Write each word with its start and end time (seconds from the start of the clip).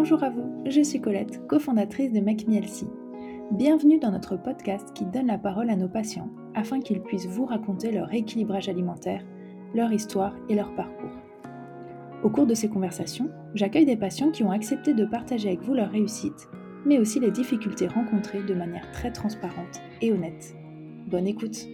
Bonjour 0.00 0.22
à 0.22 0.30
vous, 0.30 0.62
je 0.64 0.80
suis 0.80 1.00
Colette, 1.00 1.44
cofondatrice 1.48 2.12
de 2.12 2.20
Make 2.20 2.46
Bienvenue 3.50 3.98
dans 3.98 4.12
notre 4.12 4.36
podcast 4.36 4.92
qui 4.94 5.04
donne 5.04 5.26
la 5.26 5.38
parole 5.38 5.70
à 5.70 5.74
nos 5.74 5.88
patients 5.88 6.30
afin 6.54 6.78
qu'ils 6.78 7.00
puissent 7.00 7.26
vous 7.26 7.44
raconter 7.44 7.90
leur 7.90 8.14
équilibrage 8.14 8.68
alimentaire, 8.68 9.24
leur 9.74 9.92
histoire 9.92 10.36
et 10.48 10.54
leur 10.54 10.72
parcours. 10.76 11.18
Au 12.22 12.30
cours 12.30 12.46
de 12.46 12.54
ces 12.54 12.68
conversations, 12.68 13.28
j'accueille 13.54 13.86
des 13.86 13.96
patients 13.96 14.30
qui 14.30 14.44
ont 14.44 14.52
accepté 14.52 14.94
de 14.94 15.04
partager 15.04 15.48
avec 15.48 15.62
vous 15.62 15.74
leur 15.74 15.90
réussite, 15.90 16.48
mais 16.86 17.00
aussi 17.00 17.18
les 17.18 17.32
difficultés 17.32 17.88
rencontrées 17.88 18.44
de 18.44 18.54
manière 18.54 18.92
très 18.92 19.10
transparente 19.10 19.80
et 20.00 20.12
honnête. 20.12 20.54
Bonne 21.08 21.26
écoute 21.26 21.66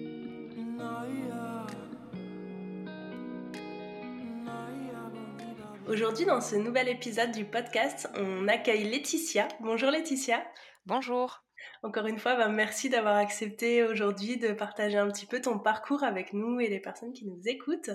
Aujourd'hui, 5.95 6.25
dans 6.25 6.41
ce 6.41 6.57
nouvel 6.57 6.89
épisode 6.89 7.31
du 7.31 7.45
podcast, 7.45 8.09
on 8.17 8.49
accueille 8.49 8.83
Laetitia. 8.83 9.47
Bonjour 9.61 9.93
Laetitia. 9.93 10.45
Bonjour. 10.87 11.44
Encore 11.83 12.07
une 12.07 12.19
fois, 12.19 12.37
bah, 12.37 12.49
merci 12.49 12.89
d'avoir 12.89 13.17
accepté 13.17 13.83
aujourd'hui 13.83 14.37
de 14.39 14.53
partager 14.53 14.97
un 14.97 15.09
petit 15.09 15.27
peu 15.27 15.41
ton 15.41 15.59
parcours 15.59 16.03
avec 16.03 16.33
nous 16.33 16.61
et 16.61 16.69
les 16.69 16.81
personnes 16.81 17.13
qui 17.13 17.27
nous 17.27 17.41
écoutent. 17.47 17.91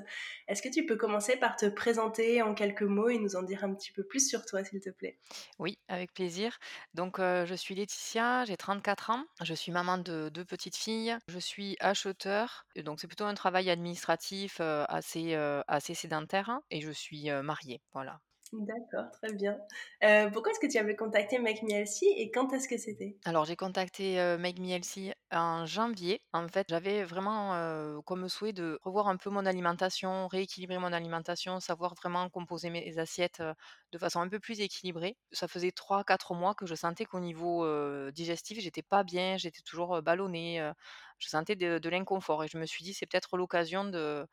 Est-ce 0.47 0.61
que 0.61 0.69
tu 0.69 0.85
peux 0.85 0.95
commencer 0.95 1.37
par 1.37 1.55
te 1.55 1.65
présenter 1.65 2.41
en 2.41 2.53
quelques 2.53 2.83
mots 2.83 3.09
et 3.09 3.17
nous 3.17 3.35
en 3.35 3.43
dire 3.43 3.63
un 3.63 3.73
petit 3.73 3.91
peu 3.91 4.03
plus 4.03 4.27
sur 4.27 4.45
toi, 4.45 4.63
s'il 4.63 4.79
te 4.79 4.89
plaît? 4.89 5.17
Oui, 5.59 5.77
avec 5.87 6.13
plaisir. 6.13 6.57
Donc, 6.93 7.19
euh, 7.19 7.45
je 7.45 7.55
suis 7.55 7.75
Laetitia, 7.75 8.45
j'ai 8.45 8.57
34 8.57 9.09
ans, 9.09 9.25
je 9.41 9.53
suis 9.53 9.71
maman 9.71 9.97
de 9.97 10.29
deux 10.29 10.45
petites 10.45 10.75
filles, 10.75 11.17
je 11.27 11.39
suis 11.39 11.75
acheteur, 11.79 12.65
donc 12.77 12.99
c'est 12.99 13.07
plutôt 13.07 13.25
un 13.25 13.33
travail 13.33 13.69
administratif 13.69 14.57
euh, 14.61 14.85
assez, 14.87 15.35
euh, 15.35 15.61
assez 15.67 15.93
sédentaire, 15.93 16.49
hein, 16.49 16.61
et 16.69 16.81
je 16.81 16.91
suis 16.91 17.29
mariée. 17.43 17.81
Voilà. 17.93 18.19
D'accord, 18.53 19.09
très 19.11 19.33
bien. 19.33 19.59
Euh, 20.03 20.29
pourquoi 20.29 20.51
est-ce 20.51 20.59
que 20.59 20.71
tu 20.71 20.77
avais 20.77 20.95
contacté 20.95 21.39
Make 21.39 21.63
Me 21.63 21.71
Healthy 21.71 22.05
et 22.15 22.29
quand 22.29 22.53
est-ce 22.53 22.67
que 22.67 22.77
c'était? 22.77 23.17
Alors 23.25 23.43
j'ai 23.43 23.57
contacté 23.57 24.19
euh, 24.21 24.37
Make 24.37 24.59
Me 24.59 25.13
en 25.31 25.65
janvier. 25.65 26.23
En 26.31 26.47
fait, 26.47 26.67
j'avais 26.69 27.03
vraiment 27.03 27.53
euh, 27.55 27.99
comme 28.05 28.29
souhait 28.29 28.53
de 28.53 28.79
revoir 28.83 29.09
un 29.09 29.17
peu 29.17 29.29
mon 29.29 29.45
alimentation, 29.45 30.27
rééquilibrer 30.29 30.77
mon 30.79 30.93
alimentation, 30.93 31.59
savoir 31.59 31.95
vraiment 31.95 32.29
composer 32.29 32.69
mes 32.69 32.97
assiettes 32.97 33.43
de 33.91 33.97
façon 33.97 34.21
un 34.21 34.29
peu 34.29 34.39
plus 34.39 34.61
équilibrée. 34.61 35.17
Ça 35.33 35.47
faisait 35.49 35.71
3-4 35.71 36.33
mois 36.33 36.55
que 36.55 36.65
je 36.65 36.75
sentais 36.75 37.03
qu'au 37.05 37.19
niveau 37.19 37.65
digestif, 38.11 38.59
j'étais 38.61 38.83
pas 38.83 39.03
bien, 39.03 39.35
j'étais 39.37 39.61
toujours 39.63 40.01
ballonnée, 40.01 40.71
je 41.19 41.27
sentais 41.27 41.55
de 41.57 41.89
l'inconfort 41.89 42.43
et 42.45 42.47
je 42.47 42.57
me 42.57 42.65
suis 42.65 42.83
dit 42.85 42.93
c'est 42.93 43.05
peut-être 43.05 43.35
l'occasion 43.37 43.83
de 43.85 44.25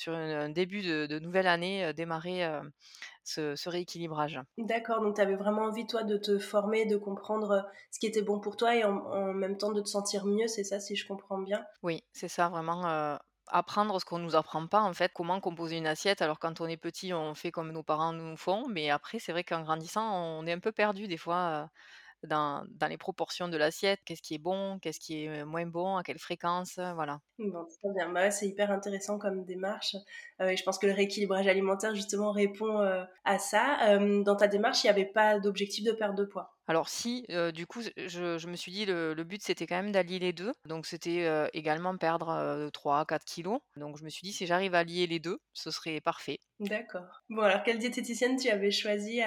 sur 0.00 0.14
un 0.14 0.48
début 0.48 0.82
de, 0.82 1.18
nouvelle 1.18 1.46
année, 1.46 1.92
démarrer 1.92 2.48
ce, 3.24 3.68
rééquilibrage. 3.68 4.40
D'accord, 4.56 5.02
donc 5.02 5.16
tu 5.16 5.20
avais 5.20 5.36
vraiment 5.36 5.62
envie, 5.62 5.86
toi, 5.86 6.02
de 6.02 6.16
te 6.16 6.38
former, 6.38 6.86
de 6.86 6.96
comprendre 6.96 7.68
ce 7.90 7.98
qui 7.98 8.06
était 8.06 8.22
bon 8.22 8.40
pour 8.40 8.56
toi 8.56 8.74
et 8.74 8.84
en, 8.84 9.32
même 9.34 9.58
temps 9.58 9.72
de 9.72 9.80
te 9.80 9.88
sentir 9.88 10.24
mieux, 10.24 10.48
c'est 10.48 10.64
ça, 10.64 10.80
si 10.80 10.96
je 10.96 11.06
comprends 11.06 11.38
bien? 11.38 11.64
Oui, 11.82 12.02
c'est 12.12 12.28
ça, 12.28 12.48
vraiment. 12.48 13.18
apprendre 13.48 14.00
ce 14.00 14.04
qu'on 14.04 14.18
ne 14.18 14.24
nous 14.24 14.36
apprend 14.36 14.66
pas 14.66 14.80
en 14.80 14.94
fait 14.94 15.12
comment 15.12 15.40
composer 15.40 15.76
une 15.76 15.88
assiette 15.88 16.22
alors 16.22 16.38
quand 16.38 16.60
on 16.60 16.66
est 16.66 16.76
petit 16.76 17.12
on 17.12 17.34
fait 17.34 17.50
comme 17.50 17.72
nos 17.72 17.82
parents 17.82 18.12
nous 18.12 18.36
font 18.36 18.68
mais 18.68 18.90
après 18.90 19.18
c'est 19.18 19.32
vrai 19.32 19.42
qu'en 19.42 19.62
grandissant 19.62 20.08
on 20.38 20.46
est 20.46 20.52
un 20.52 20.60
peu 20.60 20.70
perdu 20.70 21.08
des 21.08 21.16
fois 21.16 21.68
dans, 22.26 22.66
les 22.88 22.98
proportions 22.98 23.48
de 23.48 23.56
l'assiette, 23.56 24.00
qu'est-ce 24.04 24.22
qui 24.22 24.34
est 24.34 24.38
bon, 24.38 24.78
qu'est-ce 24.80 25.00
qui 25.00 25.24
est 25.24 25.44
moins 25.44 25.66
bon, 25.66 25.96
à 25.96 26.02
quelle 26.02 26.18
fréquence, 26.18 26.74
voilà. 26.76 27.20
Bon, 27.38 27.64
très 27.64 27.92
bien. 27.94 28.10
Bah 28.10 28.30
c'est 28.30 28.46
hyper 28.46 28.70
intéressant 28.70 29.18
comme 29.18 29.44
démarche. 29.44 29.96
et 30.40 30.56
je 30.56 30.62
pense 30.62 30.78
que 30.78 30.86
le 30.86 30.92
rééquilibrage 30.92 31.46
alimentaire, 31.46 31.94
justement, 31.94 32.32
répond 32.32 32.80
à 33.24 33.38
ça. 33.38 33.98
dans 33.98 34.36
ta 34.36 34.48
démarche, 34.48 34.84
il 34.84 34.86
n'y 34.86 34.90
avait 34.90 35.06
pas 35.06 35.38
d'objectif 35.38 35.84
de 35.84 35.92
perte 35.92 36.16
de 36.16 36.24
poids? 36.24 36.54
Alors 36.66 36.88
si, 36.88 37.26
du 37.54 37.66
coup, 37.66 37.80
je, 37.96 38.46
me 38.46 38.56
suis 38.56 38.70
dit 38.70 38.84
le, 38.84 39.14
le 39.14 39.24
but 39.24 39.42
c'était 39.42 39.66
quand 39.66 39.76
même 39.76 39.90
d'allier 39.92 40.18
les 40.18 40.32
deux. 40.32 40.52
Donc 40.66 40.86
c'était 40.86 41.48
également 41.52 41.96
perdre 41.96 42.70
3-4 42.72 43.24
kilos. 43.24 43.60
Donc 43.76 43.96
je 43.96 44.04
me 44.04 44.10
suis 44.10 44.26
dit 44.26 44.32
si 44.32 44.46
j'arrive 44.46 44.74
à 44.74 44.84
lier 44.84 45.06
les 45.06 45.18
deux, 45.18 45.38
ce 45.52 45.70
serait 45.70 46.00
parfait. 46.00 46.38
D'accord. 46.60 47.22
Bon 47.28 47.42
alors 47.42 47.62
quelle 47.62 47.78
diététicienne 47.78 48.36
tu 48.36 48.50
avais 48.50 48.70
choisi 48.70 49.20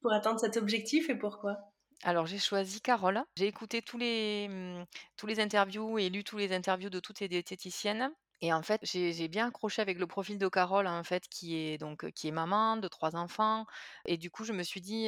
pour 0.00 0.12
atteindre 0.12 0.40
cet 0.40 0.56
objectif 0.56 1.10
et 1.10 1.14
pourquoi? 1.14 1.56
Alors 2.02 2.26
j'ai 2.26 2.38
choisi 2.38 2.80
Carole. 2.80 3.22
J'ai 3.36 3.46
écouté 3.46 3.82
tous 3.82 3.98
les, 3.98 4.48
mmh, 4.48 4.84
tous 5.16 5.26
les 5.26 5.40
interviews 5.40 5.98
et 5.98 6.08
lu 6.08 6.24
tous 6.24 6.36
les 6.38 6.52
interviews 6.52 6.90
de 6.90 7.00
toutes 7.00 7.20
les 7.20 7.28
diététiciennes. 7.28 8.10
Et 8.44 8.52
en 8.52 8.62
fait, 8.62 8.80
j'ai 8.82 9.28
bien 9.28 9.46
accroché 9.46 9.80
avec 9.80 10.00
le 10.00 10.06
profil 10.08 10.36
de 10.36 10.48
Carole, 10.48 10.88
en 10.88 11.04
fait, 11.04 11.28
qui 11.28 11.54
est 11.56 11.78
donc 11.78 12.10
qui 12.10 12.26
est 12.26 12.32
maman 12.32 12.76
de 12.76 12.88
trois 12.88 13.14
enfants. 13.14 13.66
Et 14.04 14.16
du 14.16 14.32
coup, 14.32 14.42
je 14.42 14.52
me 14.52 14.64
suis 14.64 14.80
dit, 14.80 15.06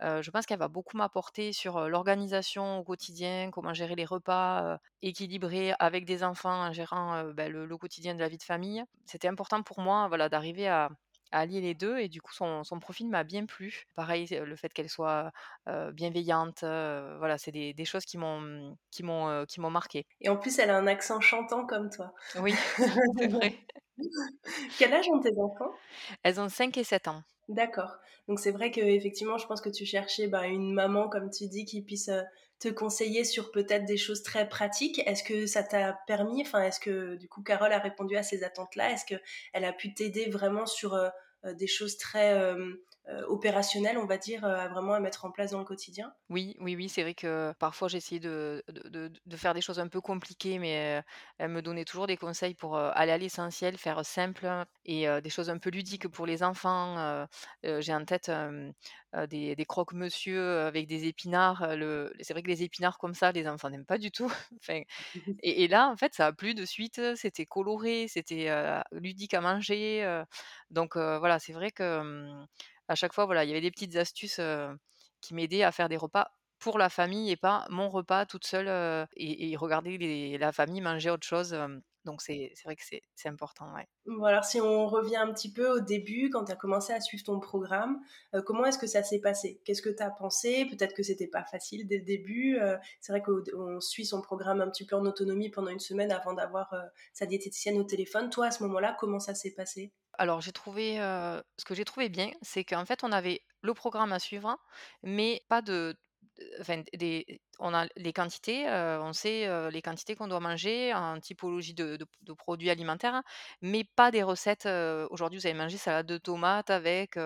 je 0.00 0.30
pense 0.30 0.46
qu'elle 0.46 0.58
va 0.58 0.68
beaucoup 0.68 0.96
m'apporter 0.96 1.52
sur 1.52 1.90
l'organisation 1.90 2.78
au 2.78 2.82
quotidien, 2.84 3.50
comment 3.50 3.74
gérer 3.74 3.96
les 3.96 4.06
repas 4.06 4.78
équilibrés 5.02 5.74
avec 5.78 6.06
des 6.06 6.24
enfants, 6.24 6.68
en 6.68 6.72
gérant 6.72 7.24
bah, 7.34 7.50
le, 7.50 7.66
le 7.66 7.76
quotidien 7.76 8.14
de 8.14 8.20
la 8.20 8.28
vie 8.28 8.38
de 8.38 8.42
famille. 8.42 8.82
C'était 9.04 9.28
important 9.28 9.62
pour 9.62 9.80
moi, 9.80 10.08
voilà, 10.08 10.30
d'arriver 10.30 10.66
à, 10.66 10.88
à 11.32 11.40
allier 11.40 11.60
les 11.60 11.74
deux 11.74 11.98
et 11.98 12.08
du 12.08 12.20
coup 12.20 12.32
son, 12.32 12.62
profil 12.80 13.08
m'a 13.08 13.24
bien 13.24 13.46
plu. 13.46 13.84
Pareil, 13.94 14.26
le 14.30 14.56
fait 14.56 14.72
qu'elle 14.72 14.88
soit 14.88 15.32
bienveillante, 15.92 16.60
voilà, 16.60 17.38
c'est 17.38 17.52
des, 17.52 17.84
choses 17.84 18.04
qui 18.04 18.18
m'ont 18.18 18.76
qui 18.90 19.02
m'ont 19.02 19.44
qui 19.46 19.60
m'ont 19.60 19.70
marqué. 19.70 20.06
Et 20.20 20.28
en 20.28 20.36
plus, 20.36 20.58
elle 20.58 20.70
a 20.70 20.76
un 20.76 20.86
accent 20.86 21.20
chantant 21.20 21.66
comme 21.66 21.90
toi. 21.90 22.12
Oui, 22.40 22.54
c'est 23.18 23.28
vrai. 23.28 23.58
Quel 24.78 24.92
âge 24.92 25.08
ont 25.08 25.20
tes 25.20 25.38
enfants? 25.38 25.72
Elles 26.22 26.40
ont 26.40 26.48
5 26.48 26.76
et 26.76 26.84
7 26.84 27.08
ans. 27.08 27.22
D'accord. 27.48 27.98
Donc 28.26 28.40
c'est 28.40 28.52
vrai 28.52 28.70
que 28.70 28.80
effectivement, 28.80 29.38
je 29.38 29.46
pense 29.46 29.60
que 29.60 29.68
tu 29.68 29.84
cherchais 29.84 30.28
bah, 30.28 30.46
une 30.46 30.72
maman, 30.72 31.08
comme 31.08 31.30
tu 31.30 31.46
dis, 31.46 31.64
qui 31.64 31.82
puisse 31.82 32.10
te 32.64 32.74
conseiller 32.74 33.24
sur 33.24 33.50
peut-être 33.50 33.84
des 33.84 33.96
choses 33.96 34.22
très 34.22 34.48
pratiques? 34.48 35.00
Est-ce 35.06 35.22
que 35.22 35.46
ça 35.46 35.62
t'a 35.62 35.98
permis, 36.06 36.42
enfin, 36.42 36.62
est-ce 36.62 36.80
que 36.80 37.16
du 37.16 37.28
coup 37.28 37.42
Carole 37.42 37.72
a 37.72 37.78
répondu 37.78 38.16
à 38.16 38.22
ces 38.22 38.42
attentes-là? 38.44 38.92
Est-ce 38.92 39.04
qu'elle 39.04 39.64
a 39.64 39.72
pu 39.72 39.94
t'aider 39.94 40.30
vraiment 40.30 40.66
sur 40.66 40.98
des 41.52 41.66
choses 41.66 41.98
très 41.98 42.34
euh, 42.34 42.74
opérationnel, 43.28 43.98
on 43.98 44.06
va 44.06 44.16
dire, 44.16 44.44
euh, 44.44 44.56
à 44.56 44.68
vraiment 44.68 44.94
à 44.94 45.00
mettre 45.00 45.26
en 45.26 45.30
place 45.30 45.50
dans 45.50 45.58
le 45.58 45.64
quotidien 45.64 46.14
Oui, 46.30 46.56
oui, 46.60 46.74
oui, 46.74 46.88
c'est 46.88 47.02
vrai 47.02 47.12
que 47.14 47.52
parfois 47.58 47.88
j'essayais 47.88 48.20
de, 48.20 48.64
de, 48.68 49.12
de, 49.26 49.36
faire 49.36 49.52
des 49.52 49.60
choses 49.60 49.78
un 49.78 49.88
peu 49.88 50.00
compliquées, 50.00 50.58
mais 50.58 51.00
euh, 51.00 51.02
elle 51.36 51.50
me 51.50 51.60
donnait 51.60 51.84
toujours 51.84 52.06
des 52.06 52.16
conseils 52.16 52.54
pour 52.54 52.78
aller 52.78 53.12
à 53.12 53.18
l'essentiel, 53.18 53.76
faire 53.76 54.04
simple 54.06 54.48
et 54.86 55.06
des 55.20 55.30
choses 55.30 55.50
un 55.50 55.58
peu 55.58 55.70
ludiques 55.70 56.08
pour 56.08 56.26
les 56.26 56.42
enfants. 56.42 57.26
J'ai 57.62 57.94
en 57.94 58.04
tête 58.04 58.30
des, 59.28 59.54
des 59.54 59.64
croque-monsieur 59.64 60.60
avec 60.60 60.86
des 60.86 61.06
épinards. 61.06 61.76
Le... 61.76 62.12
C'est 62.20 62.32
vrai 62.32 62.42
que 62.42 62.48
les 62.48 62.62
épinards 62.62 62.98
comme 62.98 63.14
ça, 63.14 63.32
les 63.32 63.46
enfants 63.46 63.70
n'aiment 63.70 63.84
pas 63.84 63.98
du 63.98 64.10
tout. 64.10 64.30
enfin, 64.60 64.80
et, 65.42 65.64
et, 65.64 65.68
là, 65.68 65.88
en 65.88 65.96
fait, 65.96 66.14
ça 66.14 66.26
a 66.26 66.32
plu 66.32 66.54
de 66.54 66.64
suite. 66.64 67.00
C'était 67.16 67.46
coloré, 67.46 68.06
c'était 68.08 68.48
ludique 68.92 69.34
à 69.34 69.40
manger. 69.40 70.22
donc 70.70 70.96
voilà, 70.96 71.38
c'est 71.38 71.52
vrai 71.52 71.70
que 71.70 72.46
à 72.88 72.94
chaque 72.94 73.12
fois, 73.12 73.26
voilà, 73.26 73.44
il 73.44 73.48
y 73.48 73.52
avait 73.52 73.60
des 73.60 73.70
petites 73.70 73.96
astuces 73.96 74.40
qui 75.20 75.34
m'aidaient 75.34 75.62
à 75.62 75.72
faire 75.72 75.88
des 75.88 75.96
repas 75.96 76.30
pour 76.58 76.78
la 76.78 76.88
famille 76.88 77.30
et 77.30 77.36
pas 77.36 77.66
mon 77.68 77.88
repas 77.88 78.26
toute 78.26 78.46
seule 78.46 78.68
et, 79.16 79.56
regarder 79.56 80.38
la 80.38 80.52
famille 80.52 80.80
manger 80.80 81.10
autre 81.10 81.26
chose. 81.26 81.54
donc 82.04 82.22
c'est 82.22 82.52
vrai 82.64 82.76
que 82.76 82.82
c'est 83.14 83.28
important. 83.28 83.66
Ouais. 83.74 83.86
Alors 84.26 84.44
si 84.44 84.60
on 84.60 84.86
revient 84.86 85.16
un 85.16 85.32
petit 85.32 85.52
peu 85.52 85.68
au 85.68 85.80
début, 85.80 86.30
quand 86.30 86.44
tu 86.44 86.52
as 86.52 86.56
commencé 86.56 86.92
à 86.92 87.00
suivre 87.00 87.24
ton 87.24 87.40
programme, 87.40 88.00
comment 88.46 88.64
est-ce 88.64 88.78
que 88.78 88.86
ça 88.86 89.02
s'est 89.02 89.20
passé? 89.20 89.60
Qu'est-ce 89.64 89.82
que 89.82 89.90
tu 89.90 90.02
as 90.02 90.10
pensé? 90.10 90.66
Peut-être 90.66 90.94
que 90.94 91.02
c'était 91.02 91.26
pas 91.26 91.44
facile 91.44 91.86
dès 91.86 91.98
le 91.98 92.04
début. 92.04 92.58
c'est 93.00 93.12
vrai 93.12 93.22
qu'on 93.22 93.80
suit 93.80 94.06
son 94.06 94.22
programme 94.22 94.60
un 94.60 94.70
petit 94.70 94.86
peu 94.86 94.96
en 94.96 95.04
autonomie 95.04 95.50
pendant 95.50 95.70
une 95.70 95.80
semaine 95.80 96.12
avant 96.12 96.32
d'avoir 96.32 96.74
sa 97.12 97.26
diététicienne 97.26 97.78
au 97.78 97.84
téléphone. 97.84 98.30
Toi, 98.30 98.46
à 98.46 98.50
ce 98.50 98.62
moment-là, 98.62 98.96
comment 98.98 99.20
ça 99.20 99.34
s'est 99.34 99.54
passé? 99.54 99.92
Alors 100.18 100.40
j'ai 100.40 100.52
trouvé, 100.52 100.96
ce 100.96 101.64
que 101.64 101.74
j'ai 101.74 101.84
trouvé 101.84 102.08
bien, 102.08 102.30
c'est 102.42 102.64
qu'en 102.64 102.84
fait 102.84 103.04
on 103.04 103.12
avait 103.12 103.42
le 103.62 103.74
programme 103.74 104.12
à 104.12 104.18
suivre, 104.18 104.56
mais 105.02 105.42
pas 105.48 105.62
de 105.62 105.96
enfin 106.60 106.82
des 106.94 107.40
on 107.60 107.72
a 107.74 107.86
les 107.96 108.12
quantités, 108.12 108.66
on 108.68 109.12
sait, 109.12 109.70
les 109.70 109.82
quantités 109.82 110.16
qu'on 110.16 110.28
doit 110.28 110.40
manger 110.40 110.92
en 110.94 111.20
typologie 111.20 111.74
de 111.74 111.98
produits 112.38 112.70
alimentaires, 112.70 113.22
mais 113.62 113.84
pas 113.84 114.10
des 114.10 114.22
recettes, 114.22 114.66
aujourd'hui 115.10 115.38
vous 115.38 115.46
avez 115.46 115.54
mangé 115.58 115.76
salade 115.78 116.06
de 116.06 116.18
tomates 116.18 116.70
avec, 116.70 117.18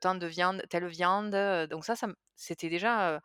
tant 0.00 0.14
de 0.16 0.26
viande, 0.26 0.62
telle 0.70 0.86
viande, 0.88 1.34
donc 1.70 1.84
ça 1.84 1.94
c'était 2.36 2.68
déjà, 2.70 3.20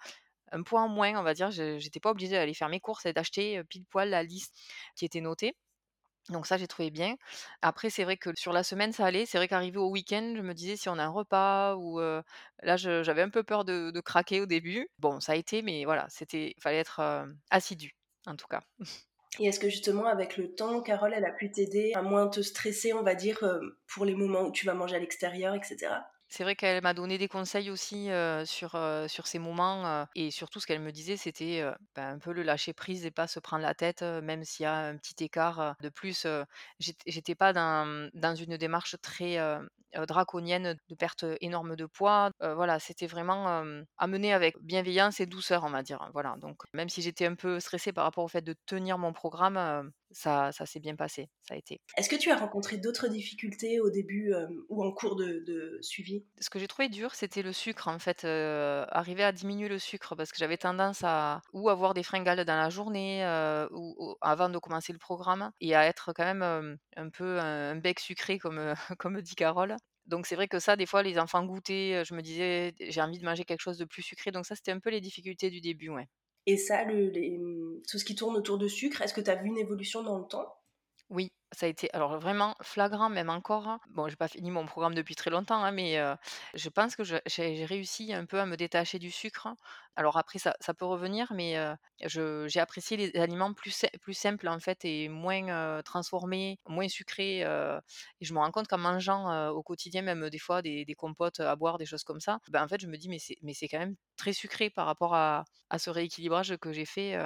un 0.51 0.63
point 0.63 0.83
en 0.83 0.89
moins 0.89 1.19
on 1.19 1.23
va 1.23 1.33
dire. 1.33 1.51
j'étais 1.51 1.99
pas 1.99 2.11
obligée 2.11 2.31
d'aller 2.31 2.53
faire 2.53 2.69
mes 2.69 2.79
courses 2.79 3.05
et 3.05 3.13
d'acheter, 3.13 3.63
pile 3.65 3.85
poil 3.85 4.09
la 4.09 4.23
liste 4.23 4.55
qui 4.95 5.05
était 5.05 5.21
notée. 5.21 5.55
Donc 6.29 6.47
ça, 6.47 6.57
j'ai 6.57 6.67
trouvé 6.67 6.89
bien. 6.91 7.15
Après, 7.61 7.89
c'est 7.89 8.03
vrai 8.03 8.17
que 8.17 8.29
sur 8.35 8.53
la 8.53 8.63
semaine, 8.63 8.93
ça 8.93 9.05
allait. 9.05 9.25
C'est 9.25 9.37
vrai 9.37 9.47
qu'arrivé 9.47 9.77
au 9.77 9.89
week-end, 9.89 10.33
je 10.35 10.41
me 10.41 10.53
disais 10.53 10.75
si 10.75 10.89
on 10.89 10.97
a 10.97 11.03
un 11.03 11.09
repas 11.09 11.75
ou 11.75 11.99
là, 11.99 12.77
j'avais 12.77 13.21
un 13.21 13.29
peu 13.29 13.43
peur 13.43 13.65
de, 13.65 13.99
craquer 14.01 14.41
au 14.41 14.45
début. 14.45 14.89
Bon, 14.99 15.19
ça 15.19 15.33
a 15.33 15.35
été, 15.35 15.61
mais 15.61 15.85
voilà, 15.85 16.05
c'était, 16.09 16.55
fallait 16.59 16.79
être 16.79 17.01
assidu, 17.49 17.95
en 18.27 18.35
tout 18.35 18.47
cas. 18.47 18.61
Et 19.39 19.45
est-ce 19.47 19.59
que 19.59 19.69
justement, 19.69 20.05
avec 20.05 20.37
le 20.37 20.53
temps, 20.53 20.81
Carole, 20.81 21.13
elle 21.15 21.25
a 21.25 21.31
pu 21.31 21.51
t'aider 21.51 21.93
à 21.95 22.01
moins 22.01 22.27
te 22.27 22.41
stresser, 22.41 22.93
on 22.93 23.03
va 23.03 23.15
dire, 23.15 23.43
pour 23.87 24.05
les 24.05 24.15
moments 24.15 24.43
où 24.43 24.51
tu 24.51 24.65
vas 24.65 24.73
manger 24.73 24.95
à 24.95 24.99
l'extérieur, 24.99 25.55
etc. 25.55 25.87
c'est 26.29 26.43
vrai 26.43 26.55
qu'elle 26.55 26.81
m'a 26.83 26.93
donné 26.93 27.17
des 27.17 27.27
conseils 27.27 27.69
aussi, 27.69 28.09
sur, 28.45 28.77
sur 29.07 29.27
ces 29.27 29.39
moments, 29.39 30.07
et 30.15 30.31
surtout 30.31 30.59
ce 30.59 30.67
qu'elle 30.67 30.81
me 30.81 30.91
disait, 30.91 31.17
c'était, 31.17 31.63
bah, 31.95 32.07
un 32.07 32.19
peu 32.19 32.31
le 32.33 32.43
lâcher 32.43 32.73
prise 32.73 33.05
et 33.05 33.11
pas 33.11 33.27
se 33.27 33.39
prendre 33.39 33.63
la 33.63 33.73
tête, 33.75 34.01
même 34.03 34.43
s'il 34.43 34.63
y 34.63 34.67
a 34.67 34.75
un 34.75 34.97
petit 34.97 35.23
écart, 35.23 35.75
de 35.81 35.89
plus, 35.89 36.25
j'étais 36.79 37.35
pas 37.35 37.53
dans, 37.53 38.35
une 38.35 38.57
démarche 38.57 38.95
très, 39.01 39.37
draconienne 40.07 40.77
de 40.87 40.95
perte, 40.95 41.25
énorme 41.41 41.75
de 41.75 41.85
poids. 41.85 42.31
Voilà, 42.39 42.79
c'était 42.79 43.07
vraiment, 43.07 43.63
mener 44.07 44.33
avec 44.33 44.57
bienveillance 44.61 45.19
et 45.19 45.25
douceur, 45.25 45.63
on 45.63 45.69
va 45.71 45.83
dire, 45.83 46.09
voilà. 46.13 46.35
Donc 46.37 46.57
même 46.73 46.89
si 46.89 47.01
j'étais 47.01 47.25
un 47.25 47.35
peu 47.35 47.59
stressée 47.59 47.93
par 47.93 48.03
rapport 48.05 48.23
au 48.23 48.27
fait 48.27 48.41
de 48.41 48.55
tenir 48.65 48.97
mon 48.97 49.13
programme, 49.13 49.91
ça 50.11 50.51
ça 50.51 50.65
s'est 50.65 50.79
bien 50.79 50.95
passé, 50.95 51.29
ça 51.41 51.53
a 51.55 51.57
été. 51.57 51.81
Est-ce 51.97 52.09
que 52.09 52.15
tu 52.15 52.31
as 52.31 52.35
rencontré 52.37 52.77
d'autres 52.79 53.07
difficultés 53.09 53.79
au 53.79 53.91
début, 53.91 54.33
ou 54.69 54.83
en 54.83 54.91
cours 54.91 55.15
de 55.15 55.39
de 55.45 55.77
suivi? 55.81 56.25
Ce 56.41 56.49
que 56.49 56.57
j'ai 56.59 56.67
trouvé 56.67 56.87
dur, 56.87 57.15
c'était 57.15 57.41
le 57.41 57.51
sucre 57.51 57.89
en 57.89 57.99
fait, 57.99 58.23
arriver 58.23 59.23
à 59.25 59.31
diminuer 59.33 59.67
le 59.67 59.77
sucre 59.77 60.15
parce 60.15 60.31
que 60.31 60.37
j'avais 60.37 60.57
tendance 60.57 61.03
à 61.03 61.41
ou 61.51 61.69
avoir 61.69 61.93
des 61.93 62.03
fringales 62.03 62.45
dans 62.45 62.55
la 62.55 62.69
journée, 62.69 63.23
ou 63.71 63.93
ou 63.97 64.15
avant 64.21 64.47
de 64.49 64.57
commencer 64.57 64.93
le 64.93 64.99
programme 64.99 65.51
et 65.59 65.75
à 65.75 65.85
être 65.85 66.13
quand 66.13 66.23
même, 66.23 66.77
un 66.95 67.09
peu 67.09 67.39
un 67.39 67.71
un 67.71 67.75
bec 67.75 67.99
sucré 67.99 68.39
comme, 68.39 68.73
comme 68.99 69.21
dit 69.21 69.35
Carole. 69.35 69.75
Donc 70.05 70.25
c'est 70.27 70.35
vrai 70.35 70.47
que 70.47 70.59
ça, 70.59 70.75
des 70.77 70.85
fois, 70.85 71.03
les 71.03 71.19
enfants 71.19 71.43
goûtaient, 71.45 72.03
je 72.05 72.13
me 72.15 72.21
disais: 72.21 72.73
«J'ai 72.79 73.01
envie 73.01 73.19
de 73.19 73.25
manger 73.25 73.43
quelque 73.45 73.61
chose 73.61 73.77
de 73.77 73.85
plus 73.85 74.01
sucré», 74.01 74.31
donc 74.31 74.45
ça, 74.45 74.55
c'était 74.55 74.71
un 74.71 74.79
peu 74.79 74.89
les 74.89 75.01
difficultés 75.01 75.49
du 75.51 75.59
début, 75.61 75.89
ouais. 75.89 76.07
Et 76.45 76.57
ça, 76.57 76.83
le 76.83 77.09
les, 77.09 77.39
tout 77.87 77.97
ce 77.97 78.05
qui 78.05 78.15
tourne 78.15 78.35
autour 78.37 78.57
de 78.57 78.67
sucre, 78.67 79.01
est-ce 79.01 79.13
que 79.13 79.21
tu 79.21 79.29
as 79.29 79.35
vu 79.35 79.47
une 79.47 79.57
évolution 79.57 80.03
dans 80.03 80.19
le 80.19 80.25
temps? 80.25 80.58
Oui, 81.09 81.31
ça 81.51 81.65
a 81.65 81.69
été 81.69 81.91
alors 81.93 82.19
vraiment 82.19 82.55
flagrant 82.61 83.09
même 83.09 83.31
encore. 83.31 83.79
Bon, 83.89 84.07
j'ai 84.09 84.15
pas 84.15 84.27
fini 84.27 84.51
mon 84.51 84.67
programme 84.67 84.93
depuis 84.93 85.15
très 85.15 85.31
longtemps, 85.31 85.63
hein, 85.63 85.71
mais 85.71 85.99
je 86.53 86.69
pense 86.69 86.95
que 86.95 87.03
j'ai 87.03 87.65
réussi 87.65 88.13
un 88.13 88.25
peu 88.25 88.39
à 88.39 88.45
me 88.45 88.55
détacher 88.55 88.99
du 88.99 89.09
sucre. 89.09 89.47
Alors 89.95 90.17
après 90.17 90.37
ça 90.37 90.55
ça 90.59 90.75
peut 90.75 90.85
revenir, 90.85 91.33
mais 91.33 91.55
j'ai 92.05 92.59
apprécié 92.59 92.95
les 92.95 93.15
aliments 93.19 93.53
plus 93.55 93.73
simples 94.13 94.47
en 94.47 94.59
fait 94.59 94.85
et 94.85 95.09
moins, 95.09 95.81
transformés, 95.83 96.59
moins 96.67 96.87
sucrés, 96.87 97.39
et 97.39 97.45
je 98.21 98.33
me 98.33 98.37
rends 98.39 98.51
compte 98.51 98.67
qu'en 98.67 98.77
mangeant, 98.77 99.49
au 99.49 99.63
quotidien, 99.63 100.03
même 100.03 100.29
des 100.29 100.37
fois 100.39 100.61
des 100.61 100.85
compotes 100.95 101.39
à 101.39 101.55
boire, 101.55 101.79
des 101.79 101.87
choses 101.87 102.03
comme 102.03 102.19
ça, 102.19 102.37
ben, 102.49 102.63
en 102.63 102.67
fait 102.67 102.79
je 102.81 102.87
me 102.87 102.97
dis: 102.97 103.09
«Mais 103.09 103.17
c'est 103.19 103.37
mais 103.41 103.55
c'est 103.55 103.67
quand 103.67 103.79
même 103.79 103.95
très 104.15 104.33
sucré 104.33 104.69
par 104.69 104.85
rapport 104.85 105.15
à 105.15 105.43
ce 105.79 105.89
rééquilibrage 105.89 106.55
que 106.57 106.71
j'ai 106.71 106.85
fait», 106.85 107.17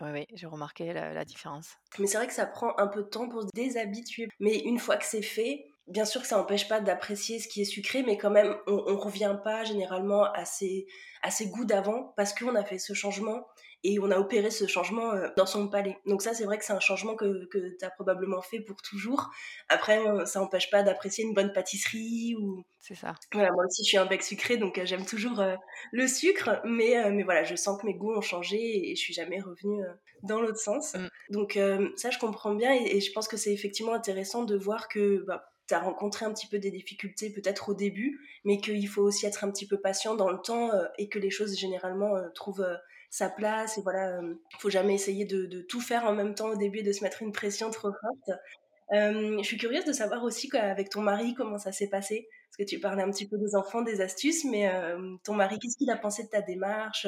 ouais, 0.00 0.12
ouais, 0.12 0.26
j'ai 0.34 0.46
remarqué 0.46 0.92
la 0.92 1.12
la 1.12 1.24
différence. 1.24 1.76
Mais 1.98 2.06
c'est 2.06 2.18
vrai 2.18 2.26
que 2.26 2.32
ça 2.32 2.46
prend 2.46 2.76
un 2.78 2.86
peu 2.86 3.02
de 3.02 3.08
temps 3.08 3.28
pour 3.28 3.42
se 3.42 3.48
déshabituer. 3.54 4.28
Mais 4.40 4.58
une 4.60 4.78
fois 4.78 4.96
que 4.96 5.04
c'est 5.04 5.22
fait, 5.22 5.66
bien 5.86 6.04
sûr 6.04 6.20
que 6.20 6.26
ça 6.26 6.36
n'empêche 6.36 6.68
pas 6.68 6.80
d'apprécier 6.80 7.38
ce 7.38 7.48
qui 7.48 7.62
est 7.62 7.66
sucré, 7.66 8.02
mais 8.02 8.16
quand 8.18 8.30
même, 8.30 8.56
on, 8.66 8.82
on 8.86 8.98
revient 8.98 9.36
pas 9.42 9.64
généralement 9.64 10.24
à 10.24 10.44
ses, 10.44 10.86
à 11.22 11.30
ses 11.30 11.48
goûts 11.48 11.64
d'avant 11.64 12.12
parce 12.16 12.32
qu'on 12.34 12.54
a 12.54 12.64
fait 12.64 12.78
ce 12.78 12.92
changement 12.92 13.46
et 13.84 14.00
on 14.00 14.10
a 14.10 14.18
opéré 14.18 14.50
ce 14.50 14.66
changement 14.66 15.12
euh, 15.12 15.28
dans 15.36 15.46
son 15.46 15.68
palais. 15.68 15.96
Donc 16.06 16.22
ça, 16.22 16.34
c'est 16.34 16.44
vrai 16.44 16.58
que 16.58 16.64
c'est 16.64 16.72
un 16.72 16.80
changement 16.80 17.14
que, 17.14 17.46
que 17.46 17.76
tu 17.78 17.84
as 17.84 17.90
probablement 17.90 18.42
fait 18.42 18.60
pour 18.60 18.82
toujours. 18.82 19.30
Après, 19.68 20.04
euh, 20.04 20.24
ça 20.24 20.40
n'empêche 20.40 20.70
pas 20.70 20.82
d'apprécier 20.82 21.24
une 21.24 21.34
bonne 21.34 21.52
pâtisserie 21.52 22.34
ou... 22.40 22.64
C'est 22.80 22.96
ça. 22.96 23.14
Voilà, 23.32 23.52
moi 23.52 23.64
aussi, 23.64 23.84
je 23.84 23.88
suis 23.88 23.96
un 23.96 24.06
bec 24.06 24.22
sucré, 24.22 24.56
donc 24.56 24.78
euh, 24.78 24.86
j'aime 24.86 25.04
toujours 25.04 25.42
le 25.92 26.08
sucre, 26.08 26.60
mais, 26.64 27.10
mais 27.10 27.22
voilà, 27.22 27.44
je 27.44 27.54
sens 27.54 27.80
que 27.80 27.86
mes 27.86 27.94
goûts 27.94 28.12
ont 28.12 28.20
changé 28.20 28.90
et, 28.90 28.96
je 28.96 29.00
suis 29.00 29.14
jamais 29.14 29.40
revenue 29.40 29.82
dans 30.22 30.40
l'autre 30.40 30.58
sens. 30.58 30.94
Mmh. 30.94 31.08
Donc 31.30 31.58
ça, 31.96 32.10
je 32.10 32.18
comprends 32.18 32.54
bien 32.54 32.72
et, 32.72 32.96
et 32.96 33.00
je 33.00 33.12
pense 33.12 33.28
que 33.28 33.36
c'est 33.36 33.52
effectivement 33.52 33.92
intéressant 33.92 34.44
de 34.44 34.56
voir 34.56 34.88
que 34.88 35.24
bah, 35.26 35.44
tu 35.66 35.74
as 35.74 35.80
rencontré 35.80 36.24
un 36.24 36.32
petit 36.32 36.46
peu 36.46 36.58
des 36.58 36.70
difficultés 36.70 37.30
peut-être 37.30 37.70
au 37.70 37.74
début, 37.74 38.20
mais 38.44 38.58
qu'il 38.58 38.88
faut 38.88 39.02
aussi 39.02 39.26
être 39.26 39.44
un 39.44 39.50
petit 39.50 39.66
peu 39.66 39.78
patient 39.78 40.14
dans 40.14 40.30
le 40.30 40.38
temps 40.38 40.72
euh, 40.72 40.84
et 40.98 41.08
que 41.08 41.18
les 41.18 41.30
choses 41.30 41.58
généralement 41.58 42.16
euh, 42.16 42.28
trouvent 42.34 42.62
euh, 42.62 42.76
sa 43.10 43.28
place. 43.28 43.78
Et 43.78 43.82
voilà, 43.82 44.20
il 44.22 44.58
faut 44.58 44.70
jamais 44.70 44.94
essayer 44.94 45.24
de, 45.24 45.62
tout 45.62 45.80
faire 45.80 46.04
en 46.04 46.12
même 46.12 46.34
temps 46.34 46.48
au 46.48 46.56
début 46.56 46.78
et 46.78 46.82
de 46.82 46.92
se 46.92 47.02
mettre 47.02 47.22
une 47.22 47.32
pression 47.32 47.70
trop 47.70 47.90
forte. 47.92 48.38
Je 48.92 49.42
suis 49.42 49.56
curieuse 49.56 49.84
de 49.84 49.92
savoir 49.92 50.22
aussi 50.22 50.50
avec 50.56 50.90
ton 50.90 51.00
mari 51.00 51.34
comment 51.34 51.58
ça 51.58 51.72
s'est 51.72 51.88
passé? 51.88 52.28
Parce 52.58 52.70
que 52.70 52.74
tu 52.76 52.80
parlais 52.80 53.02
un 53.02 53.10
petit 53.10 53.28
peu 53.28 53.38
des 53.38 53.54
enfants, 53.54 53.82
des 53.82 54.00
astuces, 54.00 54.44
mais 54.44 54.68
euh, 54.68 55.16
ton 55.24 55.34
mari, 55.34 55.58
qu'est-ce 55.58 55.76
qu'il 55.76 55.90
a 55.90 55.96
pensé 55.96 56.24
de 56.24 56.28
ta 56.28 56.42
démarche 56.42 57.06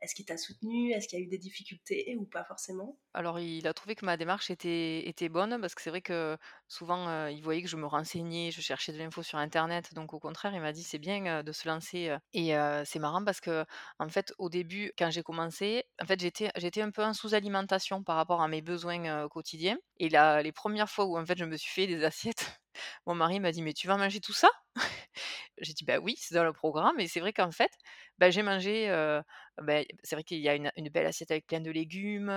Est-ce 0.00 0.14
qu'il 0.14 0.24
t'a 0.26 0.36
soutenu? 0.38 0.92
Est-ce 0.92 1.08
qu'il 1.08 1.18
y 1.18 1.22
a 1.22 1.24
eu 1.24 1.28
des 1.28 1.38
difficultés 1.38 2.16
ou 2.18 2.24
pas 2.24 2.44
forcément? 2.44 2.98
Alors 3.14 3.38
il 3.40 3.66
a 3.66 3.72
trouvé 3.72 3.94
que 3.94 4.04
ma 4.04 4.18
démarche 4.18 4.50
était 4.50 5.28
bonne 5.30 5.58
parce 5.60 5.74
que 5.74 5.80
c'est 5.80 5.88
vrai 5.88 6.02
que 6.02 6.36
souvent, 6.68 7.08
heu, 7.08 7.30
il 7.32 7.40
voyait 7.42 7.62
que 7.62 7.68
je 7.68 7.76
me 7.78 7.86
renseignais, 7.86 8.50
je 8.50 8.60
cherchais 8.60 8.92
de 8.92 8.98
l'info 8.98 9.22
sur 9.22 9.38
internet, 9.38 9.94
donc 9.94 10.12
au 10.12 10.18
contraire, 10.20 10.52
il 10.54 10.60
m'a 10.60 10.72
dit: 10.72 10.82
«C'est 10.82 10.98
bien, 10.98 11.42
de 11.42 11.52
se 11.52 11.66
lancer», 11.66 12.14
et 12.34 12.52
c'est 12.84 12.98
marrant 12.98 13.24
parce 13.24 13.40
que 13.40 13.64
en 13.98 14.08
fait, 14.10 14.34
au 14.38 14.50
début, 14.50 14.92
quand 14.98 15.10
j'ai 15.10 15.22
commencé, 15.22 15.84
en 16.02 16.04
fait, 16.06 16.20
j'étais 16.20 16.82
un 16.82 16.90
peu 16.90 17.02
en 17.02 17.14
sous-alimentation 17.14 18.02
par 18.04 18.16
rapport 18.16 18.42
à 18.42 18.48
mes 18.48 18.60
besoins, 18.60 19.28
quotidiens 19.30 19.78
et 19.98 20.10
là, 20.10 20.42
les 20.42 20.52
premières 20.52 20.90
fois 20.90 21.06
où 21.06 21.18
en 21.18 21.24
fait 21.24 21.38
je 21.38 21.44
me 21.46 21.56
suis 21.56 21.70
fait 21.72 21.86
des 21.86 22.04
assiettes, 22.04 22.60
mon 23.06 23.14
mari 23.14 23.40
m'a 23.40 23.52
dit: 23.52 23.62
«Mais 23.62 23.72
tu 23.74 23.86
vas 23.88 23.96
manger 23.96 24.20
tout 24.20 24.32
ça?» 24.34 24.48
J'ai 25.58 25.72
dit: 25.74 25.84
«Bah 25.84 25.98
oui, 25.98 26.16
c'est 26.18 26.34
dans 26.34 26.44
le 26.44 26.52
programme» 26.52 27.00
et 27.00 27.08
c'est 27.08 27.20
vrai 27.20 27.32
qu'en 27.32 27.52
fait, 27.52 27.72
bah, 28.18 28.30
j'ai 28.30 28.42
mangé, 28.42 28.88
beh, 29.62 29.86
c'est 30.04 30.16
vrai 30.16 30.24
qu'il 30.24 30.38
y 30.40 30.48
a 30.48 30.54
une 30.56 30.70
belle 30.90 31.06
assiette 31.06 31.30
avec 31.32 31.46
plein 31.46 31.60
de 31.60 31.70
légumes, 31.70 32.30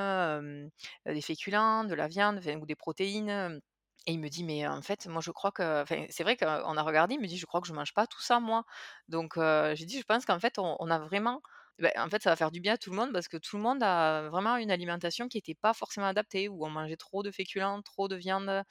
des 1.06 1.22
féculents, 1.22 1.84
de 1.86 1.96
la 1.96 2.08
viande, 2.08 2.42
ou 2.62 2.66
des 2.66 2.76
protéines, 2.76 3.62
et 4.08 4.14
il 4.14 4.20
me 4.20 4.30
dit: 4.30 4.44
«Mais 4.44 4.68
en 4.68 4.82
fait, 4.82 5.08
moi 5.08 5.22
je 5.22 5.32
crois 5.32 5.52
que» 5.52 5.82
enfin, 5.84 6.06
c'est 6.10 6.24
vrai 6.24 6.38
qu'on 6.38 6.48
a 6.78 6.82
regardé, 6.84 7.16
il 7.16 7.22
me 7.22 7.28
dit: 7.28 7.38
«Je 7.38 7.46
crois 7.46 7.62
que 7.62 7.68
je 7.68 7.74
mange 7.74 7.94
pas 7.94 8.08
tout 8.08 8.22
ça 8.22 8.40
moi». 8.40 8.64
Donc 9.10 9.36
j'ai 9.38 9.86
dit: 9.86 10.00
«Je 10.00 10.06
pense 10.06 10.26
qu'en 10.26 10.40
fait, 10.40 10.58
on 10.60 10.90
a 10.92 11.00
vraiment» 11.00 11.42
beh, 11.80 11.92
en 11.98 12.10
fait, 12.10 12.22
ça 12.24 12.30
va 12.32 12.36
faire 12.36 12.52
du 12.52 12.60
bien 12.62 12.74
à 12.74 12.78
tout 12.78 12.90
le 12.92 12.96
monde 12.98 13.12
parce 13.14 13.28
que 13.28 13.38
tout 13.38 13.58
le 13.58 13.64
monde 13.64 13.82
a 13.84 14.30
vraiment 14.30 14.58
une 14.58 14.72
alimentation 14.72 15.28
qui 15.28 15.38
était 15.38 15.56
pas 15.56 15.74
forcément 15.74 16.08
adaptée, 16.08 16.48
où 16.50 16.66
on 16.66 16.70
mangeait 16.70 16.98
trop 16.98 17.24
de 17.24 17.32
féculents, 17.32 17.82
trop 17.82 18.08
de 18.08 18.16
viande 18.16 18.64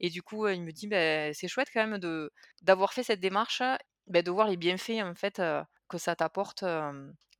et 0.00 0.10
du 0.10 0.22
coup, 0.22 0.46
il 0.48 0.62
me 0.62 0.72
dit: 0.72 0.88
«Beh, 0.88 1.32
c'est 1.34 1.48
chouette 1.48 1.68
quand 1.72 1.86
même 1.86 1.98
de 1.98 2.30
d'avoir 2.62 2.92
fait 2.92 3.02
cette 3.04 3.20
démarche, 3.20 3.62
beh, 4.06 4.22
de 4.22 4.30
voir 4.30 4.48
les 4.48 4.56
bienfaits 4.56 5.00
en 5.02 5.14
fait, 5.14 5.40
que 5.88 5.98
ça 5.98 6.16
t'apporte, 6.16 6.64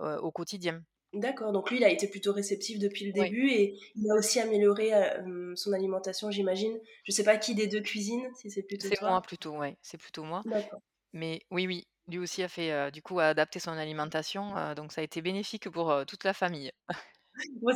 au 0.00 0.32
quotidien». 0.32 0.82
D'accord, 1.12 1.50
donc 1.52 1.70
lui, 1.70 1.78
il 1.78 1.84
a 1.84 1.90
été 1.90 2.06
plutôt 2.08 2.32
réceptif 2.32 2.78
depuis 2.78 3.06
le 3.06 3.12
Oui. 3.16 3.32
début 3.32 3.48
et 3.50 3.78
il 3.96 4.08
a 4.10 4.14
aussi 4.16 4.38
amélioré 4.38 4.92
euh, 4.94 5.54
son 5.56 5.72
alimentation, 5.72 6.30
j'imagine. 6.30 6.78
Je 7.04 7.10
sais 7.12 7.24
pas 7.24 7.38
qui 7.38 7.54
des 7.56 7.66
deux 7.68 7.80
cuisine, 7.80 8.30
si 8.36 8.50
c'est 8.50 8.62
plutôt 8.62 8.90
C'est 8.90 9.00
moi 9.06 9.20
plutôt, 9.22 9.56
ouais, 9.58 9.78
c'est 9.82 9.98
plutôt 9.98 10.24
moi. 10.24 10.44
D'accord. 10.44 10.80
Mais 11.12 11.42
oui, 11.50 11.66
oui, 11.66 11.88
lui 12.08 12.18
aussi 12.18 12.42
a 12.42 12.48
fait, 12.48 12.72
heu, 12.72 12.90
du 12.90 13.02
coup, 13.02 13.18
a 13.20 13.26
adapté 13.28 13.58
son 13.60 13.72
alimentation, 13.72 14.56
heu, 14.56 14.74
donc 14.74 14.92
ça 14.92 15.00
a 15.00 15.04
été 15.04 15.22
bénéfique 15.22 15.68
pour, 15.70 15.90
heu, 15.92 16.04
toute 16.06 16.24
la 16.24 16.34
famille. 16.34 16.72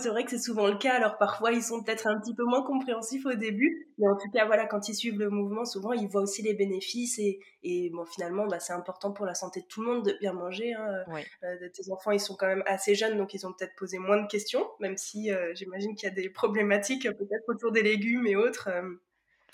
C'est 0.03 0.09
vrai 0.09 0.25
que 0.25 0.31
c'est 0.31 0.39
souvent 0.39 0.67
le 0.69 0.79
cas. 0.79 0.95
Alors 0.95 1.19
parfois, 1.19 1.53
ils 1.53 1.63
sont 1.63 1.83
peut-être 1.83 2.07
un 2.07 2.19
petit 2.19 2.35
peu 2.35 2.45
moins 2.45 2.63
compréhensifs 2.63 3.27
au 3.27 3.35
début, 3.35 3.89
mais 3.99 4.09
en 4.09 4.17
tout 4.17 4.31
cas, 4.33 4.47
voilà, 4.47 4.67
quand 4.67 4.89
ils 4.89 4.95
suivent 4.95 5.19
le 5.19 5.29
mouvement, 5.29 5.65
souvent, 5.67 5.93
ils 5.93 6.09
voient 6.09 6.23
aussi 6.23 6.41
les 6.43 6.55
bénéfices 6.55 7.19
et, 7.19 7.41
et 7.63 7.91
bon, 7.91 8.05
finalement, 8.07 8.47
bah, 8.47 8.59
c'est 8.61 8.73
important 8.73 9.13
pour 9.13 9.27
la 9.27 9.35
santé 9.35 9.61
de 9.61 9.67
tout 9.67 9.83
le 9.83 9.89
monde 9.89 10.05
de 10.07 10.17
bien 10.19 10.33
manger. 10.33 10.73
Hein. 10.73 11.05
Oui, 11.07 11.31
tes 11.75 11.91
enfants, 11.93 12.11
ils 12.11 12.21
sont 12.21 12.37
quand 12.37 12.47
même 12.47 12.63
assez 12.67 12.95
jeunes, 12.95 13.19
donc 13.19 13.35
ils 13.35 13.47
ont 13.47 13.53
peut-être 13.53 13.75
posé 13.77 13.99
moins 13.99 14.23
de 14.23 14.27
questions, 14.29 14.67
même 14.81 14.97
si 14.97 15.31
j'imagine 15.55 15.95
qu'il 15.95 16.09
y 16.09 16.13
a 16.13 16.15
des 16.15 16.31
problématiques 16.31 17.05
peut-être 17.11 17.45
autour 17.49 17.73
des 17.73 17.83
légumes 17.83 18.27
et 18.27 18.37
autres. 18.37 18.69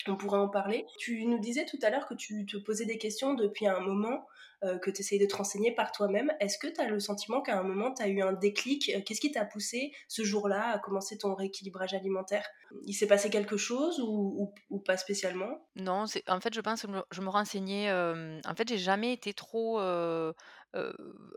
on 0.07 0.15
pourra 0.15 0.39
en 0.39 0.49
parler. 0.49 0.85
Tu 0.99 1.25
nous 1.25 1.39
disais 1.39 1.65
tout 1.65 1.77
à 1.81 1.89
l'heure 1.89 2.07
que 2.07 2.13
tu 2.13 2.45
te 2.45 2.57
posais 2.57 2.85
des 2.85 2.97
questions 2.97 3.33
depuis 3.33 3.67
un 3.67 3.79
moment, 3.79 4.25
euh, 4.63 4.79
que 4.79 4.89
tu 4.89 5.01
essayes 5.01 5.19
de 5.19 5.25
te 5.27 5.35
renseigner 5.35 5.71
par 5.75 5.91
toi-même. 5.91 6.31
Est-ce 6.39 6.57
que 6.57 6.67
tu 6.67 6.81
as 6.81 6.87
le 6.87 6.99
sentiment 6.99 7.41
qu'à 7.41 7.59
un 7.59 7.63
moment, 7.63 7.93
tu 7.93 8.01
as 8.01 8.07
eu 8.07 8.21
un 8.21 8.33
déclic? 8.33 8.89
Euh, 8.89 9.01
Qu'est-ce 9.05 9.21
qui 9.21 9.31
t'a 9.31 9.45
poussé 9.45 9.91
ce 10.07 10.23
jour-là 10.23 10.71
à 10.71 10.79
commencer 10.79 11.17
ton 11.17 11.35
rééquilibrage 11.35 11.93
alimentaire? 11.93 12.43
Il 12.83 12.93
s'est 12.93 13.05
passé 13.05 13.29
quelque 13.29 13.55
chose 13.55 13.99
ou, 13.99 14.51
pas 14.85 14.97
spécialement? 14.97 15.67
Non, 15.75 16.05
en 16.27 16.39
fait, 16.39 16.53
je 16.53 16.61
pense 16.61 16.81
que 16.81 16.87
je 17.11 17.21
me 17.21 17.29
renseignais, 17.29 17.85
hem, 17.85 18.41
en 18.45 18.55
fait, 18.55 18.67
j'ai 18.67 18.77
jamais 18.77 19.13
été 19.13 19.33
trop, 19.33 19.79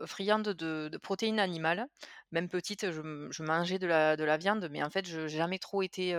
friande 0.05 0.49
de 0.49 0.97
protéines 0.97 1.39
animales. 1.39 1.87
Même 2.31 2.49
petite, 2.49 2.91
je 2.91 3.43
mangeais 3.43 3.79
de 3.79 3.87
la 3.87 4.15
de 4.15 4.23
la 4.23 4.37
viande, 4.37 4.67
mais 4.71 4.83
en 4.83 4.89
fait, 4.89 5.05
je 5.07 5.27
j'ai 5.27 5.37
jamais 5.37 5.59
trop 5.59 5.81
été, 5.81 6.13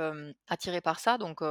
attirée 0.49 0.81
par 0.81 1.01
ça 1.01 1.19
donc 1.19 1.43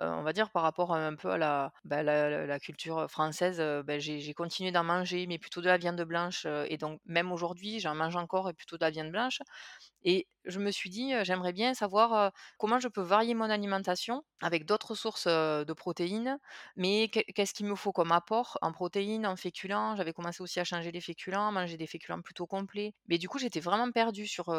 on 0.00 0.22
va 0.22 0.32
dire 0.32 0.50
par 0.50 0.62
rapport, 0.62 0.94
heu, 0.94 0.98
un 0.98 1.14
peu 1.16 1.30
à 1.30 1.38
la, 1.38 1.72
bah, 1.84 2.02
la 2.02 2.58
culture, 2.60 3.10
française, 3.10 3.60
heu, 3.60 3.82
bah, 3.82 3.98
j'ai 3.98 4.34
continué 4.34 4.72
d'en 4.72 4.84
manger, 4.84 5.26
mais 5.26 5.38
plutôt 5.38 5.60
de 5.60 5.66
la 5.66 5.78
viande 5.78 6.00
blanche, 6.02 6.46
et 6.68 6.76
donc 6.78 7.00
même 7.06 7.32
aujourd'hui, 7.32 7.80
j'en 7.80 7.94
mange 7.94 8.16
encore 8.16 8.48
et 8.50 8.54
plutôt 8.54 8.76
de 8.78 8.84
la 8.84 8.90
viande 8.90 9.10
blanche 9.10 9.40
et 10.02 10.28
je 10.46 10.58
me 10.58 10.70
suis 10.70 10.88
dit, 10.90 11.12
«J'aimerais 11.24 11.52
bien 11.52 11.74
savoir, 11.74 12.32
comment 12.58 12.80
je 12.80 12.88
peux 12.88 13.02
varier 13.02 13.34
mon 13.34 13.50
alimentation 13.50 14.22
avec 14.40 14.64
d'autres 14.64 14.94
sources, 14.94 15.26
de 15.26 15.72
protéines, 15.74 16.38
mais 16.76 17.08
qu'est 17.10 17.24
qu'est-ce 17.24 17.52
qu'il 17.54 17.66
me 17.66 17.74
faut 17.74 17.92
comme 17.92 18.10
apport 18.12 18.56
en 18.62 18.72
protéines, 18.72 19.26
en 19.26 19.36
féculents?» 19.36 19.96
j'avais 19.96 20.12
commencé 20.14 20.42
aussi 20.42 20.58
à 20.60 20.64
changer 20.64 20.92
les 20.92 21.00
féculents, 21.02 21.52
manger 21.52 21.76
des 21.76 21.86
féculents 21.86 22.22
plutôt 22.22 22.46
complets. 22.46 22.94
Mais 23.08 23.18
du 23.18 23.28
coup, 23.28 23.38
j'étais 23.38 23.60
vraiment 23.60 23.90
perdue 23.92 24.26
sur, 24.26 24.50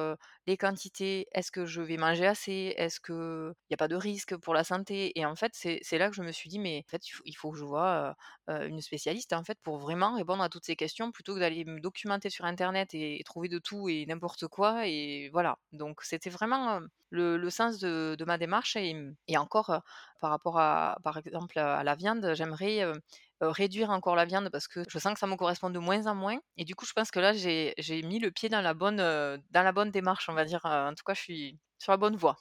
les 0.48 0.58
quantités. 0.58 1.28
Est-ce 1.34 1.52
que 1.52 1.66
je 1.66 1.82
vais 1.82 1.98
manger 1.98 2.28
assez? 2.28 2.74
Est-ce 2.78 3.00
qu'il 3.00 3.54
y 3.70 3.74
a 3.74 3.78
pas 3.78 3.88
de 3.88 3.96
risque 3.96 4.36
pour 4.38 4.54
la 4.54 4.64
santé? 4.64 5.12
En 5.32 5.36
fait, 5.36 5.52
c'est 5.56 5.98
là 5.98 6.10
que 6.10 6.16
je 6.16 6.22
me 6.24 6.32
suis 6.32 6.50
dit: 6.50 6.60
«Mais 6.60 6.84
en 6.86 6.90
fait, 6.92 7.04
il 7.26 7.34
faut 7.36 7.52
que 7.52 7.58
je 7.58 7.66
vois, 7.66 8.16
une 8.50 8.82
spécialiste, 8.82 9.34
en 9.34 9.44
fait, 9.44 9.58
pour 9.64 9.78
vraiment 9.80 10.16
répondre 10.16 10.44
à 10.44 10.50
toutes 10.50 10.66
ces 10.66 10.76
questions 10.76 11.12
plutôt 11.12 11.36
que 11.36 11.40
d'aller 11.40 11.66
me 11.66 11.80
documenter 11.80 12.30
sur 12.30 12.46
internet 12.46 12.90
et 12.94 13.22
trouver 13.26 13.50
de 13.50 13.60
tout 13.60 13.90
et 13.90 14.06
n'importe 14.08 14.48
quoi» 14.48 14.88
et 14.88 15.30
voilà. 15.34 15.58
Donc 15.74 16.02
c'était 16.04 16.30
vraiment, 16.32 16.82
le 17.12 17.50
sens 17.50 17.80
de 17.80 18.24
ma 18.26 18.38
démarche 18.38 18.76
et 18.78 18.94
mmh 18.94 19.16
encore, 19.38 19.82
par 20.20 20.30
rapport 20.32 20.60
à 20.60 20.98
par 21.04 21.18
exemple, 21.18 21.58
à 21.60 21.84
la 21.84 21.96
viande, 21.96 22.34
j'aimerais, 22.36 22.84
réduire 23.42 23.90
encore 23.90 24.16
la 24.16 24.26
viande 24.26 24.50
parce 24.52 24.68
que 24.68 24.84
je 24.88 25.00
sens 25.00 25.14
que 25.16 25.20
ça 25.20 25.28
me 25.28 25.36
correspond 25.36 25.70
de 25.72 25.80
moins 25.80 26.06
en 26.08 26.16
moins 26.16 26.40
et 26.58 26.66
du 26.66 26.76
coup, 26.76 26.86
je 26.86 26.94
pense 26.94 27.10
que 27.12 27.20
là, 27.20 27.34
j'ai 27.34 27.74
mis 28.04 28.20
le 28.20 28.32
pied 28.32 28.50
dans 28.50 28.62
la 28.62 28.74
bonne, 28.76 28.98
dans 28.98 29.64
la 29.64 29.72
bonne 29.72 29.92
démarche, 29.92 30.30
on 30.30 30.34
va 30.34 30.46
dire, 30.46 30.62
en 30.66 30.94
tout 30.96 31.04
cas, 31.06 31.14
je 31.16 31.22
suis 31.22 31.60
sur 31.80 31.92
la 31.92 31.98
bonne 31.98 32.16
voie. 32.18 32.38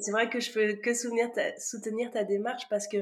C'est 0.00 0.10
vrai 0.12 0.28
que 0.30 0.40
je 0.40 0.52
peux 0.52 0.74
que 0.74 0.94
soutenir 0.94 1.30
ta, 1.32 1.58
soutenir 1.58 2.10
ta 2.10 2.24
démarche 2.24 2.68
parce 2.70 2.88
que 2.88 2.98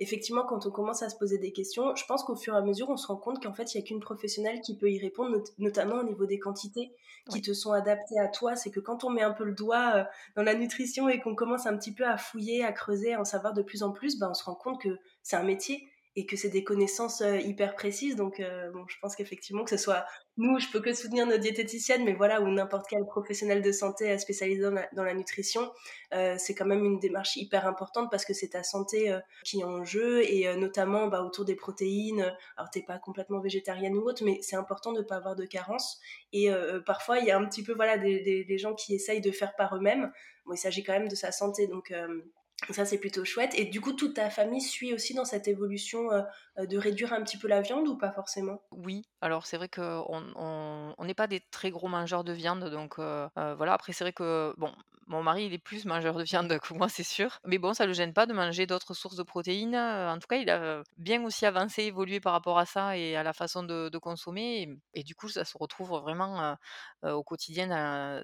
effectivement 0.00 0.44
quand 0.46 0.66
on 0.66 0.70
commence 0.70 1.02
à 1.02 1.08
se 1.08 1.16
poser 1.16 1.38
des 1.38 1.52
questions, 1.52 1.94
je 1.96 2.04
pense 2.06 2.22
qu'au 2.24 2.36
fur 2.36 2.54
et 2.54 2.58
à 2.58 2.62
mesure 2.62 2.88
on 2.90 2.96
se 2.96 3.06
rend 3.06 3.16
compte 3.16 3.42
qu'en 3.42 3.52
fait 3.54 3.74
il 3.74 3.78
n'y 3.78 3.84
a 3.84 3.86
qu'une 3.86 4.00
professionnelle 4.00 4.60
qui 4.60 4.76
peut 4.76 4.90
y 4.90 4.98
répondre, 4.98 5.30
not- 5.36 5.44
notamment 5.58 5.96
au 5.96 6.04
niveau 6.04 6.26
des 6.26 6.38
quantités 6.38 6.92
qui 7.30 7.42
te 7.42 7.52
sont 7.52 7.72
adaptées 7.72 8.18
à 8.20 8.28
toi. 8.28 8.54
C'est 8.54 8.70
que 8.70 8.80
quand 8.80 9.02
on 9.04 9.10
met 9.10 9.22
un 9.22 9.32
peu 9.32 9.44
le 9.44 9.52
doigt 9.54 9.92
euh, 9.96 10.04
dans 10.36 10.42
la 10.42 10.54
nutrition 10.54 11.08
et 11.08 11.20
qu'on 11.20 11.34
commence 11.34 11.66
un 11.66 11.76
petit 11.76 11.92
peu 11.92 12.04
à 12.04 12.16
fouiller, 12.18 12.64
à 12.64 12.72
creuser, 12.72 13.14
à 13.14 13.20
en 13.20 13.24
savoir 13.24 13.52
de 13.52 13.62
plus 13.62 13.82
en 13.82 13.90
plus, 13.92 14.18
ben, 14.18 14.30
on 14.30 14.34
se 14.34 14.44
rend 14.44 14.54
compte 14.54 14.80
que 14.80 14.98
c'est 15.22 15.36
un 15.36 15.42
métier 15.42 15.88
et 16.14 16.24
que 16.26 16.36
c'est 16.36 16.48
des 16.48 16.64
connaissances 16.64 17.20
euh, 17.22 17.38
hyper 17.38 17.74
précises. 17.74 18.16
Donc 18.16 18.40
euh, 18.40 18.70
bon, 18.70 18.84
je 18.88 18.96
pense 19.02 19.16
qu'effectivement 19.16 19.64
que 19.64 19.70
ce 19.70 19.76
soit 19.76 20.06
nous, 20.38 20.58
je 20.58 20.68
peux 20.68 20.80
que 20.80 20.92
soutenir 20.92 21.26
nos 21.26 21.38
diététiciennes, 21.38 22.04
mais 22.04 22.12
voilà, 22.12 22.42
ou 22.42 22.48
n'importe 22.48 22.86
quel 22.90 23.06
professionnel 23.06 23.62
de 23.62 23.72
santé 23.72 24.16
spécialisé 24.18 24.60
dans 24.60 24.70
la, 24.70 24.86
dans 24.92 25.02
la 25.02 25.14
nutrition, 25.14 25.72
euh, 26.12 26.36
c'est 26.38 26.54
quand 26.54 26.66
même 26.66 26.84
une 26.84 26.98
démarche 26.98 27.36
hyper 27.36 27.66
importante 27.66 28.10
parce 28.10 28.26
que 28.26 28.34
c'est 28.34 28.48
ta 28.48 28.62
santé 28.62 29.10
euh, 29.10 29.18
qui 29.44 29.60
est 29.60 29.64
en 29.64 29.84
jeu 29.84 30.22
et 30.22 30.46
euh, 30.46 30.56
notamment 30.56 31.06
bah, 31.08 31.22
autour 31.22 31.46
des 31.46 31.54
protéines. 31.54 32.34
Alors 32.56 32.68
t'es 32.70 32.82
pas 32.82 32.98
complètement 32.98 33.40
végétarienne 33.40 33.96
ou 33.96 34.02
autre, 34.02 34.24
mais 34.24 34.38
c'est 34.42 34.56
important 34.56 34.92
de 34.92 34.98
ne 34.98 35.04
pas 35.04 35.16
avoir 35.16 35.36
de 35.36 35.46
carence. 35.46 36.00
Et 36.32 36.50
euh, 36.50 36.80
parfois 36.80 37.18
il 37.18 37.24
y 37.24 37.30
a 37.30 37.38
un 37.38 37.46
petit 37.46 37.62
peu 37.62 37.72
voilà 37.72 37.96
des, 37.96 38.20
des, 38.20 38.44
des, 38.44 38.58
gens 38.58 38.74
qui 38.74 38.94
essayent 38.94 39.22
de 39.22 39.30
faire 39.30 39.56
par 39.56 39.74
eux-mêmes. 39.74 40.12
Bon, 40.44 40.52
il 40.52 40.58
s'agit 40.58 40.84
quand 40.84 40.92
même 40.92 41.08
de 41.08 41.14
sa 41.14 41.32
santé, 41.32 41.66
donc 41.66 41.90
euh, 41.90 42.20
ça 42.70 42.84
c'est 42.84 42.98
plutôt 42.98 43.24
chouette. 43.24 43.54
Et 43.54 43.64
du 43.66 43.80
coup, 43.80 43.92
toute 43.92 44.14
ta 44.14 44.30
famille 44.30 44.60
suit 44.62 44.92
aussi 44.94 45.14
dans 45.14 45.24
cette 45.24 45.48
évolution 45.48 46.10
euh, 46.12 46.66
de 46.66 46.78
réduire 46.78 47.12
un 47.12 47.22
petit 47.22 47.38
peu 47.38 47.48
la 47.48 47.60
viande 47.62 47.88
ou 47.88 47.96
pas 47.98 48.12
forcément? 48.12 48.62
Oui, 48.72 49.02
alors 49.20 49.46
c'est 49.46 49.56
vrai 49.58 49.68
qu'on 49.68 50.04
on 50.34 50.94
on 50.98 51.04
n'est 51.04 51.14
pas 51.14 51.28
des 51.28 51.40
très 51.40 51.70
gros 51.70 51.86
mangeurs 51.86 52.24
de 52.24 52.32
viande, 52.32 52.64
donc 52.68 52.98
heu, 52.98 53.28
voilà. 53.36 53.72
Après 53.74 53.92
c'est 53.92 54.02
vrai 54.04 54.12
que, 54.12 54.52
bon, 54.58 54.74
mon 55.06 55.22
mari, 55.22 55.44
il 55.46 55.52
est 55.54 55.58
plus 55.58 55.84
mangeur 55.84 56.14
de 56.18 56.24
viande 56.24 56.58
que 56.58 56.74
moi, 56.74 56.88
c'est 56.88 57.04
sûr. 57.04 57.38
Mais 57.44 57.58
bon, 57.58 57.74
ça 57.74 57.84
ne 57.84 57.88
le 57.88 57.94
gêne 57.94 58.12
pas 58.12 58.26
de 58.26 58.32
manger 58.32 58.66
d'autres 58.66 58.92
sources 58.92 59.14
de 59.16 59.22
protéines, 59.22 59.76
en 59.76 60.18
tout 60.18 60.26
cas, 60.28 60.36
il 60.36 60.50
a 60.50 60.82
bien 60.96 61.24
aussi 61.24 61.46
avancé, 61.46 61.84
évolué 61.84 62.18
par 62.18 62.32
rapport 62.32 62.58
à 62.58 62.66
ça 62.66 62.96
et 62.98 63.14
à 63.16 63.22
la 63.22 63.32
façon 63.32 63.62
de 63.62 63.98
consommer 63.98 64.76
et 64.94 65.04
du 65.04 65.14
coup, 65.14 65.28
ça 65.28 65.44
se 65.44 65.56
retrouve 65.56 65.90
vraiment, 66.00 66.56
au 67.04 67.22
quotidien 67.22 67.68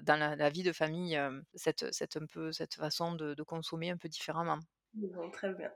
dans 0.02 0.36
la 0.36 0.50
vie 0.50 0.62
de 0.64 0.72
famille, 0.72 1.18
cette 1.54 1.92
cette 1.94 2.16
un 2.16 2.26
peu 2.26 2.50
cette 2.52 2.74
façon 2.74 3.14
de 3.14 3.34
de 3.34 3.42
consommer 3.44 3.90
un 3.90 3.96
peu 3.96 4.08
différemment. 4.22 4.58
Bon, 4.94 5.30
très 5.30 5.54
bien. 5.54 5.70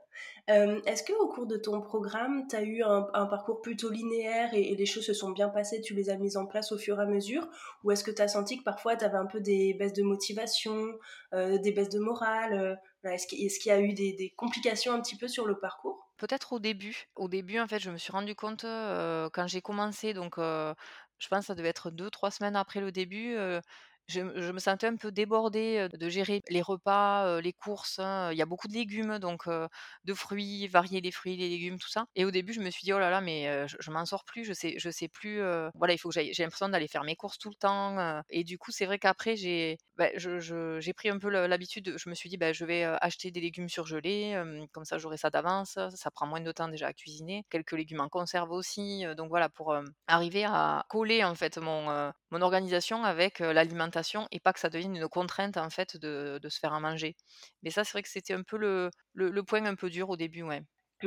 Euh, 0.51 0.79
Est-ce 0.85 1.03
qu'au 1.03 1.27
cours 1.27 1.47
de 1.47 1.57
ton 1.57 1.81
programme, 1.81 2.45
tu 2.47 2.55
as 2.55 2.61
eu 2.61 2.83
un, 2.83 3.07
un, 3.15 3.25
parcours 3.25 3.61
plutôt 3.61 3.89
linéaire 3.89 4.53
et, 4.53 4.61
et, 4.71 4.75
les 4.75 4.85
choses 4.85 5.07
se 5.07 5.13
sont 5.13 5.31
bien 5.31 5.49
passées, 5.49 5.81
tu 5.81 5.95
les 5.95 6.11
as 6.11 6.17
mises 6.17 6.37
en 6.37 6.45
place 6.45 6.71
au 6.71 6.77
fur 6.77 6.99
et 6.99 7.03
à 7.03 7.07
mesure? 7.07 7.47
Ou 7.83 7.89
est-ce 7.89 8.03
que 8.03 8.11
tu 8.11 8.21
as 8.21 8.27
senti 8.27 8.59
que 8.59 8.63
parfois 8.63 8.95
tu 8.95 9.03
avais 9.03 9.17
un 9.17 9.25
peu 9.25 9.39
des 9.39 9.73
baisses 9.73 9.93
de 9.93 10.03
motivation, 10.03 10.99
euh, 11.33 11.57
des 11.57 11.71
baisses 11.71 11.89
de 11.89 11.97
morale 11.97 12.53
euh, 12.53 13.09
Est-ce 13.09 13.25
qu'il 13.25 13.43
est 13.43 13.59
qu 13.59 13.69
y 13.69 13.71
a 13.71 13.81
eu 13.81 13.93
des, 13.93 14.13
des, 14.13 14.29
complications 14.37 14.93
un 14.93 15.01
petit 15.01 15.17
peu 15.17 15.27
sur 15.27 15.47
le 15.47 15.57
parcours? 15.57 16.11
Peut-être 16.17 16.53
au 16.53 16.59
début. 16.59 17.07
Au 17.15 17.27
début, 17.27 17.59
en 17.59 17.67
fait, 17.67 17.79
je 17.79 17.89
me 17.89 17.97
suis 17.97 18.11
rendu 18.11 18.35
compte 18.35 18.65
euh, 18.65 19.29
quand 19.33 19.47
j'ai 19.47 19.61
commencé, 19.61 20.13
donc 20.13 20.37
euh, 20.37 20.75
je 21.17 21.27
pense 21.27 21.39
que 21.39 21.45
ça 21.47 21.55
devait 21.55 21.69
être 21.69 21.89
deux, 21.89 22.11
trois 22.11 22.29
semaines 22.29 22.55
après 22.55 22.81
le 22.81 22.91
début. 22.91 23.35
Euh, 23.35 23.61
je, 24.07 24.21
me 24.21 24.59
sentais 24.59 24.87
un 24.87 24.95
peu 24.95 25.11
débordée 25.11 25.87
de 25.91 26.09
gérer 26.09 26.41
les 26.49 26.61
repas, 26.61 27.41
les 27.41 27.53
courses. 27.53 27.99
Hein. 27.99 28.31
Il 28.31 28.37
y 28.37 28.41
a 28.41 28.45
beaucoup 28.45 28.67
de 28.67 28.73
légumes, 28.73 29.19
donc 29.19 29.47
de 29.47 30.13
fruits, 30.13 30.67
varier 30.67 31.01
les 31.01 31.11
fruits, 31.11 31.35
les 31.35 31.49
légumes, 31.49 31.77
tout 31.77 31.89
ça. 31.89 32.05
Et 32.15 32.23
au 32.23 32.31
début, 32.31 32.53
je 32.53 32.61
me 32.61 32.69
suis 32.69 32.85
dit, 32.85 32.93
oh 32.93 32.99
là 32.99 33.09
là, 33.09 33.21
mais 33.21 33.67
je, 33.67 33.75
je 33.79 33.91
m'en 33.91 34.05
sors 34.05 34.23
plus, 34.23 34.45
je 34.45 34.53
sais, 34.53 34.75
je 34.77 34.89
sais 34.89 35.07
plus. 35.07 35.41
voilà, 35.75 35.93
il 35.93 35.97
faut 35.97 36.09
que 36.09 36.15
j'aille. 36.15 36.33
J'ai 36.33 36.43
l'impression 36.43 36.69
d'aller 36.69 36.87
faire 36.87 37.03
mes 37.03 37.15
courses 37.15 37.37
tout 37.37 37.49
le 37.49 37.55
temps. 37.55 38.21
et 38.29 38.43
du 38.43 38.57
coup, 38.57 38.71
c'est 38.71 38.85
vrai 38.85 38.99
qu'après, 38.99 39.35
j'ai 39.35 39.77
bah, 39.97 40.09
je, 40.15 40.91
pris 40.93 41.09
un 41.09 41.19
peu 41.19 41.29
l'habitude. 41.29 41.95
Je 41.97 42.09
me 42.09 42.15
suis 42.15 42.29
dit, 42.29 42.37
bah, 42.37 42.53
je 42.53 42.65
vais 42.65 42.83
acheter 42.83 43.31
des 43.31 43.41
légumes 43.41 43.69
surgelés, 43.69 44.41
comme 44.71 44.85
ça, 44.85 44.97
j'aurai 44.97 45.17
ça 45.17 45.29
d'avance. 45.29 45.77
Ça 45.95 46.11
prend 46.11 46.27
moins 46.27 46.41
de 46.41 46.51
temps 46.51 46.69
déjà 46.69 46.87
à 46.87 46.93
cuisiner. 46.93 47.43
Quelques 47.49 47.73
légumes 47.73 48.01
en 48.01 48.09
conserve 48.09 48.51
aussi. 48.51 49.03
donc 49.17 49.29
voilà, 49.29 49.49
pour 49.49 49.75
arriver 50.07 50.45
à 50.45 50.85
coller 50.89 51.23
en 51.23 51.35
fait 51.35 51.57
mon 51.57 52.41
organisation 52.41 53.03
avec 53.03 53.39
l'alimentation 53.39 53.96
et 54.31 54.39
pas 54.39 54.53
que 54.53 54.59
ça 54.59 54.69
devienne 54.69 54.95
une 54.95 55.07
contrainte 55.07 55.57
en 55.57 55.69
fait 55.69 55.97
de, 55.97 56.39
se 56.47 56.59
faire 56.59 56.73
à 56.73 56.79
manger. 56.79 57.15
Mais 57.63 57.69
ça, 57.69 57.83
c'est 57.83 57.91
vrai 57.91 58.03
que 58.03 58.09
c'était 58.09 58.33
un 58.33 58.43
peu 58.43 58.57
le, 58.57 58.89
le, 59.13 59.43
un 59.51 59.75
peu 59.75 59.89
dur 59.89 60.09
au 60.09 60.17
début, 60.17 60.43
ouais. 60.43 60.61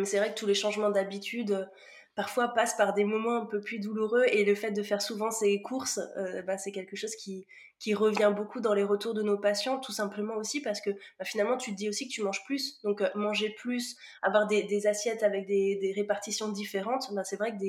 C'est 0.05 0.19
vrai 0.19 0.33
que 0.33 0.39
tous 0.39 0.47
les 0.47 0.55
changements 0.55 0.91
d'habitude 0.91 1.69
parfois 2.15 2.49
passent 2.49 2.77
par 2.77 2.93
des 2.93 3.05
moments 3.05 3.43
un 3.43 3.47
peu 3.47 3.61
plus 3.61 3.79
douloureux 3.79 4.25
et 4.29 4.45
le 4.45 4.55
fait 4.55 4.71
de 4.73 4.83
faire 4.83 5.03
souvent 5.03 5.31
ces 5.31 5.63
courses, 5.63 6.01
euh, 6.17 6.43
bah, 6.43 6.59
c'est 6.59 6.73
quelque 6.73 6.97
chose 6.97 7.15
qui, 7.17 7.47
qui 7.81 7.95
revient 7.95 8.33
beaucoup 8.37 8.61
dans 8.61 8.75
les 8.75 8.85
retours 8.85 9.15
de 9.15 9.23
nos 9.23 9.39
patients, 9.39 9.81
tout 9.81 9.91
simplement 9.91 10.37
aussi 10.37 10.61
parce 10.61 10.81
que 10.81 10.91
bah, 10.91 11.25
finalement 11.25 11.57
tu 11.57 11.73
te 11.73 11.77
dis 11.77 11.89
aussi 11.89 12.07
que 12.07 12.13
tu 12.13 12.23
manges 12.23 12.45
plus, 12.45 12.81
donc 12.83 13.01
euh, 13.01 13.09
manger 13.15 13.51
plus, 13.59 13.97
avoir 14.23 14.47
des, 14.47 14.87
assiettes 14.87 15.23
avec 15.23 15.47
des, 15.47 15.93
répartitions 15.97 16.49
différentes, 16.49 17.13
bah, 17.13 17.25
c'est 17.25 17.37
vrai 17.37 17.57
que 17.57 17.65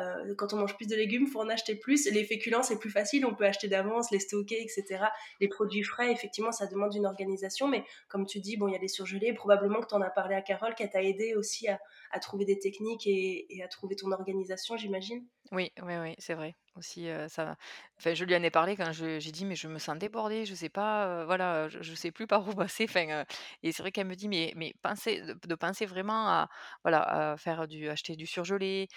euh, 0.00 0.34
quand 0.36 0.52
on 0.52 0.56
mange 0.56 0.76
plus 0.76 0.86
de 0.86 0.94
légumes, 0.94 1.24
il 1.26 1.30
faut 1.30 1.40
en 1.40 1.48
acheter 1.48 1.74
plus. 1.74 2.08
Les 2.10 2.24
féculents 2.24 2.62
c'est 2.62 2.78
plus 2.78 2.90
facile, 2.90 3.26
on 3.26 3.34
peut 3.34 3.44
acheter 3.44 3.68
d'avance, 3.68 4.10
les 4.12 4.20
stocker, 4.20 4.62
etc. 4.62 5.04
Les 5.40 5.48
produits 5.48 5.82
frais, 5.82 6.12
effectivement, 6.12 6.52
ça 6.52 6.66
demande 6.66 6.94
une 6.94 7.06
organisation, 7.06 7.66
mais 7.66 7.84
comme 8.08 8.24
tu 8.24 8.38
dis, 8.38 8.56
bon, 8.56 8.68
il 8.68 8.72
y 8.72 8.76
a 8.76 8.80
des 8.80 8.88
surgelés, 8.88 9.32
probablement 9.34 9.80
que 9.80 9.88
tu 9.88 9.94
en 9.94 10.00
as 10.00 10.10
parlé 10.10 10.36
à 10.36 10.42
Carole, 10.42 10.74
qui 10.74 10.88
t'a 10.88 11.02
aidé 11.02 11.34
aussi 11.34 11.66
à, 11.66 11.80
à, 12.12 12.20
trouver 12.20 12.44
des 12.44 12.58
techniques 12.60 13.06
et, 13.06 13.46
et 13.50 13.64
à 13.64 13.68
trouver 13.68 13.96
ton 13.96 14.12
organisation, 14.12 14.76
j'imagine. 14.76 15.26
Oui, 15.50 15.72
oui, 15.82 15.94
oui, 15.96 16.14
c'est 16.18 16.34
vrai. 16.34 16.54
Aussi, 16.76 17.08
ça. 17.28 17.56
Enfin, 17.98 18.12
je 18.12 18.24
lui 18.24 18.36
en 18.36 18.42
ai 18.42 18.50
parlé 18.50 18.76
quand 18.76 18.92
j'ai 18.92 19.18
dit, 19.32 19.46
mais 19.46 19.56
je 19.56 19.68
me 19.68 19.78
sens 19.78 19.96
débordée, 19.96 20.44
je 20.44 20.54
sais 20.54 20.68
pas, 20.68 21.24
voilà, 21.24 21.68
je, 21.70 21.94
sais 21.94 22.10
plus 22.10 22.26
par 22.26 22.46
où 22.46 22.52
passer. 22.52 22.84
Enfin, 22.88 23.24
et 23.62 23.72
c'est 23.72 23.82
vrai 23.82 23.92
qu'elle 23.92 24.06
me 24.06 24.14
dit, 24.14 24.28
mais, 24.28 24.52
mais 24.56 24.74
pensez, 24.82 25.22
de, 25.22 25.54
penser 25.54 25.86
vraiment 25.86 26.28
à, 26.28 26.48
voilà, 26.84 27.32
à 27.32 27.36
faire 27.38 27.66
du, 27.66 27.88
acheter 27.88 28.14
du 28.16 28.26
surgelé, 28.26 28.88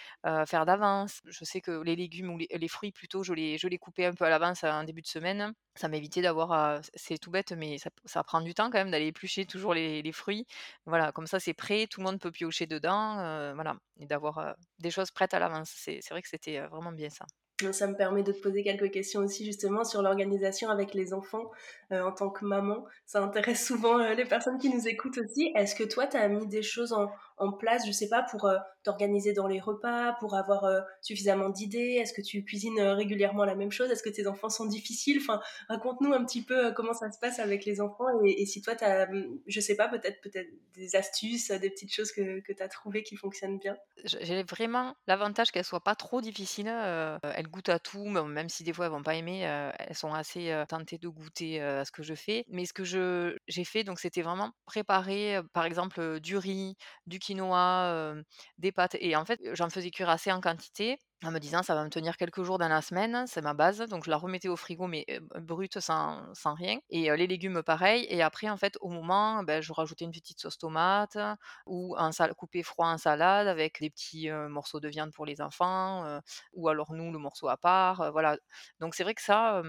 faire 0.45 0.65
d'avance. 0.65 1.21
Je 1.25 1.45
sais 1.45 1.61
que 1.61 1.81
les 1.81 1.95
légumes 1.95 2.29
ou 2.31 2.37
les, 2.37 2.47
les, 2.51 2.67
fruits 2.67 2.91
plutôt, 2.91 3.23
je 3.23 3.33
les, 3.33 3.57
je 3.57 3.67
les 3.69 3.77
coupais 3.77 4.05
un 4.05 4.13
peu 4.13 4.25
à 4.25 4.29
l'avance 4.29 4.63
en 4.65 4.83
début 4.83 5.01
de 5.01 5.07
semaine. 5.07 5.53
Ça 5.75 5.87
m'évitait 5.87 6.21
d'avoir, 6.21 6.81
c'est 6.95 7.17
tout 7.17 7.31
bête, 7.31 7.53
mais 7.53 7.77
ça, 7.77 7.89
ça, 8.05 8.23
prend 8.23 8.41
du 8.41 8.53
temps 8.53 8.69
quand 8.69 8.79
même 8.79 8.91
d'aller 8.91 9.07
éplucher 9.07 9.45
toujours 9.45 9.73
les, 9.73 10.01
les, 10.01 10.11
fruits. 10.11 10.45
Voilà, 10.85 11.11
comme 11.13 11.27
ça 11.27 11.39
c'est 11.39 11.53
prêt, 11.53 11.87
tout 11.89 12.01
le 12.01 12.05
monde 12.05 12.19
peut 12.19 12.31
piocher 12.31 12.67
dedans, 12.67 13.53
voilà, 13.55 13.75
et 13.99 14.05
d'avoir 14.05 14.55
des 14.79 14.91
choses 14.91 15.11
prêtes 15.11 15.33
à 15.33 15.39
l'avance. 15.39 15.69
C'est 15.73 16.01
vrai 16.09 16.21
que 16.21 16.29
c'était 16.29 16.59
vraiment 16.67 16.91
bien 16.91 17.09
ça. 17.09 17.25
Ça 17.71 17.87
me 17.87 17.95
permet 17.95 18.23
de 18.23 18.31
te 18.31 18.41
poser 18.41 18.63
quelques 18.63 18.91
questions 18.91 19.21
aussi 19.21 19.45
justement 19.45 19.83
sur 19.83 20.01
l'organisation 20.01 20.69
avec 20.69 20.93
les 20.93 21.13
enfants 21.13 21.51
euh, 21.91 22.01
en 22.01 22.11
tant 22.11 22.29
que 22.29 22.45
maman. 22.45 22.85
Ça 23.05 23.21
intéresse 23.21 23.65
souvent 23.65 23.99
euh, 23.99 24.13
les 24.13 24.25
personnes 24.25 24.57
qui 24.57 24.69
nous 24.69 24.87
écoutent 24.87 25.17
aussi. 25.17 25.51
Est-ce 25.55 25.75
que 25.75 25.83
toi, 25.83 26.07
tu 26.07 26.15
as 26.15 26.27
mis 26.29 26.47
des 26.47 26.61
choses 26.61 26.93
en, 26.93 27.11
en, 27.39 27.51
place, 27.51 27.85
je 27.85 27.91
sais 27.91 28.07
pas, 28.07 28.23
pour 28.23 28.45
euh, 28.45 28.57
t'organiser 28.83 29.33
dans 29.33 29.47
les 29.47 29.59
repas, 29.59 30.13
pour 30.19 30.35
avoir 30.35 30.65
euh, 30.65 30.81
suffisamment 31.01 31.49
d'idées? 31.49 31.97
Est-ce 31.99 32.13
que 32.13 32.21
tu 32.21 32.43
cuisines 32.43 32.79
euh, 32.79 32.93
régulièrement 32.93 33.45
la 33.45 33.55
même 33.55 33.71
chose? 33.71 33.89
Est-ce 33.91 34.03
que 34.03 34.09
tes 34.09 34.27
enfants 34.27 34.49
sont 34.49 34.65
difficiles? 34.65 35.19
Enfin, 35.21 35.41
raconte-nous 35.67 36.13
un 36.13 36.23
petit 36.25 36.43
peu 36.43 36.71
comment 36.73 36.93
ça 36.93 37.11
se 37.11 37.19
passe 37.19 37.39
avec 37.39 37.65
les 37.65 37.81
enfants 37.81 38.05
et, 38.23 38.45
si 38.45 38.61
toi, 38.61 38.75
tu 38.75 38.83
as, 38.83 39.07
je 39.47 39.59
sais 39.59 39.75
pas, 39.75 39.87
peut-être 39.87 40.21
peut-être 40.21 40.49
des 40.73 40.95
astuces, 40.95 41.51
des 41.51 41.69
petites 41.69 41.93
choses 41.93 42.11
que, 42.11 42.39
que 42.41 42.53
tu 42.53 42.63
as 42.63 42.67
trouvées 42.67 43.03
qui 43.03 43.15
fonctionnent 43.15 43.59
bien? 43.59 43.77
J'ai 44.03 44.43
vraiment 44.43 44.95
l'avantage 45.07 45.51
qu'elles 45.51 45.65
soient 45.65 45.83
pas 45.83 45.95
trop 45.95 46.21
difficiles. 46.21 46.67
elles 46.67 47.47
goûtent 47.47 47.69
à 47.69 47.79
tout, 47.79 48.05
même 48.05 48.49
si 48.49 48.63
des 48.63 48.73
fois 48.73 48.85
elles 48.85 48.91
vont 48.91 49.03
pas 49.03 49.15
aimer, 49.15 49.41
elles 49.41 49.95
sont 49.95 50.13
assez 50.13 50.63
tentées 50.67 50.97
de 50.97 51.07
goûter 51.07 51.61
à 51.61 51.85
ce 51.85 51.91
que 51.91 52.03
je 52.03 52.13
fais. 52.13 52.45
Mais 52.47 52.65
ce 52.65 52.73
que 52.73 52.83
j'ai 52.83 53.63
fait, 53.63 53.83
donc 53.83 53.99
c'était 53.99 54.21
vraiment 54.21 54.51
préparer, 54.65 55.39
par 55.53 55.65
exemple, 55.65 56.19
du 56.19 56.37
riz, 56.37 56.75
du 57.07 57.19
quinoa, 57.29 58.15
des 58.57 58.71
pâtes. 58.71 58.97
Et 58.99 59.15
en 59.15 59.25
fait, 59.25 59.39
j'en 59.53 59.69
faisais 59.69 59.91
cuire 59.91 60.09
assez 60.09 60.31
en 60.31 60.41
quantité 60.41 60.97
en 61.23 61.31
me 61.31 61.39
disant 61.39 61.63
ça 61.63 61.75
va 61.75 61.83
me 61.83 61.89
tenir 61.89 62.15
quelques 62.15 62.43
jours 62.43 62.57
dans 62.57 62.69
la 62.69 62.81
semaine, 62.81 63.25
c'est 63.27 63.41
ma 63.41 63.53
base. 63.53 63.79
Donc 63.89 64.05
je 64.05 64.09
la 64.09 64.17
remettais 64.17 64.47
au 64.47 64.55
frigo, 64.55 64.87
mais 64.87 65.05
brute 65.41 65.79
sans, 65.79 66.23
sans, 66.33 66.53
rien. 66.53 66.79
Et 66.89 67.15
les 67.15 67.27
légumes, 67.27 67.61
pareil. 67.63 68.05
Et 68.09 68.21
après, 68.21 68.49
en 68.49 68.57
fait, 68.57 68.77
au 68.81 68.89
moment, 68.89 69.43
ben, 69.43 69.61
je 69.61 69.73
rajoutais 69.73 70.05
une 70.05 70.11
petite 70.11 70.39
sauce 70.39 70.57
tomate 70.57 71.17
ou 71.65 71.95
un 71.97 72.11
sal 72.11 72.33
coupé 72.35 72.63
froid 72.63 72.87
en 72.87 72.97
salade 72.97 73.47
avec 73.47 73.79
des 73.79 73.89
petits 73.89 74.29
euh, 74.29 74.49
morceaux 74.49 74.79
de 74.79 74.87
viande 74.87 75.11
pour 75.13 75.25
les 75.25 75.41
enfants, 75.41 76.05
euh, 76.05 76.19
ou 76.53 76.69
alors 76.69 76.93
nous, 76.93 77.11
le 77.11 77.19
morceau 77.19 77.47
à 77.49 77.57
part. 77.57 78.01
Euh, 78.01 78.11
voilà. 78.11 78.37
Donc 78.79 78.95
c'est 78.95 79.03
vrai 79.03 79.13
que 79.15 79.21
ça, 79.21 79.61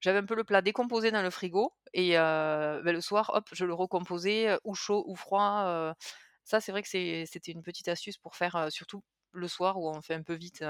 j'avais 0.00 0.18
un 0.18 0.26
peu 0.26 0.34
le 0.34 0.44
plat 0.44 0.62
décomposé 0.62 1.10
dans 1.10 1.22
le 1.22 1.30
frigo. 1.30 1.74
Et 1.94 2.12
ben, 2.12 2.82
le 2.84 3.00
soir, 3.00 3.30
hop, 3.34 3.48
je 3.52 3.64
le 3.64 3.74
recomposais 3.74 4.58
ou 4.64 4.74
chaud 4.74 5.04
ou 5.06 5.16
froid 5.16 5.94
Ça, 6.44 6.60
c'est 6.60 6.72
vrai 6.72 6.82
que 6.82 6.88
c'était 6.88 7.52
une 7.52 7.62
petite 7.62 7.88
astuce 7.88 8.18
pour 8.18 8.36
faire, 8.36 8.68
surtout 8.70 9.02
le 9.32 9.48
soir 9.48 9.78
où 9.78 9.88
on 9.88 10.02
fait 10.02 10.14
un 10.14 10.22
peu 10.22 10.34
vite, 10.34 10.64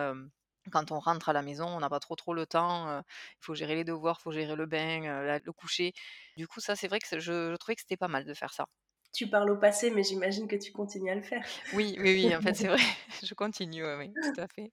quand 0.73 0.93
on 0.93 0.99
rentre 1.01 1.29
à 1.29 1.33
la 1.33 1.43
maison, 1.43 1.67
on 1.67 1.81
n'a 1.81 1.89
pas 1.91 2.01
trop, 2.01 2.15
trop 2.17 2.35
le 2.35 2.47
temps, 2.47 3.01
il 3.01 3.05
faut 3.41 3.55
gérer 3.55 3.75
les 3.75 3.85
devoirs, 3.85 4.19
il 4.21 4.23
faut 4.23 4.33
gérer 4.33 4.55
le 4.57 4.67
bain, 4.67 5.01
la 5.25 5.39
le 5.41 5.53
coucher. 5.53 5.93
Du 6.37 6.47
coup, 6.49 6.61
ça, 6.61 6.77
c'est 6.77 6.89
vrai 6.89 7.01
que 7.01 7.07
je 7.19 7.21
je 7.53 7.57
trouvais 7.57 7.75
que 7.77 7.83
c'était 7.83 7.97
pas 7.97 8.09
mal 8.09 8.25
de 8.25 8.35
faire 8.35 8.53
ça. 8.55 8.67
Tu 9.11 9.27
parles 9.31 9.49
au 9.51 9.57
passé, 9.57 9.91
mais 9.91 10.03
j'imagine 10.03 10.47
que 10.47 10.57
tu 10.57 10.71
continues 10.71 11.13
à 11.13 11.15
le 11.15 11.23
faire? 11.23 11.47
Oui, 11.71 11.97
oui, 11.99 12.13
oui, 12.13 12.37
en 12.37 12.41
fait, 12.41 12.55
c'est 12.57 12.69
vrai, 12.69 12.79
je 13.23 13.35
continue, 13.35 13.85
oui, 13.97 14.17
tout 14.21 14.41
à 14.41 14.47
fait. 14.49 14.73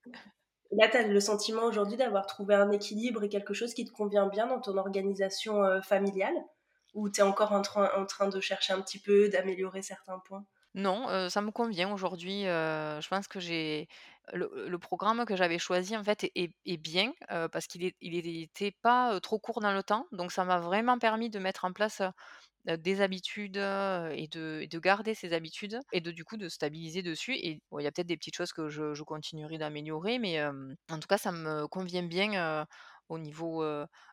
Là, 0.72 0.88
tu 0.90 0.98
as 0.98 1.04
le 1.08 1.20
sentiment 1.20 1.64
aujourd'hui 1.66 1.96
d'avoir 1.96 2.26
trouvé 2.26 2.56
un 2.56 2.72
équilibre 2.72 3.24
et 3.24 3.30
quelque 3.30 3.54
chose 3.54 3.76
qui 3.76 3.86
te 3.86 3.92
convient 3.92 4.28
bien 4.28 4.48
dans 4.48 4.60
ton 4.60 4.78
organisation, 4.78 5.80
familiale? 5.84 6.44
Ou 6.96 7.10
tu 7.10 7.20
es 7.22 7.24
encore 7.24 7.52
en 7.52 7.62
train 7.62 8.28
de 8.30 8.40
chercher 8.40 8.74
un 8.74 8.82
petit 8.82 9.00
peu, 9.00 9.30
d'améliorer 9.30 9.82
certains 9.84 10.18
points? 10.20 10.46
Non, 10.76 11.30
ça 11.30 11.42
me 11.42 11.50
convient 11.52 11.92
aujourd'hui, 11.92 12.44
je 12.44 13.08
pense 13.08 13.28
que 13.28 13.40
j'ai 13.40 13.88
le 14.32 14.78
programme 14.78 15.26
que 15.26 15.36
j'avais 15.36 15.58
choisi 15.58 15.98
en 15.98 16.04
fait 16.04 16.30
est 16.36 16.78
bien, 16.78 17.12
parce 17.52 17.66
qu'il 17.66 17.84
est 17.84 17.96
il 18.02 18.16
était 18.44 18.72
pas, 18.84 19.20
trop 19.20 19.40
court 19.40 19.62
dans 19.62 19.74
le 19.74 19.82
temps, 19.82 20.06
donc 20.12 20.32
ça 20.32 20.46
m'a 20.46 20.60
vraiment 20.60 21.00
permis 21.00 21.32
de 21.32 21.40
mettre 21.40 21.66
en 21.66 21.74
place, 21.74 22.04
des 22.68 23.02
habitudes, 23.02 23.58
et 23.58 24.28
de 24.30 24.80
garder 24.80 25.16
ces 25.16 25.34
habitudes 25.34 25.80
et 25.94 26.02
de 26.02 26.12
du 26.12 26.26
coup 26.26 26.38
de 26.38 26.50
stabiliser 26.50 27.04
dessus. 27.04 27.36
Et 27.36 27.62
il 27.80 27.84
y 27.84 27.88
a 27.88 27.92
peut-être 27.92 28.08
des 28.08 28.18
petites 28.18 28.36
choses 28.38 28.54
que 28.54 28.70
je 28.70 29.04
continuerai 29.04 29.58
d'améliorer, 29.60 30.20
mais 30.20 30.44
en 30.46 31.00
tout 31.00 31.08
cas 31.08 31.18
ça 31.20 31.32
me 31.32 31.68
convient 31.68 32.04
bien, 32.04 32.68
au 33.10 33.20
niveau, 33.20 33.64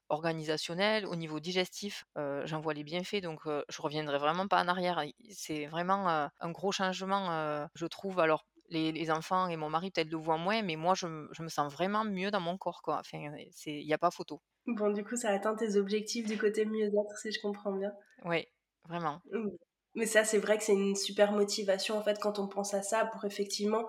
organisationnel, 0.09 1.07
au 1.07 1.17
niveau 1.17 1.41
digestif, 1.41 2.05
j'en 2.17 2.61
vois 2.61 2.75
les 2.75 2.85
bienfaits 2.85 3.21
donc 3.23 3.41
je 3.47 3.83
reviendrai 3.83 4.19
vraiment 4.19 4.49
pas 4.49 4.63
en 4.63 4.69
arrière. 4.69 5.03
C'est 5.31 5.67
vraiment, 5.67 6.09
un 6.41 6.51
gros 6.51 6.73
changement, 6.73 7.69
je 7.75 7.87
trouve. 7.87 8.21
Alors 8.21 8.47
les 8.69 8.91
les 8.93 9.11
enfants 9.13 9.47
et 9.49 9.57
mon 9.57 9.71
mari 9.71 9.91
peut-être 9.93 10.11
le 10.11 10.17
voient 10.19 10.39
moins, 10.39 10.63
mais 10.63 10.77
moi 10.77 10.95
je 10.95 11.07
me 11.07 11.29
je 11.33 11.43
me 11.43 11.49
sens 11.49 11.73
vraiment 11.73 12.05
mieux 12.05 12.31
dans 12.31 12.41
mon 12.41 12.59
corps, 12.59 12.83
quoi. 12.83 12.99
Enfin, 13.01 13.19
il 13.67 13.83
y 13.87 13.95
a 13.95 13.99
pas 13.99 14.11
photo. 14.11 14.41
Bon, 14.67 14.91
du 14.91 15.05
coup, 15.05 15.17
ça 15.17 15.31
atteint 15.31 15.55
tes 15.55 15.77
objectifs 15.77 16.27
du 16.27 16.37
côté 16.39 16.65
mieux-être, 16.65 17.19
si 17.19 17.31
je 17.33 17.41
comprends 17.41 17.73
bien? 17.73 17.93
Oui, 18.25 18.47
vraiment. 18.85 19.23
Mmh. 19.31 19.51
Mais 19.95 20.07
ça, 20.07 20.25
c'est 20.25 20.39
vrai 20.39 20.59
que 20.59 20.65
c'est 20.65 20.75
une 20.75 20.95
super 20.97 21.33
motivation, 21.33 21.97
en 21.97 22.03
fait, 22.03 22.19
quand 22.21 22.39
on 22.39 22.49
pense 22.49 22.75
à 22.75 22.83
ça, 22.83 23.07
pour 23.07 23.25
effectivement, 23.25 23.87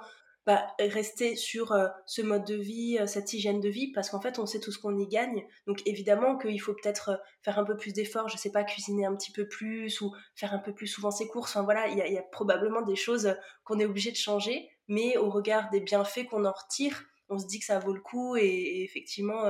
bah, 0.48 0.68
rester 0.80 1.36
sur, 1.36 1.74
heu, 1.74 1.90
ce 2.08 2.24
mode 2.24 2.46
de 2.46 2.56
vie, 2.56 2.98
heu, 3.00 3.06
cette 3.06 3.34
hygiène 3.34 3.62
de 3.62 3.70
vie, 3.70 3.92
parce 3.92 4.10
qu'en 4.10 4.22
fait, 4.22 4.40
on 4.40 4.48
sait 4.48 4.60
tout 4.60 4.72
ce 4.72 4.80
qu'on 4.80 4.98
y 4.98 5.08
gagne. 5.08 5.46
Donc 5.68 5.82
évidemment 5.86 6.38
qu'il 6.40 6.60
faut 6.62 6.74
peut-être, 6.74 7.10
heu, 7.12 7.18
faire 7.44 7.60
un 7.60 7.66
peu 7.66 7.78
plus 7.78 7.94
d'efforts, 7.94 8.30
je 8.30 8.38
sais 8.38 8.52
pas, 8.52 8.64
cuisiner 8.64 9.06
un 9.06 9.16
petit 9.16 9.32
peu 9.32 9.48
plus 9.48 10.02
ou 10.02 10.16
faire 10.36 10.54
un 10.54 10.60
peu 10.60 10.74
plus 10.74 10.88
souvent 10.88 11.12
ses 11.12 11.28
courses. 11.28 11.52
Enfin 11.56 11.64
voilà, 11.64 11.88
il 11.90 11.98
y 11.98 12.18
a 12.18 12.24
probablement 12.24 12.82
des 12.82 12.96
choses, 12.96 13.36
qu'on 13.64 13.80
est 13.80 13.86
obligé 13.86 14.12
de 14.12 14.18
changer, 14.18 14.70
mais 14.88 15.18
au 15.18 15.30
regard 15.30 15.70
des 15.70 15.82
bienfaits 15.82 16.26
qu'on 16.30 16.46
en 16.46 16.54
retire, 16.54 17.04
on 17.30 17.38
se 17.38 17.46
dit 17.48 17.60
que 17.60 17.66
ça 17.66 17.80
vaut 17.80 17.94
le 17.94 18.02
coup 18.02 18.38
et 18.38 18.84
effectivement, 18.84 19.44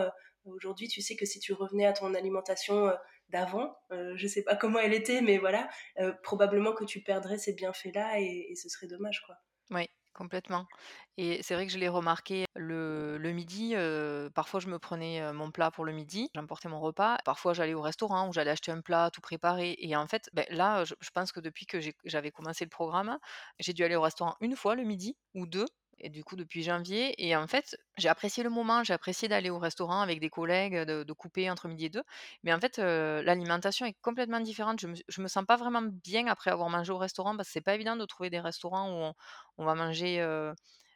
aujourd'hui, 0.45 0.87
tu 0.87 1.01
sais 1.01 1.15
que 1.15 1.25
si 1.25 1.39
tu 1.39 1.53
revenais 1.53 1.85
à 1.85 1.93
ton 1.93 2.13
alimentation, 2.13 2.91
d'avant, 3.29 3.75
heu, 3.91 4.15
je 4.15 4.25
sais 4.27 4.43
pas 4.43 4.55
comment 4.55 4.79
elle 4.79 4.93
était, 4.93 5.21
mais 5.21 5.37
voilà, 5.37 5.69
probablement 6.23 6.73
que 6.73 6.85
tu 6.85 7.01
perdrais 7.03 7.37
ces 7.37 7.53
bienfaits-là 7.53 8.19
et 8.21 8.47
et 8.51 8.55
ce 8.55 8.69
serait 8.69 8.87
dommage, 8.87 9.21
quoi. 9.25 9.35
Oui, 9.71 9.87
complètement 10.17 10.67
et 11.17 11.41
c'est 11.43 11.53
vrai 11.55 11.65
que 11.67 11.71
je 11.73 11.77
l'ai 11.79 11.87
remarqué 11.89 12.45
le 12.55 13.17
le 13.17 13.31
midi, 13.31 13.75
parfois 14.35 14.59
je 14.59 14.67
me 14.67 14.79
prenais, 14.79 15.31
mon 15.33 15.51
plat 15.51 15.71
pour 15.71 15.85
le 15.85 15.91
midi, 15.93 16.29
j'emportais 16.35 16.69
mon 16.69 16.79
repas. 16.81 17.17
Parfois 17.25 17.53
j'allais 17.53 17.73
au 17.73 17.81
restaurant 17.81 18.27
où 18.29 18.33
j'allais 18.33 18.51
acheter 18.51 18.71
un 18.71 18.81
plat 18.81 19.09
tout 19.11 19.21
préparé 19.21 19.75
et 19.79 19.95
en 19.95 20.07
fait, 20.07 20.29
beh, 20.33 20.45
là, 20.49 20.83
je 20.85 21.09
pense 21.13 21.31
que 21.31 21.39
depuis 21.39 21.65
que 21.65 21.79
j'avais 22.05 22.31
commencé 22.31 22.65
le 22.65 22.69
programme, 22.69 23.17
j'ai 23.59 23.73
dû 23.73 23.83
aller 23.83 23.95
au 23.95 24.01
restaurant 24.01 24.35
une 24.41 24.55
fois 24.55 24.75
le 24.75 24.83
midi 24.83 25.17
ou 25.33 25.47
2 25.47 25.65
et 25.99 26.09
du 26.09 26.23
coup 26.23 26.35
depuis 26.35 26.63
janvier 26.63 27.13
et 27.25 27.35
en 27.35 27.47
fait, 27.47 27.77
j'ai 27.97 28.09
apprécié 28.09 28.43
le 28.43 28.49
moment, 28.49 28.83
j'ai 28.83 28.93
apprécié 28.93 29.27
d'aller 29.27 29.49
au 29.49 29.59
restaurant 29.59 30.01
avec 30.01 30.19
des 30.19 30.29
collègues, 30.29 30.75
de 30.75 31.13
couper 31.13 31.49
entre 31.49 31.67
midi 31.67 31.85
et 31.85 31.89
2. 31.89 32.03
Mais 32.43 32.53
en 32.53 32.59
fait, 32.59 32.77
l'alimentation 32.79 33.85
est 33.85 33.95
complètement 34.01 34.39
différente. 34.39 34.79
Je 34.79 34.87
me 34.87 34.95
me 35.19 35.27
sens 35.27 35.45
pas 35.45 35.57
vraiment 35.57 35.81
bien 35.83 36.27
après 36.27 36.51
avoir 36.51 36.69
mangé 36.69 36.91
au 36.91 36.97
restaurant 36.97 37.35
parce 37.35 37.49
que 37.49 37.53
c'est 37.53 37.61
pas 37.61 37.75
évident 37.75 37.95
de 37.97 38.05
trouver 38.05 38.29
des 38.29 38.39
restaurants 38.39 39.09
où 39.09 39.13
on 39.57 39.65
va 39.65 39.75
manger, 39.75 40.21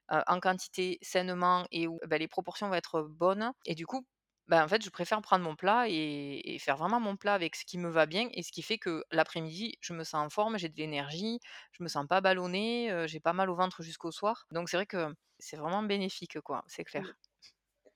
en 0.09 0.39
quantité, 0.39 0.97
sainement 1.01 1.65
et 1.71 1.87
où, 1.87 1.99
bah, 2.07 2.17
les 2.17 2.27
proportions 2.27 2.67
vont 2.69 2.73
être 2.75 3.01
bonnes 3.03 3.51
et 3.65 3.75
du 3.75 3.85
coup, 3.85 4.05
bah, 4.51 4.63
en 4.65 4.67
fait, 4.69 4.83
je 4.83 4.89
préfère 4.91 5.21
prendre 5.23 5.43
mon 5.45 5.55
plat 5.55 5.85
et 5.89 6.53
et 6.55 6.59
faire 6.59 6.77
vraiment 6.77 6.99
mon 6.99 7.17
plat 7.17 7.33
avec 7.35 7.55
ce 7.55 7.65
qui 7.65 7.77
me 7.79 7.89
va 7.89 8.05
bien 8.05 8.29
et 8.33 8.43
ce 8.43 8.51
qui 8.51 8.61
fait 8.63 8.77
que 8.79 9.03
l'après-midi, 9.11 9.77
je 9.81 9.93
me 9.93 10.03
sens 10.03 10.25
en 10.25 10.29
forme, 10.29 10.57
j'ai 10.59 10.69
de 10.69 10.77
l'énergie, 10.77 11.39
je 11.73 11.83
me 11.83 11.87
sens 11.89 12.07
pas 12.07 12.21
ballonnée, 12.21 13.05
j'ai 13.07 13.19
pas 13.21 13.33
mal 13.33 13.49
au 13.49 13.55
ventre 13.55 13.83
jusqu'au 13.83 14.11
soir. 14.11 14.45
Donc 14.51 14.69
c'est 14.69 14.77
vrai 14.77 14.85
que 14.87 15.15
c'est 15.39 15.57
vraiment 15.57 15.83
bénéfique, 15.83 16.39
quoi, 16.41 16.63
c'est 16.67 16.83
Mmh. 16.95 17.03
clair. 17.03 17.15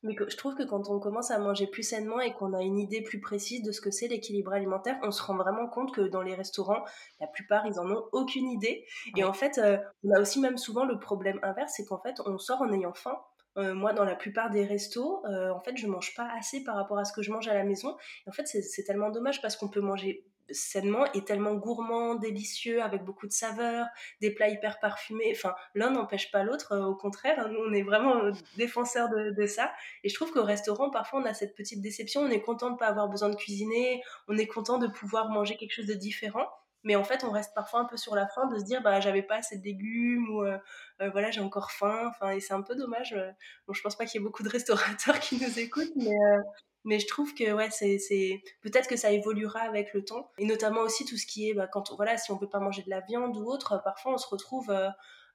Mais 0.03 0.15
que 0.15 0.29
je 0.29 0.37
trouve 0.37 0.55
que 0.55 0.63
quand 0.63 0.89
on 0.89 0.99
commence 0.99 1.31
à 1.31 1.39
manger 1.39 1.67
plus 1.67 1.83
sainement 1.83 2.19
et 2.21 2.33
qu'on 2.33 2.53
a 2.53 2.61
une 2.63 2.79
idée 2.79 3.01
plus 3.03 3.21
précise 3.21 3.63
de 3.63 3.71
ce 3.71 3.81
que 3.81 3.91
c'est 3.91 4.07
l'équilibre 4.07 4.53
alimentaire, 4.53 4.99
on 5.03 5.11
se 5.11 5.23
rend 5.23 5.35
vraiment 5.37 5.67
compte 5.69 5.93
que 5.95 6.01
dans 6.01 6.21
les 6.21 6.35
restaurants, 6.35 6.85
la 7.19 7.27
plupart, 7.27 7.65
ils 7.67 7.79
en 7.79 7.89
ont 7.91 8.09
aucune 8.13 8.49
idée. 8.49 8.85
Et 9.15 9.23
en 9.23 9.33
fait, 9.33 9.59
on 10.03 10.11
a 10.15 10.21
aussi 10.21 10.39
même 10.39 10.57
souvent 10.57 10.85
le 10.85 10.99
problème 10.99 11.39
inverse, 11.43 11.73
c'est 11.77 11.85
qu'en 11.85 11.99
fait, 12.01 12.21
on 12.25 12.37
sort 12.37 12.61
en 12.61 12.71
ayant 12.73 12.93
faim. 12.93 13.17
Heu, 13.57 13.73
moi, 13.73 13.93
dans 13.93 14.03
la 14.05 14.15
plupart 14.15 14.49
des 14.49 14.65
restos, 14.65 15.23
heu, 15.27 15.51
en 15.51 15.59
fait, 15.61 15.77
je 15.77 15.87
mange 15.87 16.13
pas 16.15 16.27
assez 16.37 16.63
par 16.63 16.75
rapport 16.75 16.97
à 16.99 17.05
ce 17.05 17.13
que 17.13 17.21
je 17.21 17.31
mange 17.31 17.47
à 17.47 17.53
la 17.53 17.63
maison. 17.63 17.95
Et 18.25 18.29
en 18.29 18.33
fait, 18.33 18.45
c'est 18.47 18.83
tellement 18.83 19.09
dommage 19.11 19.41
parce 19.41 19.55
qu'on 19.55 19.69
peut 19.69 19.81
manger 19.81 20.25
sainement 20.51 21.11
et 21.13 21.23
tellement 21.25 21.55
gourmand, 21.55 22.13
délicieux, 22.15 22.83
avec 22.83 23.03
beaucoup 23.03 23.25
de 23.27 23.31
saveurs, 23.31 23.87
des 24.21 24.29
plats 24.31 24.47
hyper 24.49 24.79
parfumés. 24.79 25.31
Enfin, 25.35 25.55
l'un 25.73 25.89
n'empêche 25.91 26.31
pas 26.31 26.43
l'autre, 26.43 26.73
heu, 26.75 26.83
au 26.83 26.95
contraire, 26.95 27.49
nous, 27.49 27.59
on 27.67 27.73
est 27.73 27.81
vraiment, 27.81 28.21
défenseurs 28.57 29.09
de 29.09 29.31
de 29.31 29.45
ça. 29.47 29.71
Et 30.03 30.09
je 30.09 30.13
trouve 30.15 30.31
qu'au 30.31 30.43
restaurant, 30.43 30.89
parfois, 30.91 31.19
on 31.21 31.25
a 31.25 31.33
cette 31.33 31.55
petite 31.55 31.81
déception. 31.81 32.21
On 32.21 32.29
est 32.29 32.41
content 32.41 32.71
de 32.71 32.77
pas 32.77 32.87
avoir 32.87 33.07
besoin 33.09 33.29
de 33.29 33.35
cuisiner. 33.35 34.01
On 34.27 34.37
est 34.37 34.47
content 34.47 34.77
de 34.77 34.87
pouvoir 34.87 35.29
manger 35.29 35.57
quelque 35.57 35.73
chose 35.73 35.87
de 35.87 35.93
différent. 35.95 36.47
Mais 36.85 36.95
en 36.95 37.03
fait, 37.03 37.23
on 37.23 37.31
reste 37.31 37.53
parfois 37.55 37.81
un 37.81 37.85
peu 37.85 37.97
sur 37.97 38.15
la 38.15 38.27
faim 38.27 38.47
de 38.47 38.59
se 38.59 38.63
dire, 38.63 38.81
bah, 38.81 38.99
j'avais 39.01 39.23
pas 39.23 39.37
assez 39.37 39.57
de 39.57 39.63
légumes 39.63 40.29
ou 40.29 40.43
euh, 40.43 40.57
euh, 41.01 41.09
voilà, 41.09 41.31
j'ai 41.31 41.41
encore 41.41 41.71
faim. 41.71 42.07
Enfin, 42.09 42.29
et 42.29 42.39
c'est 42.39 42.53
un 42.53 42.61
peu 42.61 42.75
dommage. 42.75 43.13
euh. 43.13 43.31
Bon, 43.67 43.73
je 43.73 43.81
pense 43.81 43.97
pas 43.97 44.05
qu'il 44.05 44.21
y 44.21 44.23
ait 44.23 44.25
beaucoup 44.25 44.43
de 44.43 44.49
restaurateurs 44.49 45.19
qui 45.19 45.43
nous 45.43 45.59
écoutent, 45.59 45.95
mais, 45.95 46.15
mais 46.83 46.99
je 46.99 47.07
trouve 47.07 47.33
que 47.33 47.51
ouais, 47.53 47.69
c'est, 47.71 47.97
c'est... 47.97 48.39
peut-être 48.61 48.87
que 48.87 48.95
ça 48.95 49.09
évoluera 49.09 49.61
avec 49.61 49.93
le 49.93 50.05
temps. 50.05 50.31
Et 50.37 50.45
notamment 50.45 50.81
aussi 50.81 51.05
tout 51.05 51.17
ce 51.17 51.25
qui 51.25 51.49
est, 51.49 51.55
bah, 51.55 51.67
quand 51.67 51.91
on, 51.91 51.95
voilà, 51.95 52.17
si 52.17 52.31
on 52.31 52.37
peut 52.37 52.49
pas 52.49 52.59
manger 52.59 52.83
de 52.83 52.89
la 52.91 53.01
viande 53.01 53.35
ou 53.35 53.45
autre, 53.45 53.81
parfois 53.83 54.13
on 54.13 54.17
se 54.17 54.27
retrouve 54.27 54.71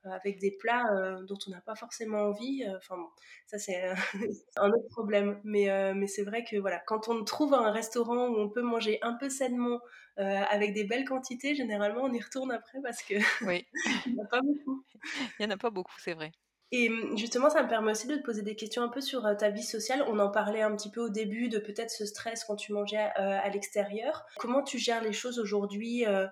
avec 0.04 0.38
des 0.40 0.50
plats 0.52 0.86
euh, 0.94 1.22
dont 1.24 1.38
on 1.46 1.50
n'a 1.50 1.60
pas 1.60 1.74
forcément 1.74 2.20
envie. 2.20 2.64
euh, 2.66 2.76
Enfin 2.76 2.96
bon, 2.96 3.08
ça 3.46 3.58
c'est 3.58 3.84
euh, 3.84 3.94
un 4.56 4.70
autre 4.70 4.88
problème. 4.90 5.40
Mais, 5.44 5.70
euh, 5.70 5.92
mais 5.94 6.06
c'est 6.06 6.22
vrai 6.24 6.44
que 6.44 6.56
voilà, 6.56 6.78
quand 6.86 7.08
on 7.08 7.24
trouve 7.24 7.54
un 7.54 7.70
restaurant 7.70 8.28
où 8.28 8.36
on 8.38 8.48
peut 8.48 8.62
manger 8.62 8.98
un 9.02 9.14
peu 9.14 9.28
sainement, 9.28 9.80
euh, 10.18 10.42
avec 10.50 10.74
des 10.74 10.84
belles 10.84 11.04
quantités, 11.04 11.54
généralement 11.54 12.02
on 12.02 12.12
y 12.12 12.20
retourne 12.20 12.52
après 12.52 12.78
parce 12.82 13.02
que 13.02 13.14
oui, 13.46 13.66
il 14.06 14.14
n'y 14.14 14.20
a 14.20 14.26
pas 14.26 14.40
beaucoup. 14.42 14.84
il 15.38 15.42
y 15.42 15.46
en 15.46 15.50
a 15.50 15.56
pas 15.56 15.70
beaucoup, 15.70 15.94
c'est 15.98 16.14
vrai. 16.14 16.32
Et 16.72 16.88
hum, 16.88 17.16
justement, 17.18 17.50
ça 17.50 17.62
me 17.62 17.68
permet 17.68 17.90
aussi 17.90 18.06
de 18.06 18.16
te 18.16 18.22
poser 18.22 18.42
des 18.42 18.54
questions 18.54 18.82
un 18.82 18.88
peu 18.88 19.00
sur 19.00 19.26
euh, 19.26 19.34
ta 19.34 19.50
vie 19.50 19.62
sociale. 19.62 20.04
On 20.06 20.18
en 20.20 20.30
parlait 20.30 20.62
un 20.62 20.74
petit 20.76 20.90
peu 20.90 21.00
au 21.00 21.08
début 21.08 21.48
de 21.48 21.58
peut-être 21.58 21.90
ce 21.90 22.06
stress 22.06 22.44
quand 22.44 22.56
tu 22.56 22.72
mangeais 22.72 23.08
euh, 23.18 23.38
à 23.42 23.48
l'extérieur. 23.50 24.24
Comment 24.38 24.62
tu 24.62 24.78
gères 24.78 25.02
les 25.02 25.12
choses 25.12 25.38
aujourd'hui 25.40 26.06
euh, 26.06 26.26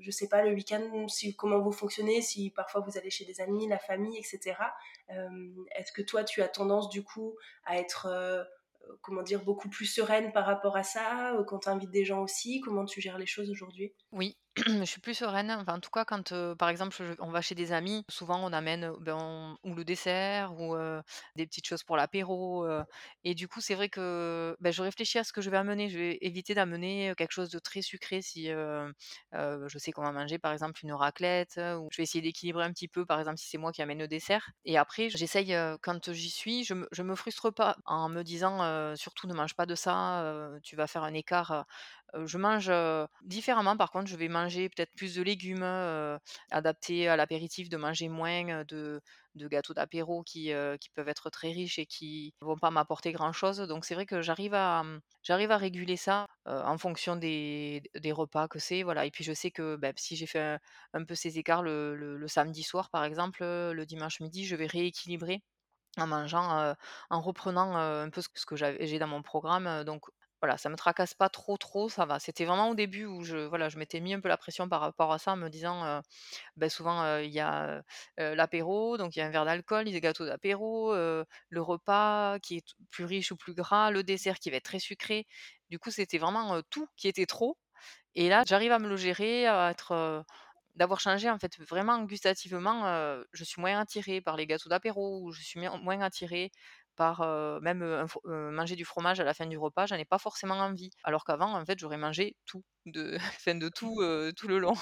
je 0.00 0.10
sais 0.10 0.28
pas, 0.28 0.42
le 0.42 0.52
week-end, 0.52 1.06
si, 1.08 1.34
comment 1.36 1.60
vous 1.60 1.72
fonctionnez, 1.72 2.22
si 2.22 2.50
parfois 2.50 2.80
vous 2.80 2.98
allez 2.98 3.10
chez 3.10 3.24
des 3.24 3.40
amis, 3.40 3.68
la 3.68 3.78
famille, 3.78 4.18
etc. 4.18 4.56
Euh, 5.10 5.64
Est-ce 5.76 5.92
que 5.92 6.02
toi, 6.02 6.24
tu 6.24 6.42
as 6.42 6.48
tendance 6.48 6.88
du 6.88 7.02
coup 7.02 7.36
à 7.64 7.78
être, 7.78 8.06
euh, 8.06 8.42
comment 9.02 9.22
dire, 9.22 9.44
beaucoup 9.44 9.68
plus 9.68 9.86
sereine 9.86 10.32
par 10.32 10.46
rapport 10.46 10.76
à 10.76 10.82
ça 10.82 11.34
euh, 11.34 11.44
Quand 11.44 11.60
tu 11.60 11.68
invites 11.68 11.90
des 11.90 12.04
gens 12.04 12.22
aussi, 12.22 12.60
comment 12.60 12.84
tu 12.84 13.00
gères 13.00 13.18
les 13.18 13.26
choses 13.26 13.50
aujourd'hui? 13.50 13.92
Oui, 14.12 14.36
je 14.56 14.84
suis 14.84 15.00
plus 15.00 15.14
sereine. 15.14 15.50
Enfin, 15.52 15.74
en 15.76 15.80
tout 15.80 15.90
cas, 15.90 16.04
quand, 16.04 16.34
par 16.56 16.68
exemple, 16.68 16.96
on 17.20 17.30
va 17.30 17.40
chez 17.40 17.54
des 17.54 17.70
amis, 17.72 18.04
souvent 18.08 18.42
on 18.44 18.52
amène, 18.52 18.92
ben, 19.00 19.56
ou 19.62 19.74
le 19.74 19.84
dessert 19.84 20.52
ou, 20.60 20.76
des 21.36 21.46
petites 21.46 21.66
choses 21.66 21.84
pour 21.84 21.96
l'apéro, 21.96 22.66
et 23.24 23.34
du 23.34 23.46
coup, 23.48 23.60
c'est 23.60 23.74
vrai 23.76 23.88
que, 23.88 24.56
bah, 24.60 24.72
je 24.72 24.82
réfléchis 24.82 25.18
à 25.18 25.24
ce 25.24 25.32
que 25.32 25.40
je 25.40 25.50
vais 25.50 25.56
amener. 25.56 25.88
Je 25.88 25.98
vais 25.98 26.18
éviter 26.20 26.54
d'amener, 26.54 27.14
quelque 27.16 27.30
chose 27.32 27.50
de 27.50 27.58
très 27.60 27.80
sucré 27.82 28.22
si, 28.22 28.48
je 28.48 29.78
sais 29.78 29.92
qu'on 29.92 30.02
va 30.02 30.12
manger, 30.12 30.38
par 30.38 30.52
exemple, 30.52 30.80
une 30.82 30.92
raclette, 30.92 31.58
ou 31.78 31.88
je 31.92 31.96
vais 31.98 32.02
essayer 32.02 32.22
d'équilibrer 32.22 32.64
un 32.64 32.72
petit 32.72 32.88
peu, 32.88 33.06
par 33.06 33.18
exemple, 33.20 33.38
si 33.38 33.48
c'est 33.48 33.58
moi 33.58 33.72
qui 33.72 33.82
amène 33.82 33.98
le 33.98 34.08
dessert 34.08 34.50
et 34.64 34.76
après 34.78 35.08
j'essaye, 35.10 35.54
quand 35.82 36.12
j'y 36.12 36.30
suis, 36.30 36.64
je 36.64 36.74
me 36.74 36.88
je 36.92 37.02
me 37.02 37.14
frustre 37.14 37.50
pas 37.52 37.76
en 37.86 38.08
me 38.08 38.22
disant, 38.22 38.94
«Surtout 38.96 39.26
ne 39.28 39.34
mange 39.34 39.54
pas 39.54 39.66
de 39.66 39.74
ça, 39.74 40.50
tu 40.62 40.76
vas 40.76 40.86
faire 40.86 41.04
un 41.04 41.14
écart, 41.14 41.66
je 42.24 42.38
mange, 42.38 42.70
différemment 43.22 43.76
par 43.76 43.90
contre, 43.90 44.06
je 44.08 44.16
vais 44.16 44.28
manger 44.28 44.68
peut-être 44.68 44.94
plus 44.96 45.14
de 45.14 45.22
légumes, 45.22 45.62
heu, 45.62 46.18
adapter 46.50 47.08
à 47.08 47.16
l'apéritif, 47.16 47.68
de 47.68 47.76
manger 47.76 48.08
moins, 48.08 48.64
de 48.64 49.00
gâteaux 49.48 49.74
d'apéro 49.74 50.22
qui, 50.22 50.52
peuvent 50.94 51.08
être 51.08 51.30
très 51.30 51.52
riches 51.52 51.78
et 51.78 51.86
qui 51.86 52.34
vont 52.40 52.56
pas 52.56 52.70
m'apporter 52.70 53.12
grand-chose. 53.12 53.58
Donc 53.60 53.84
c'est 53.84 53.94
vrai 53.94 54.06
que 54.06 54.22
j'arrive 54.22 54.54
à, 54.54 54.82
réguler 55.56 55.96
ça, 55.96 56.26
en 56.46 56.78
fonction 56.78 57.16
des 57.16 57.82
repas 58.12 58.48
que 58.48 58.58
c'est, 58.58 58.82
voilà 58.82 59.06
et 59.06 59.10
puis 59.10 59.24
je 59.24 59.32
sais 59.32 59.50
que, 59.50 59.76
bah, 59.76 59.92
si 59.96 60.16
j'ai 60.16 60.26
fait 60.26 60.58
un 60.94 61.04
peu 61.04 61.14
ces 61.14 61.38
écarts 61.38 61.62
le 61.62 62.24
samedi 62.28 62.62
soir 62.62 62.90
par 62.90 63.04
exemple, 63.04 63.42
le 63.44 63.84
dimanche 63.86 64.20
midi, 64.20 64.44
je 64.46 64.56
vais 64.56 64.66
rééquilibrer 64.66 65.42
en 65.98 66.06
mangeant, 66.06 66.74
en 67.10 67.20
reprenant, 67.20 67.76
un 67.76 68.10
peu 68.10 68.22
ce 68.22 68.28
ce 68.34 68.46
que 68.46 68.56
j'ai 68.56 68.98
dans 68.98 69.06
mon 69.08 69.22
programme, 69.22 69.84
donc 69.84 70.04
voilà, 70.40 70.56
ça 70.58 70.68
me 70.70 70.76
tracasse 70.76 71.14
pas 71.14 71.28
trop, 71.28 71.56
trop, 71.56 71.88
ça 71.88 72.06
va. 72.06 72.18
C'était 72.18 72.44
vraiment 72.44 72.70
au 72.70 72.74
début 72.74 73.04
où 73.06 73.22
je 73.24 73.36
voilà, 73.36 73.68
je 73.68 73.78
m'étais 73.78 74.00
mis 74.00 74.14
un 74.14 74.20
peu 74.20 74.28
la 74.28 74.36
pression 74.36 74.68
par 74.68 74.80
rapport 74.80 75.12
à 75.12 75.18
ça 75.18 75.32
en 75.32 75.36
me 75.36 75.48
disant, 75.48 76.00
bah, 76.56 76.68
souvent, 76.70 77.18
il 77.18 77.30
y 77.30 77.40
a, 77.40 77.82
l'apéro, 78.18 78.96
donc 78.98 79.16
il 79.16 79.20
y 79.20 79.22
a 79.22 79.26
un 79.26 79.30
verre 79.30 79.44
d'alcool, 79.44 79.88
il 79.88 79.92
y 79.92 79.94
a 79.94 79.98
des 79.98 80.00
gâteaux 80.00 80.26
d'apéro, 80.26 80.94
le 80.94 81.62
repas 81.62 82.38
qui 82.40 82.58
est 82.58 82.66
plus 82.90 83.04
riche 83.04 83.32
ou 83.32 83.36
plus 83.36 83.54
gras, 83.54 83.90
le 83.90 84.02
dessert 84.02 84.38
qui 84.38 84.50
va 84.50 84.56
être 84.56 84.64
très 84.64 84.78
sucré. 84.80 85.26
Du 85.70 85.78
coup, 85.78 85.90
c'était 85.90 86.18
vraiment, 86.18 86.60
tout 86.70 86.88
qui 86.96 87.08
était 87.08 87.26
trop 87.26 87.58
et 88.14 88.28
là, 88.28 88.42
j'arrive 88.46 88.72
à 88.72 88.78
me 88.78 88.88
le 88.88 88.96
gérer, 88.96 89.46
à 89.46 89.70
être, 89.70 90.24
D'avoir 90.76 91.00
changé 91.00 91.28
en 91.28 91.38
fait 91.38 91.58
vraiment 91.58 92.02
gustativement, 92.04 92.84
je 93.32 93.44
suis 93.44 93.60
moins 93.60 93.80
attirée 93.80 94.20
par 94.20 94.36
les 94.36 94.46
gâteaux 94.46 94.68
d'apéro 94.70 95.30
je 95.32 95.42
suis 95.42 95.60
moins 95.60 96.00
attirée 96.00 96.52
par, 96.96 97.20
même, 97.60 97.82
un 97.82 98.06
manger 98.50 98.76
du 98.76 98.84
fromage 98.84 99.20
à 99.20 99.24
la 99.24 99.34
fin 99.34 99.46
du 99.46 99.58
repas, 99.58 99.86
j'en 99.86 99.96
ai 99.96 100.04
pas 100.04 100.18
forcément 100.18 100.54
envie. 100.54 100.90
Alors 101.04 101.24
qu'avant 101.24 101.54
en 101.58 101.64
fait 101.64 101.78
j'aurais 101.78 101.96
mangé 101.96 102.36
tout, 102.46 102.62
de 102.86 103.16
enfin 103.36 103.54
de 103.54 103.68
tout, 103.68 104.00
heu, 104.00 104.32
tout 104.36 104.48
le 104.48 104.58
long. 104.58 104.74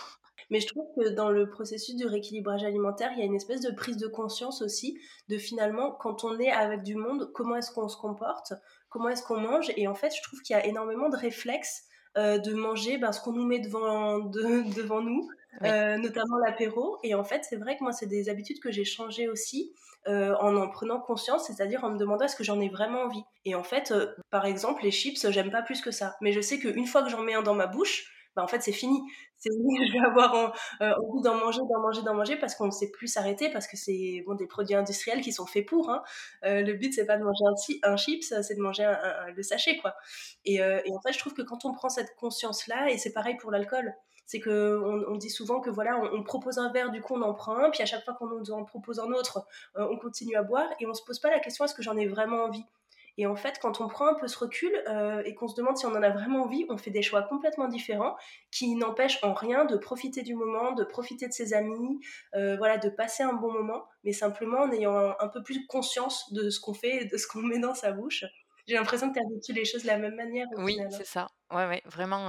Mais 0.50 0.60
je 0.60 0.68
trouve 0.68 0.86
que 0.96 1.10
dans 1.10 1.30
le 1.30 1.48
processus 1.48 1.96
du 1.96 2.06
rééquilibrage 2.06 2.64
alimentaire, 2.64 3.10
il 3.12 3.18
y 3.18 3.22
a 3.22 3.26
une 3.26 3.34
espèce 3.34 3.60
de 3.60 3.74
prise 3.74 3.96
de 3.96 4.06
conscience 4.06 4.62
aussi 4.62 4.98
de 5.28 5.36
finalement 5.36 5.92
quand 5.92 6.24
on 6.24 6.38
est 6.38 6.50
avec 6.50 6.82
du 6.82 6.94
monde, 6.94 7.30
comment 7.34 7.56
est-ce 7.56 7.72
qu'on 7.72 7.88
se 7.88 7.96
comporte, 7.96 8.52
comment 8.88 9.08
est-ce 9.08 9.22
qu'on 9.22 9.40
mange 9.40 9.70
et 9.76 9.88
en 9.88 9.94
fait 9.94 10.14
je 10.14 10.22
trouve 10.22 10.40
qu'il 10.42 10.54
y 10.54 10.58
a 10.58 10.64
énormément 10.64 11.08
de 11.08 11.16
réflexes, 11.16 11.84
de 12.16 12.52
manger, 12.52 12.98
ben, 12.98 13.12
ce 13.12 13.20
qu'on 13.20 13.32
nous 13.32 13.46
met 13.46 13.60
devant 13.60 14.18
de 14.18 14.74
devant 14.74 15.02
nous, 15.02 15.28
notamment 15.62 16.38
l'apéro. 16.44 16.98
Et 17.02 17.14
en 17.14 17.24
fait, 17.24 17.44
c'est 17.44 17.56
vrai 17.56 17.76
que 17.76 17.82
moi, 17.82 17.92
c'est 17.92 18.06
des 18.06 18.28
habitudes 18.28 18.60
que 18.60 18.70
j'ai 18.70 18.84
changées 18.84 19.28
aussi 19.28 19.72
euh, 20.06 20.34
en 20.40 20.56
en 20.56 20.68
prenant 20.68 21.00
conscience, 21.00 21.46
c'est-à-dire 21.46 21.84
en 21.84 21.90
me 21.90 21.98
demandant 21.98 22.24
est-ce 22.24 22.36
que 22.36 22.44
j'en 22.44 22.60
ai 22.60 22.68
vraiment 22.68 23.02
envie. 23.02 23.24
Et 23.44 23.54
en 23.54 23.62
fait, 23.62 23.90
euh, 23.90 24.14
par 24.30 24.46
exemple, 24.46 24.82
les 24.82 24.90
chips, 24.90 25.28
j'aime 25.30 25.50
pas 25.50 25.62
plus 25.62 25.82
que 25.82 25.90
ça. 25.90 26.16
Mais 26.20 26.32
je 26.32 26.40
sais 26.40 26.58
qu'une 26.58 26.86
fois 26.86 27.02
que 27.02 27.10
j'en 27.10 27.22
mets 27.22 27.34
un 27.34 27.42
dans 27.42 27.54
ma 27.54 27.66
bouche, 27.66 28.10
bah, 28.34 28.42
en 28.42 28.46
fait, 28.46 28.62
c'est 28.62 28.72
fini. 28.72 29.00
C'est 29.40 29.50
je 29.52 29.92
vais 29.92 30.04
avoir 30.04 30.34
envie 30.80 31.22
d'en 31.22 31.36
manger, 31.36 31.60
d'en 31.70 31.80
manger, 31.80 32.02
d'en 32.02 32.14
manger 32.14 32.36
parce 32.36 32.56
qu'on 32.56 32.66
ne 32.66 32.72
sait 32.72 32.90
plus 32.90 33.06
s'arrêter 33.06 33.50
parce 33.52 33.68
que 33.68 33.76
c'est 33.76 34.24
bon, 34.26 34.34
des 34.34 34.48
produits 34.48 34.74
industriels 34.74 35.20
qui 35.20 35.32
sont 35.32 35.46
faits 35.46 35.64
pour. 35.64 35.90
Hein. 35.90 36.02
le 36.42 36.72
but, 36.72 36.92
c'est 36.92 37.06
pas 37.06 37.16
de 37.16 37.22
manger 37.22 37.44
un, 37.84 37.92
un 37.92 37.96
chips, 37.96 38.34
c'est 38.42 38.56
de 38.56 38.60
manger 38.60 38.92
le 39.36 39.42
sachet, 39.44 39.76
quoi. 39.76 39.94
Et, 40.44 40.56
et, 40.56 40.92
en 40.92 41.00
fait, 41.00 41.12
je 41.12 41.20
trouve 41.20 41.34
que 41.34 41.42
quand 41.42 41.64
on 41.66 41.72
prend 41.72 41.88
cette 41.88 42.16
conscience-là, 42.16 42.90
et 42.90 42.98
c'est 42.98 43.12
pareil 43.12 43.36
pour 43.36 43.52
l'alcool, 43.52 43.94
c'est 44.28 44.40
que 44.40 44.78
on, 45.08 45.16
dit 45.16 45.30
souvent 45.30 45.58
que 45.60 45.70
voilà, 45.70 45.98
on, 46.12 46.22
propose 46.22 46.58
un 46.58 46.70
verre, 46.70 46.90
du 46.90 47.00
coup 47.00 47.14
on 47.14 47.22
en 47.22 47.32
prend 47.32 47.56
un, 47.56 47.70
puis 47.70 47.82
à 47.82 47.86
chaque 47.86 48.04
fois 48.04 48.12
qu'on 48.12 48.26
nous 48.26 48.50
en 48.50 48.62
propose 48.62 49.00
un 49.00 49.10
autre, 49.12 49.46
euh, 49.76 49.88
on 49.90 49.96
continue 49.96 50.36
à 50.36 50.42
boire 50.42 50.68
et 50.78 50.86
on 50.86 50.92
se 50.92 51.02
pose 51.02 51.18
pas 51.18 51.30
la 51.30 51.40
question 51.40 51.64
est-ce 51.64 51.74
que 51.74 51.82
j'en 51.82 51.96
ai 51.96 52.06
vraiment 52.06 52.44
envie? 52.44 52.64
Et 53.16 53.26
en 53.26 53.34
fait, 53.34 53.58
quand 53.60 53.80
on 53.80 53.88
prend 53.88 54.06
un 54.06 54.14
peu 54.14 54.28
ce 54.28 54.38
recul 54.38 54.70
euh, 54.86 55.22
et 55.24 55.34
qu'on 55.34 55.48
se 55.48 55.56
demande 55.56 55.76
si 55.76 55.86
on 55.86 55.90
en 55.90 56.02
a 56.02 56.10
vraiment 56.10 56.44
envie, 56.44 56.66
on 56.68 56.76
fait 56.76 56.90
des 56.90 57.02
choix 57.02 57.22
complètement 57.22 57.66
différents 57.66 58.16
qui 58.52 58.76
n'empêchent 58.76 59.18
en 59.24 59.32
rien 59.32 59.64
de 59.64 59.76
profiter 59.76 60.22
du 60.22 60.34
moment, 60.34 60.72
de 60.72 60.84
profiter 60.84 61.26
de 61.26 61.32
ses 61.32 61.54
amis, 61.54 61.98
euh, 62.34 62.56
voilà, 62.58 62.76
de 62.78 62.90
passer 62.90 63.24
un 63.24 63.32
bon 63.32 63.50
moment, 63.50 63.86
mais 64.04 64.12
simplement 64.12 64.60
en 64.60 64.70
ayant 64.70 65.16
un, 65.18 65.28
peu 65.28 65.42
plus 65.42 65.66
conscience 65.66 66.32
de 66.32 66.48
ce 66.48 66.60
qu'on 66.60 66.74
fait 66.74 67.02
et 67.02 67.04
de 67.06 67.16
ce 67.16 67.26
qu'on 67.26 67.42
met 67.42 67.58
dans 67.58 67.74
sa 67.74 67.92
bouche. 67.92 68.24
J'ai 68.68 68.74
l'impression 68.74 69.08
que 69.12 69.18
tu 69.18 69.20
as 69.26 69.28
vécu 69.28 69.52
les 69.52 69.64
choses 69.64 69.82
de 69.82 69.88
la 69.88 69.98
même 69.98 70.14
manière. 70.14 70.46
oui, 70.56 70.80
hein. 70.80 70.88
c'est 70.88 71.04
ça. 71.04 71.28
Ouais, 71.50 71.66
ouais, 71.66 71.82
vraiment, 71.84 72.28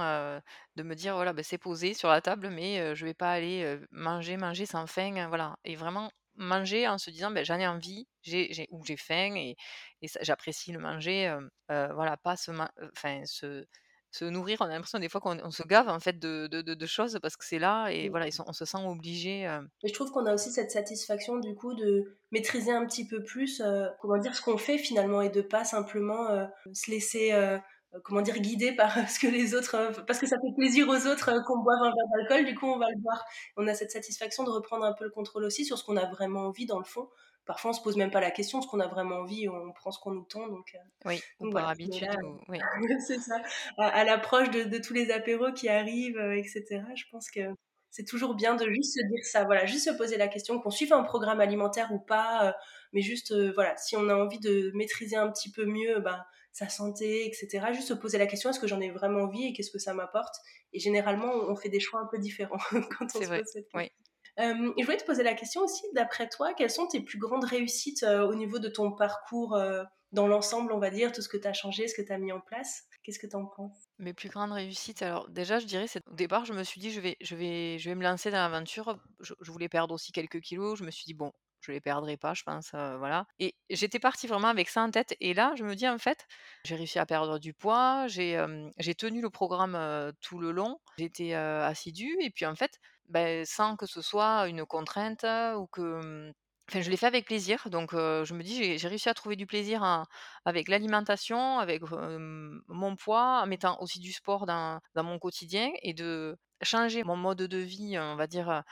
de 0.76 0.82
me 0.82 0.94
dire: 0.94 1.14
«Voilà, 1.14 1.32
bah, 1.32 1.42
c'est 1.42 1.58
posé 1.58 1.94
sur 1.94 2.08
la 2.08 2.20
table, 2.20 2.48
mais 2.50 2.94
je 2.94 3.04
vais 3.06 3.14
pas 3.14 3.32
aller, 3.32 3.78
manger, 3.90 4.36
manger 4.36 4.66
sans 4.66 4.86
faim», 4.86 5.26
voilà 5.28 5.56
et 5.64 5.74
vraiment 5.76 6.10
manger 6.36 6.86
en 6.88 6.98
se 6.98 7.10
disant: 7.10 7.30
«Beh, 7.30 7.44
j'en 7.44 7.58
ai 7.58 7.66
envie, 7.66 8.08
j'ai 8.22 8.52
j'ai 8.52 8.66
ou 8.70 8.84
j'ai 8.84 8.96
faim 8.96 9.34
et 9.36 9.56
et 10.02 10.08
j'apprécie 10.22 10.72
le 10.72 10.78
manger», 10.80 11.34
voilà, 11.68 12.16
pas 12.16 12.36
se 12.36 12.50
enfin 12.94 13.24
se 13.26 13.66
se 14.10 14.24
nourrir, 14.24 14.58
on 14.60 14.64
a 14.64 14.70
l'impression 14.70 14.98
des 14.98 15.08
fois 15.08 15.20
qu'on 15.20 15.50
se 15.50 15.62
gave 15.62 15.88
en 15.88 16.00
fait 16.00 16.18
de 16.18 16.46
de 16.46 16.62
de 16.62 16.86
choses 16.86 17.18
parce 17.22 17.36
que 17.36 17.44
c'est 17.44 17.58
là 17.58 17.88
et 17.88 18.08
voilà, 18.08 18.26
on 18.46 18.52
se 18.52 18.64
sent 18.64 18.78
obligé, 18.84 19.46
Mais 19.82 19.88
je 19.88 19.94
trouve 19.94 20.10
qu'on 20.10 20.26
a 20.26 20.34
aussi 20.34 20.50
cette 20.50 20.70
satisfaction 20.70 21.38
du 21.38 21.54
coup 21.54 21.74
de 21.74 22.16
maîtriser 22.32 22.72
un 22.72 22.86
petit 22.86 23.06
peu 23.06 23.22
plus, 23.22 23.62
comment 24.00 24.18
dire? 24.18 24.34
Ce 24.34 24.42
qu'on 24.42 24.58
fait 24.58 24.78
finalement 24.78 25.22
et 25.22 25.30
de 25.30 25.42
pas 25.42 25.64
simplement, 25.64 26.28
se 26.72 26.90
laisser, 26.90 27.32
euh, 27.94 27.98
comment 28.04 28.22
dire, 28.22 28.38
guidé 28.38 28.72
par 28.72 28.92
ce 29.08 29.18
que 29.18 29.26
les 29.26 29.54
autres, 29.54 29.74
euh, 29.74 29.90
parce 30.06 30.18
que 30.18 30.26
ça 30.26 30.36
fait 30.36 30.54
plaisir 30.56 30.88
aux 30.88 31.06
autres 31.06 31.30
euh, 31.30 31.40
qu'on 31.42 31.58
boive 31.58 31.82
un 31.82 31.90
verre 31.90 32.28
d'alcool, 32.28 32.46
du 32.46 32.54
coup 32.54 32.66
on 32.66 32.78
va 32.78 32.86
le 32.88 33.00
boire. 33.00 33.24
On 33.56 33.66
a 33.66 33.74
cette 33.74 33.90
satisfaction 33.90 34.44
de 34.44 34.50
reprendre 34.50 34.84
un 34.84 34.92
peu 34.92 35.04
le 35.04 35.10
contrôle 35.10 35.44
aussi 35.44 35.64
sur 35.64 35.76
ce 35.76 35.84
qu'on 35.84 35.96
a 35.96 36.06
vraiment 36.06 36.46
envie 36.46 36.66
dans 36.66 36.78
le 36.78 36.84
fond. 36.84 37.08
Parfois 37.46 37.70
on 37.70 37.74
se 37.74 37.82
pose 37.82 37.96
même 37.96 38.10
pas 38.10 38.20
la 38.20 38.30
question, 38.30 38.62
ce 38.62 38.68
qu'on 38.68 38.80
a 38.80 38.86
vraiment 38.86 39.16
envie, 39.16 39.48
on 39.48 39.72
prend 39.72 39.90
ce 39.90 39.98
qu'on 39.98 40.12
nous 40.12 40.24
tend. 40.24 40.46
Donc, 40.46 40.76
oui, 41.04 41.20
par 41.52 41.68
habitude. 41.68 42.08
Oui. 42.48 42.58
c'est 43.06 43.18
ça. 43.18 43.42
À, 43.78 44.04
l'approche 44.04 44.50
de, 44.50 44.64
de, 44.64 44.78
tous 44.78 44.94
les 44.94 45.10
apéros 45.10 45.52
qui 45.52 45.68
arrivent, 45.68 46.20
etc., 46.36 46.82
je 46.94 47.04
pense 47.10 47.30
que 47.30 47.40
c'est 47.90 48.04
toujours 48.04 48.34
bien 48.34 48.54
de 48.54 48.68
juste 48.70 48.94
se 48.94 49.04
dire 49.04 49.24
ça, 49.24 49.44
voilà, 49.44 49.66
juste 49.66 49.86
se 49.86 49.96
poser 49.96 50.16
la 50.16 50.28
question, 50.28 50.60
qu'on 50.60 50.70
suive 50.70 50.92
un 50.92 51.02
programme 51.02 51.40
alimentaire 51.40 51.90
ou 51.92 51.98
pas, 51.98 52.54
mais 52.92 53.02
juste, 53.02 53.34
voilà, 53.54 53.76
si 53.76 53.96
on 53.96 54.08
a 54.08 54.14
envie 54.14 54.38
de 54.38 54.70
maîtriser 54.74 55.16
un 55.16 55.28
petit 55.30 55.50
peu 55.50 55.64
mieux, 55.64 55.98
bah, 55.98 56.24
sa 56.52 56.68
santé, 56.68 57.26
etc. 57.26 57.66
Juste 57.72 57.88
se 57.88 57.94
poser 57.94 58.18
la 58.18 58.26
question 58.26 58.50
est-ce 58.50 58.60
que 58.60 58.66
j'en 58.66 58.80
ai 58.80 58.90
vraiment 58.90 59.20
envie 59.22 59.46
et 59.46 59.52
qu'est-ce 59.52 59.70
que 59.70 59.78
ça 59.78 59.94
m'apporte? 59.94 60.34
Et 60.72 60.80
généralement, 60.80 61.32
on 61.32 61.56
fait 61.56 61.68
des 61.68 61.80
choix 61.80 62.00
un 62.00 62.06
peu 62.06 62.18
différents 62.18 62.58
quand 62.98 63.06
on 63.14 63.22
se 63.22 63.28
pose 63.28 63.42
cette 63.44 63.44
question. 63.44 63.62
Oui. 63.74 63.90
Euh, 64.40 64.72
je 64.78 64.84
voulais 64.84 64.96
te 64.96 65.04
poser 65.04 65.22
la 65.22 65.34
question 65.34 65.60
aussi, 65.62 65.82
d'après 65.94 66.28
toi, 66.28 66.54
quelles 66.54 66.70
sont 66.70 66.86
tes 66.86 67.00
plus 67.00 67.18
grandes 67.18 67.44
réussites 67.44 68.02
euh, 68.04 68.26
au 68.26 68.34
niveau 68.34 68.58
de 68.58 68.68
ton 68.68 68.92
parcours 68.92 69.54
euh, 69.54 69.84
dans 70.12 70.26
l'ensemble, 70.26 70.72
on 70.72 70.78
va 70.78 70.90
dire, 70.90 71.12
tout 71.12 71.20
ce 71.20 71.28
que 71.28 71.36
tu 71.36 71.46
as 71.46 71.52
changé, 71.52 71.88
ce 71.88 71.94
que 71.94 72.06
tu 72.06 72.12
as 72.12 72.18
mis 72.18 72.32
en 72.32 72.40
place? 72.40 72.84
Qu'est-ce 73.02 73.18
que 73.18 73.26
tu 73.26 73.36
en 73.36 73.44
penses? 73.44 73.76
Mes 73.98 74.14
plus 74.14 74.30
grandes 74.30 74.52
réussites, 74.52 75.02
alors 75.02 75.28
déjà, 75.28 75.58
je 75.58 75.66
dirais, 75.66 75.86
au 76.06 76.14
départ, 76.14 76.46
je 76.46 76.54
me 76.54 76.64
suis 76.64 76.80
dit, 76.80 76.90
je 76.90 77.00
vais, 77.00 77.16
je 77.20 77.36
vais, 77.36 77.78
je 77.78 77.90
vais 77.90 77.94
me 77.94 78.02
lancer 78.02 78.30
dans 78.30 78.38
l'aventure. 78.38 78.98
Je, 79.20 79.34
voulais 79.50 79.68
perdre 79.68 79.94
aussi 79.94 80.12
quelques 80.12 80.40
kilos. 80.40 80.78
Je 80.78 80.84
me 80.84 80.90
suis 80.90 81.04
dit, 81.04 81.14
bon, 81.14 81.32
je 81.60 81.72
les 81.72 81.80
perdrai 81.80 82.16
pas, 82.16 82.32
je 82.32 82.42
pense, 82.42 82.70
voilà. 82.72 83.26
Et 83.38 83.54
j'étais 83.68 83.98
partie 83.98 84.26
vraiment 84.26 84.48
avec 84.48 84.68
ça 84.70 84.82
en 84.82 84.90
tête. 84.90 85.14
Et 85.20 85.34
là, 85.34 85.52
je 85.56 85.64
me 85.64 85.74
dis 85.74 85.88
en 85.88 85.98
fait, 85.98 86.26
j'ai 86.64 86.76
réussi 86.76 86.98
à 86.98 87.04
perdre 87.04 87.38
du 87.38 87.52
poids, 87.52 88.06
j'ai 88.06 88.36
tenu 88.96 89.20
le 89.20 89.30
programme 89.30 90.12
tout 90.22 90.38
le 90.38 90.52
long, 90.52 90.78
j'étais 90.98 91.34
assidue. 91.34 92.16
Et 92.20 92.30
puis 92.30 92.46
en 92.46 92.54
fait, 92.54 92.80
ben, 93.10 93.44
sans 93.44 93.76
que 93.76 93.86
ce 93.86 94.02
soit 94.02 94.48
une 94.48 94.64
contrainte 94.66 95.24
ou 95.56 95.66
que 95.66 96.32
Enfin, 96.70 96.82
je 96.82 96.90
l'ai 96.90 96.96
fait 96.96 97.06
avec 97.06 97.26
plaisir, 97.26 97.68
donc 97.68 97.90
je 97.92 98.32
me 98.32 98.44
dis 98.44 98.78
j'ai 98.78 98.88
réussi 98.88 99.08
à 99.08 99.14
trouver 99.14 99.34
du 99.34 99.44
plaisir 99.44 100.06
avec 100.44 100.68
l'alimentation, 100.68 101.58
avec 101.58 101.82
mon 102.68 102.94
poids, 102.94 103.40
en 103.42 103.46
mettant 103.48 103.76
aussi 103.80 103.98
du 103.98 104.12
sport 104.12 104.46
dans, 104.46 104.78
dans, 104.94 105.02
mon 105.02 105.18
quotidien 105.18 105.72
et 105.82 105.94
de 105.94 106.38
changer 106.62 107.02
mon 107.02 107.16
mode 107.16 107.38
de 107.38 107.58
vie, 107.58 107.98
on 107.98 108.14
va 108.14 108.28
dire, 108.28 108.62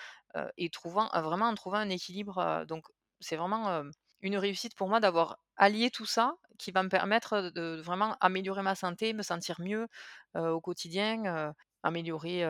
et 0.56 0.70
trouvant 0.70 1.08
vraiment 1.12 1.46
en 1.46 1.54
trouvant 1.56 1.78
un 1.78 1.88
équilibre. 1.90 2.64
donc 2.68 2.86
c'est 3.18 3.36
vraiment 3.36 3.82
une 4.20 4.36
réussite 4.36 4.76
pour 4.76 4.88
moi 4.88 5.00
d'avoir 5.00 5.38
allié 5.56 5.90
tout 5.90 6.06
ça, 6.06 6.34
qui 6.56 6.70
va 6.70 6.84
me 6.84 6.88
permettre 6.88 7.50
de 7.52 7.80
vraiment 7.84 8.16
améliorer 8.20 8.62
ma 8.62 8.76
santé, 8.76 9.12
me 9.12 9.22
sentir 9.22 9.60
mieux 9.60 9.88
au 10.36 10.60
quotidien 10.60 11.52
améliorer 11.82 12.44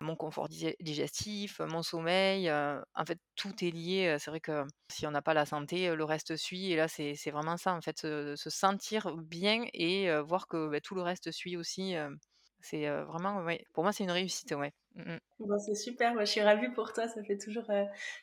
mon 0.00 0.16
confort 0.16 0.48
digestif, 0.48 1.60
mon 1.60 1.82
sommeil. 1.82 2.50
en 2.50 3.04
fait, 3.06 3.18
tout 3.36 3.52
est 3.64 3.70
lié. 3.70 4.16
C'est 4.18 4.30
vrai 4.30 4.40
que 4.40 4.64
si 4.90 5.06
on 5.06 5.10
n'a 5.10 5.22
pas 5.22 5.34
la 5.34 5.46
santé, 5.46 5.94
le 5.94 6.04
reste 6.04 6.36
suit. 6.36 6.72
Et 6.72 6.76
là, 6.76 6.88
c'est 6.88 7.30
vraiment 7.30 7.56
ça, 7.56 7.74
en 7.74 7.80
fait, 7.80 7.98
se, 7.98 8.34
sentir 8.36 9.16
bien 9.16 9.64
et 9.72 10.10
voir 10.20 10.46
que 10.46 10.68
bah, 10.68 10.80
tout 10.80 10.94
le 10.94 11.02
reste 11.02 11.30
suit 11.30 11.56
aussi. 11.56 11.94
c'est 12.60 12.88
vraiment, 12.88 13.42
ouais, 13.42 13.64
pour 13.72 13.82
moi, 13.84 13.92
c'est 13.92 14.04
une 14.04 14.10
réussite. 14.10 14.52
Ouais. 14.52 14.72
Mmh 14.94 15.16
c'est 15.58 15.74
super, 15.74 16.12
moi, 16.12 16.24
je 16.26 16.32
suis 16.32 16.42
ravie 16.42 16.68
pour 16.68 16.92
toi, 16.92 17.08
ça 17.08 17.22
fait 17.24 17.38
toujours 17.38 17.64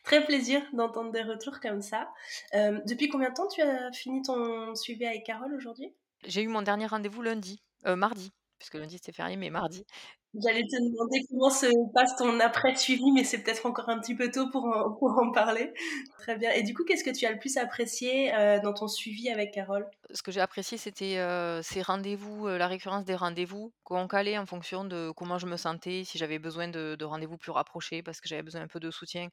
très 0.03 0.25
plaisir 0.25 0.61
d'entendre 0.73 1.11
des 1.11 1.23
retours 1.23 1.59
comme 1.59 1.81
ça. 1.81 2.11
depuis 2.53 3.09
combien 3.09 3.29
de 3.29 3.33
temps 3.33 3.47
tu 3.47 3.61
as 3.61 3.91
fini 3.91 4.21
ton 4.21 4.75
suivi 4.75 5.05
avec 5.05 5.25
Carole 5.25 5.53
aujourd'hui? 5.55 5.93
J'ai 6.25 6.43
eu 6.43 6.47
mon 6.47 6.61
dernier 6.61 6.85
rendez-vous 6.85 7.21
lundi, 7.21 7.63
mardi 7.85 8.31
puisque 8.57 8.75
lundi 8.75 8.97
c'était 8.97 9.11
férié, 9.11 9.37
mais 9.37 9.49
mardi. 9.49 9.85
J'allais 10.35 10.63
te 10.63 10.75
demander 10.75 11.25
comment 11.29 11.49
se 11.49 11.67
passe 11.93 12.15
ton 12.17 12.39
après-suivi, 12.39 13.11
mais 13.11 13.23
c'est 13.23 13.39
peut-être 13.39 13.65
encore 13.65 13.89
un 13.89 13.99
petit 13.99 14.13
peu 14.13 14.29
tôt 14.29 14.49
pour 14.51 14.65
en, 14.65 14.91
pour 14.91 15.17
en 15.17 15.31
parler. 15.31 15.73
Très 16.19 16.37
bien. 16.37 16.51
Et 16.51 16.63
du 16.63 16.73
coup, 16.73 16.83
qu'est-ce 16.83 17.03
que 17.03 17.09
tu 17.09 17.25
as 17.25 17.31
le 17.31 17.39
plus 17.39 17.57
apprécié 17.57 18.35
euh, 18.35 18.59
dans 18.59 18.73
ton 18.73 18.87
suivi 18.87 19.29
avec 19.29 19.53
Carole? 19.53 19.87
Ce 20.13 20.21
que 20.21 20.31
j'ai 20.31 20.41
apprécié, 20.41 20.77
c'était 20.77 21.17
euh, 21.17 21.61
ces 21.63 21.81
rendez-vous, 21.81 22.47
euh, 22.47 22.57
la 22.57 22.67
récurrence 22.67 23.05
des 23.05 23.15
rendez-vous 23.15 23.73
qu'on 23.83 24.07
calait 24.07 24.37
en 24.37 24.45
fonction 24.45 24.83
de 24.83 25.11
comment 25.15 25.37
je 25.37 25.47
me 25.47 25.57
sentais, 25.57 26.03
si 26.03 26.17
j'avais 26.17 26.39
besoin 26.39 26.67
de, 26.67 26.95
de 26.99 27.05
rendez-vous 27.05 27.37
plus 27.37 27.51
rapprochés 27.51 28.03
parce 28.03 28.19
que 28.19 28.27
j'avais 28.27 28.43
besoin 28.43 28.61
un 28.61 28.67
peu 28.67 28.79
de 28.79 28.91
soutien, 28.91 29.29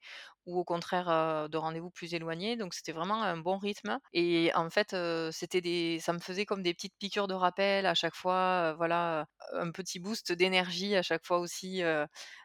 ou 0.46 0.58
au 0.58 0.64
contraire 0.64 1.48
de 1.48 1.56
rendez-vous 1.56 1.90
plus 1.90 2.14
éloignés. 2.14 2.56
Donc 2.56 2.72
c'était 2.72 2.92
vraiment 2.92 3.22
un 3.22 3.36
bon 3.36 3.58
rythme. 3.58 3.98
Et 4.12 4.52
en 4.54 4.70
fait, 4.70 4.94
c'était 5.32 5.60
des, 5.60 5.98
ça 6.00 6.12
me 6.12 6.18
faisait 6.20 6.44
comme 6.44 6.62
des 6.62 6.72
petites 6.72 6.94
piqûres 6.98 7.26
de 7.26 7.34
rappel 7.34 7.86
à 7.86 7.94
chaque 7.94 8.14
fois. 8.14 8.74
voilà, 8.74 9.26
un 9.54 9.70
petit 9.70 9.98
boost 9.98 10.32
d'énergie 10.32 10.83
à 10.96 11.02
chaque 11.02 11.24
fois 11.26 11.38
aussi. 11.38 11.82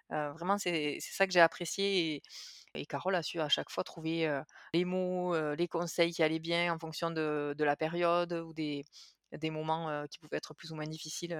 vraiment, 0.10 0.58
c'est 0.58 0.98
ça 1.02 1.26
que 1.28 1.34
j'ai 1.34 1.42
apprécié. 1.42 2.16
Et, 2.16 2.22
et 2.76 2.86
Carole 2.86 3.16
a 3.16 3.24
su 3.24 3.40
à 3.40 3.50
chaque 3.50 3.70
fois 3.70 3.84
trouver 3.84 4.28
euh, 4.28 4.42
les 4.74 4.86
mots, 4.86 5.34
euh, 5.36 5.56
les 5.56 5.68
conseils 5.68 6.14
qui 6.14 6.24
allaient 6.24 6.40
bien 6.40 6.74
en 6.74 6.80
fonction 6.80 7.12
de, 7.12 7.56
de 7.58 7.64
la 7.64 7.76
période 7.76 8.34
ou 8.34 8.54
des, 8.54 8.84
des 9.32 9.50
moments 9.50 9.90
euh, 9.90 10.06
qui 10.08 10.20
pouvaient 10.20 10.38
être 10.38 10.54
plus 10.54 10.72
ou 10.72 10.76
moins 10.76 10.86
difficiles 10.88 11.38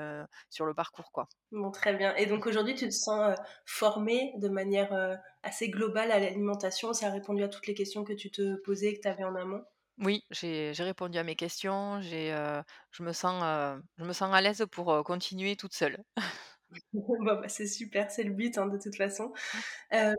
sur 0.50 0.66
le 0.66 0.74
parcours. 0.74 1.12
Quoi. 1.12 1.28
Bon, 1.52 1.72
très 1.72 1.96
bien. 1.96 2.16
Et 2.16 2.26
donc 2.26 2.46
aujourd'hui, 2.48 2.74
tu 2.76 2.86
te 2.86 2.94
sens 2.94 3.36
formée 3.66 4.34
de 4.38 4.50
manière 4.50 5.20
assez 5.44 5.70
globale 5.70 6.12
à 6.12 6.20
l'alimentation? 6.20 6.94
Ça 6.94 7.08
a 7.08 7.12
répondu 7.12 7.44
à 7.44 7.48
toutes 7.48 7.68
les 7.68 7.74
questions 7.76 8.04
que 8.04 8.14
tu 8.14 8.32
te 8.32 8.56
posais, 8.64 8.96
que 8.96 9.02
tu 9.02 9.08
avais 9.08 9.24
en 9.24 9.36
amont? 9.36 9.64
Oui, 9.98 10.24
j'ai 10.32 10.72
répondu 10.80 11.18
à 11.18 11.24
mes 11.24 11.36
questions. 11.36 12.02
Je 12.02 12.64
me 13.04 13.12
sens, 13.14 13.44
je 13.98 14.04
me 14.06 14.14
sens 14.14 14.34
à 14.34 14.42
l'aise 14.42 14.66
pour 14.72 15.04
continuer 15.04 15.56
toute 15.58 15.74
seule. 15.74 16.04
bon, 16.94 17.18
bah, 17.24 17.42
c'est 17.48 17.66
super, 17.68 18.12
c'est 18.12 18.24
le 18.24 18.32
but 18.32 18.58
hein, 18.58 18.68
de 18.68 18.78
toute 18.78 18.96
façon. 18.96 19.32
Euh, 19.94 20.14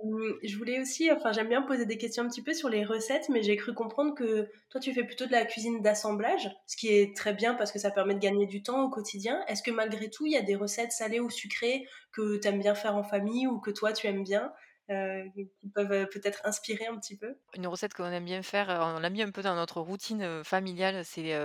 je 0.44 0.56
voulais 0.58 0.80
aussi, 0.80 1.10
enfin 1.12 1.32
j'aime 1.32 1.48
bien 1.48 1.62
poser 1.62 1.86
des 1.86 1.98
questions 1.98 2.24
un 2.24 2.28
petit 2.28 2.42
peu 2.42 2.54
sur 2.54 2.68
les 2.68 2.84
recettes, 2.84 3.28
mais 3.30 3.42
j'ai 3.42 3.56
cru 3.56 3.74
comprendre 3.74 4.14
que 4.14 4.48
toi 4.70 4.80
tu 4.80 4.92
fais 4.94 5.04
plutôt 5.04 5.26
de 5.26 5.32
la 5.32 5.44
cuisine 5.46 5.82
d'assemblage, 5.82 6.50
ce 6.66 6.76
qui 6.76 6.88
est 6.88 7.16
très 7.16 7.34
bien 7.34 7.54
parce 7.54 7.72
que 7.72 7.78
ça 7.78 7.90
permet 7.90 8.14
de 8.14 8.20
gagner 8.20 8.46
du 8.46 8.62
temps 8.62 8.84
au 8.84 8.90
quotidien. 8.90 9.44
Est-ce 9.48 9.62
que 9.62 9.70
malgré 9.72 10.10
tout 10.10 10.26
il 10.26 10.32
y 10.32 10.36
a 10.38 10.42
des 10.42 10.56
recettes 10.56 10.92
salées 10.92 11.20
ou 11.20 11.30
sucrées 11.30 11.86
que 12.12 12.38
tu 12.38 12.48
aimes 12.48 12.60
bien 12.60 12.74
faire 12.74 12.96
en 12.96 13.04
famille 13.04 13.46
ou 13.46 13.60
que 13.60 13.70
toi 13.70 13.92
tu 13.92 14.06
aimes 14.08 14.24
bien? 14.24 14.52
Euh, 14.90 15.28
qui 15.34 15.68
peuvent 15.74 15.92
euh, 15.92 16.06
peut-être 16.06 16.40
inspirer 16.44 16.86
un 16.86 16.98
petit 16.98 17.16
peu. 17.16 17.36
Une 17.54 17.66
recette 17.66 17.94
qu'on 17.94 18.06
aime 18.06 18.24
bien 18.24 18.42
faire, 18.42 18.70
heu, 18.70 18.78
on 18.80 18.98
l'a 18.98 19.10
mis 19.10 19.22
un 19.22 19.30
peu 19.30 19.42
dans 19.42 19.54
notre 19.54 19.80
routine, 19.80 20.42
familiale, 20.44 21.04
c'est, 21.04 21.38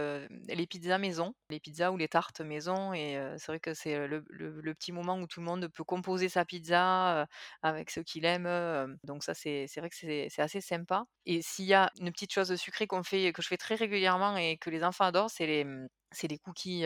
les 0.48 0.68
pizzas 0.68 0.98
maison, 0.98 1.36
les 1.50 1.60
pizzas 1.60 1.92
ou 1.92 1.98
les 1.98 2.08
tartes 2.08 2.42
maison 2.42 2.94
et 2.94 3.20
c'est 3.38 3.48
vrai 3.48 3.60
que 3.60 3.74
c'est, 3.74 4.08
le 4.08 4.74
petit 4.74 4.92
moment 4.92 5.20
où 5.20 5.28
tout 5.28 5.40
le 5.40 5.46
monde 5.46 5.68
peut 5.68 5.84
composer 5.84 6.30
sa 6.30 6.46
pizza, 6.46 7.28
avec 7.62 7.92
ceux 7.92 8.04
qu'il 8.04 8.26
aime, 8.26 8.98
donc 9.04 9.24
ça 9.24 9.34
c'est 9.34 9.68
vrai 9.78 9.90
que 9.90 9.96
c'est 9.96 10.42
assez 10.42 10.62
sympa. 10.62 11.06
Et 11.26 11.42
s'il 11.42 11.66
y 11.66 11.74
a 11.74 11.92
une 12.00 12.12
petite 12.12 12.34
chose 12.34 12.56
sucrée 12.56 12.88
qu'on 12.88 13.02
que 13.02 13.42
je 13.42 13.48
fais 13.48 13.58
très 13.58 13.76
régulièrement 13.76 14.38
et 14.38 14.58
que 14.58 14.70
les 14.70 14.84
enfants 14.84 15.06
adorent, 15.06 15.30
c'est 15.30 15.46
les, 15.48 16.38
cookies, 16.40 16.86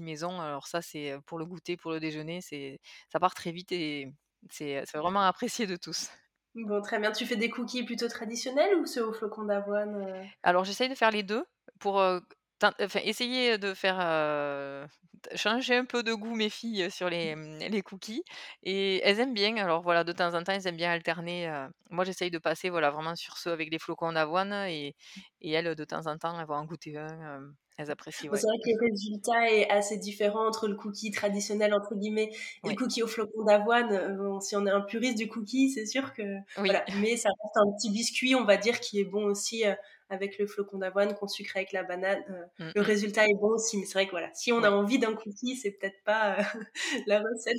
maison. 0.00 0.40
Alors 0.40 0.66
ça, 0.66 0.82
c'est, 0.82 1.16
pour 1.26 1.38
le 1.38 1.46
goûter, 1.46 1.76
pour 1.76 1.92
le 1.92 2.00
déjeuner, 2.00 2.40
ça 2.42 3.20
part 3.20 3.34
très 3.34 3.52
vite 3.52 3.72
et 3.72 4.12
c'est, 4.52 4.84
vraiment 4.94 5.22
apprécié 5.22 5.66
de 5.66 5.76
tous. 5.76 6.08
Bon, 6.54 6.80
très 6.82 6.98
bien. 6.98 7.12
Tu 7.12 7.24
fais 7.26 7.36
des 7.36 7.50
cookies 7.50 7.84
plutôt 7.84 8.08
traditionnels 8.08 8.74
ou 8.76 8.86
ceux 8.86 9.06
au 9.06 9.12
flocon 9.12 9.44
d'avoine 9.44 9.94
euh? 9.94 10.24
Alors 10.42 10.64
j'essaye 10.64 10.88
de 10.88 10.94
faire 10.94 11.10
les 11.10 11.22
2 11.22 11.44
pour, 11.80 11.96
enfin 11.96 13.00
essayer 13.04 13.58
de 13.58 13.74
faire, 13.74 13.98
heu, 14.00 14.86
t 15.22 15.36
changer 15.36 15.76
un 15.76 15.84
peu 15.84 16.02
de 16.02 16.12
goût 16.14 16.34
mes 16.34 16.50
filles, 16.50 16.90
sur 16.90 17.08
les, 17.10 17.34
mmh, 17.36 17.58
les 17.70 17.82
cookies 17.82 18.22
et 18.62 19.00
elles 19.04 19.20
aiment 19.20 19.34
bien. 19.34 19.56
Alors 19.56 19.82
voilà, 19.82 20.04
de 20.04 20.12
temps 20.12 20.34
en 20.34 20.42
temps, 20.42 20.52
elles 20.52 20.66
aiment 20.66 20.76
bien 20.76 20.90
alterner, 20.92 21.68
moi 21.90 22.04
j'essaye 22.04 22.30
de 22.30 22.38
passer, 22.38 22.70
voilà, 22.70 22.90
vraiment 22.90 23.16
sur 23.16 23.36
ceux 23.38 23.52
avec 23.52 23.70
les 23.70 23.78
flocons 23.78 24.12
d'avoine 24.12 24.52
et 24.68 24.94
et 25.40 25.50
elles, 25.52 25.74
de 25.74 25.84
temps 25.84 26.06
en 26.06 26.16
temps, 26.18 26.38
elles 26.40 26.46
vont 26.46 26.54
en 26.54 26.64
goûter 26.64 26.96
un, 26.98 27.52
elles 27.76 27.90
apprécient, 27.90 28.30
Bon, 28.30 28.34
ouais. 28.34 28.40
c'est 28.40 28.46
vrai 28.46 28.56
que 28.64 28.70
le 28.70 28.90
résultat 28.90 29.50
est 29.52 29.70
assez 29.70 29.98
différent 29.98 30.46
entre 30.48 30.66
le 30.68 30.74
cookie 30.76 31.10
traditionnel 31.10 31.74
entre 31.74 31.94
guillemets 31.94 32.30
et 32.64 32.68
le 32.70 32.74
cookie 32.74 33.02
au 33.02 33.06
flocon 33.06 33.44
d'avoine. 33.44 33.92
Euh, 33.92 34.16
Bon, 34.16 34.40
si 34.40 34.56
on 34.56 34.66
est 34.66 34.70
un 34.70 34.80
puriste 34.80 35.16
du 35.18 35.28
cookie, 35.28 35.70
c'est 35.70 35.86
sûr 35.86 36.12
que 36.14 36.22
oui. 36.58 36.70
voilà, 36.70 36.84
mais 37.00 37.16
ça 37.16 37.28
reste 37.42 37.56
un 37.56 37.70
petit 37.76 37.90
biscuit, 37.90 38.34
on 38.34 38.44
va 38.44 38.56
dire, 38.56 38.80
qui 38.80 38.98
est 39.00 39.04
bon 39.04 39.24
aussi 39.26 39.66
euh, 39.66 39.74
avec 40.08 40.38
le 40.38 40.46
flocon 40.46 40.78
d'avoine 40.78 41.14
qu'on 41.14 41.28
sucre 41.28 41.56
avec 41.56 41.72
la 41.72 41.82
banane. 41.82 42.22
Euh, 42.30 42.44
Mmh 42.58 42.72
le 42.74 42.80
mh. 42.80 42.82
résultat 42.82 43.24
est 43.26 43.34
bon 43.40 43.48
aussi, 43.54 43.78
mais 43.78 43.84
c'est 43.86 43.94
vrai 43.94 44.06
que 44.06 44.10
voilà, 44.12 44.30
si 44.34 44.52
on 44.52 44.62
a 44.62 44.70
envie 44.70 44.98
d'un 44.98 45.14
cookie, 45.14 45.56
c'est 45.56 45.72
peut-être 45.72 46.02
pas 46.04 46.38
euh, 46.38 46.42
la 47.06 47.20
recette 47.20 47.56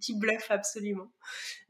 qui, 0.00 0.18
bluffe 0.18 0.50
absolument. 0.50 1.08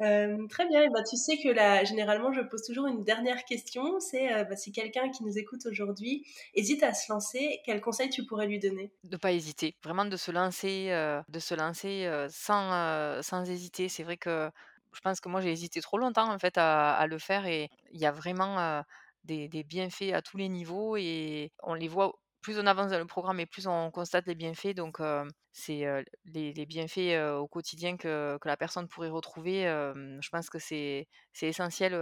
Euh, 0.01 0.37
très 0.49 0.67
bien, 0.67 0.83
et 0.83 0.89
bah, 0.91 1.03
tu 1.09 1.17
sais 1.17 1.37
que 1.43 1.49
là, 1.49 1.85
généralement, 1.85 2.33
je 2.33 2.41
pose 2.43 2.63
toujours 2.63 2.87
une 2.87 3.05
dernière 3.05 3.45
question, 3.45 4.01
c'est 4.01 4.45
bah, 4.45 4.57
si 4.57 4.73
quelqu'un 4.73 5.11
qui 5.11 5.25
nous 5.25 5.39
écoute 5.39 5.67
aujourd'hui 5.67 6.25
hésite 6.55 6.83
à 6.83 6.95
se 6.95 7.11
lancer, 7.13 7.61
quel 7.65 7.81
conseil 7.81 8.11
tu 8.11 8.25
pourrais 8.27 8.47
lui 8.47 8.59
donner? 8.59 8.93
De 9.05 9.17
pas 9.17 9.33
hésiter, 9.33 9.77
vraiment 9.83 10.05
de 10.05 10.17
se 10.17 10.31
lancer, 10.31 10.89
de 11.29 11.39
se 11.39 11.55
lancer, 11.55 12.27
sans, 12.31 13.23
sans 13.23 13.49
hésiter. 13.51 13.89
C'est 13.89 14.03
vrai 14.03 14.17
que 14.17 14.51
je 14.93 15.01
pense 15.01 15.21
que 15.21 15.29
moi 15.29 15.41
j'ai 15.41 15.51
hésité 15.51 15.81
trop 15.81 15.99
longtemps 15.99 16.33
en 16.33 16.39
fait 16.39 16.57
à 16.57 16.93
à 16.95 17.07
le 17.07 17.19
faire 17.19 17.47
et 17.47 17.69
il 17.93 18.01
y 18.01 18.07
a 18.07 18.13
vraiment, 18.13 18.83
des 19.25 19.49
des 19.49 19.65
bienfaits 19.65 20.13
à 20.15 20.23
tous 20.23 20.37
les 20.37 20.49
niveaux 20.49 20.97
et 20.97 21.53
on 21.63 21.75
les 21.75 21.89
voit 21.89 22.13
plus 22.43 22.59
on 22.59 22.67
avance 22.67 22.91
dans 22.93 22.99
le 22.99 23.07
programme 23.07 23.41
et 23.41 23.47
plus 23.47 23.67
on 23.67 23.91
constate 23.91 24.27
les 24.27 24.35
bienfaits 24.35 24.75
donc 24.77 25.01
heu, 25.01 25.25
c'est, 25.53 25.87
heu, 25.87 26.05
les 26.27 26.53
les 26.53 26.67
bienfaits, 26.67 26.99
heu, 27.17 27.35
au 27.37 27.49
quotidien 27.49 27.97
que 27.97 28.39
que 28.41 28.49
la 28.49 28.57
personne 28.57 28.89
pourrait 28.89 29.09
retrouver, 29.11 29.63
je 29.65 30.29
pense 30.31 30.51
que 30.51 30.59
c'est 30.59 31.07
essentiel, 31.43 31.95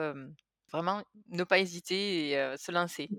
vraiment 0.72 1.02
ne 1.28 1.44
pas 1.44 1.58
hésiter 1.58 2.30
et 2.30 2.56
se 2.58 2.72
lancer. 2.72 3.12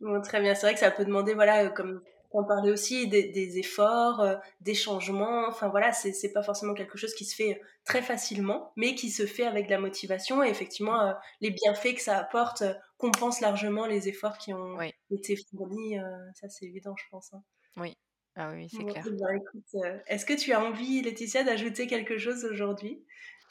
Bon, 0.00 0.20
très 0.20 0.40
bien. 0.40 0.54
C'est 0.54 0.66
vrai 0.66 0.74
que 0.74 0.80
ça 0.80 0.90
peut 0.90 1.04
demander, 1.04 1.34
voilà, 1.34 1.64
euh, 1.66 1.70
comme 1.70 2.02
on 2.32 2.44
parlait 2.44 2.70
aussi, 2.72 3.08
des, 3.08 3.28
des 3.30 3.58
efforts, 3.58 4.20
euh, 4.20 4.36
des 4.60 4.74
changements. 4.74 5.46
Enfin, 5.48 5.68
voilà, 5.68 5.92
c'est 5.92 6.32
pas 6.32 6.42
forcément 6.42 6.74
quelque 6.74 6.98
chose 6.98 7.14
qui 7.14 7.24
se 7.24 7.34
fait 7.36 7.52
euh, 7.60 7.64
très 7.84 8.02
facilement, 8.02 8.72
mais 8.76 8.94
qui 8.94 9.10
se 9.10 9.26
fait 9.26 9.44
avec 9.46 9.66
de 9.66 9.70
la 9.72 9.78
motivation. 9.78 10.42
Et 10.42 10.48
effectivement, 10.48 11.00
euh, 11.08 11.12
les 11.40 11.50
bienfaits 11.50 11.94
que 11.94 12.00
ça 12.02 12.18
apporte 12.18 12.64
euh, 13.04 13.10
compensent 13.10 13.40
largement 13.42 13.86
les 13.86 14.08
efforts 14.08 14.38
qui 14.38 14.52
ont 14.54 14.78
Oui, 14.78 14.92
été 15.10 15.36
fournis. 15.50 15.98
euh, 15.98 16.30
ça, 16.34 16.48
c'est 16.48 16.66
évident, 16.66 16.96
je 16.96 17.04
pense. 17.10 17.32
hein. 17.34 17.42
oui. 17.76 17.94
Ah 18.34 18.50
oui, 18.52 18.68
c'est 18.70 18.84
Bon, 18.84 18.96
eh 19.04 19.08
clair. 19.10 19.12
écoute, 19.36 19.64
euh, 19.76 19.98
est-ce 20.06 20.24
que 20.26 20.32
tu 20.32 20.52
as 20.52 20.60
envie, 20.64 21.02
Laetitia, 21.02 21.44
d'ajouter 21.44 21.86
quelque 21.86 22.18
chose 22.18 22.44
aujourd'hui? 22.44 23.04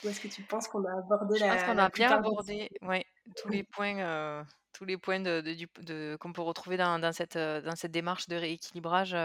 Ou 0.03 0.09
est-ce 0.09 0.19
que 0.19 0.27
tu 0.27 0.43
penses 0.43 0.67
qu'on 0.67 0.83
a 0.85 0.97
abordé 0.97 1.37
Je 1.37 1.45
pense 1.45 1.63
la, 1.63 1.63
qu'on 1.63 1.77
la 1.77 1.85
a 1.85 1.89
bien 1.89 2.11
abordé, 2.11 2.69
ouais, 2.81 3.05
tous 3.35 3.49
les 3.49 3.63
points, 3.63 3.97
heu, 3.99 4.43
tous 4.73 4.85
les 4.85 4.97
points 4.97 5.19
de 5.19 5.41
de 5.81 6.17
qu'on 6.19 6.33
peut 6.33 6.41
retrouver 6.41 6.77
dans 6.77 6.99
dans 6.99 7.13
cette, 7.13 7.37
dans 7.37 7.75
cette 7.75 7.91
démarche 7.91 8.27
de 8.27 8.35
rééquilibrage, 8.35 9.15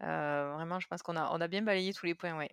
vraiment 0.00 0.80
je 0.80 0.86
pense 0.88 1.02
qu'on 1.02 1.16
a 1.16 1.30
on 1.32 1.40
a 1.40 1.48
bien 1.48 1.62
balayé 1.62 1.92
tous 1.94 2.06
les 2.06 2.14
points, 2.14 2.36
ouais. 2.36 2.50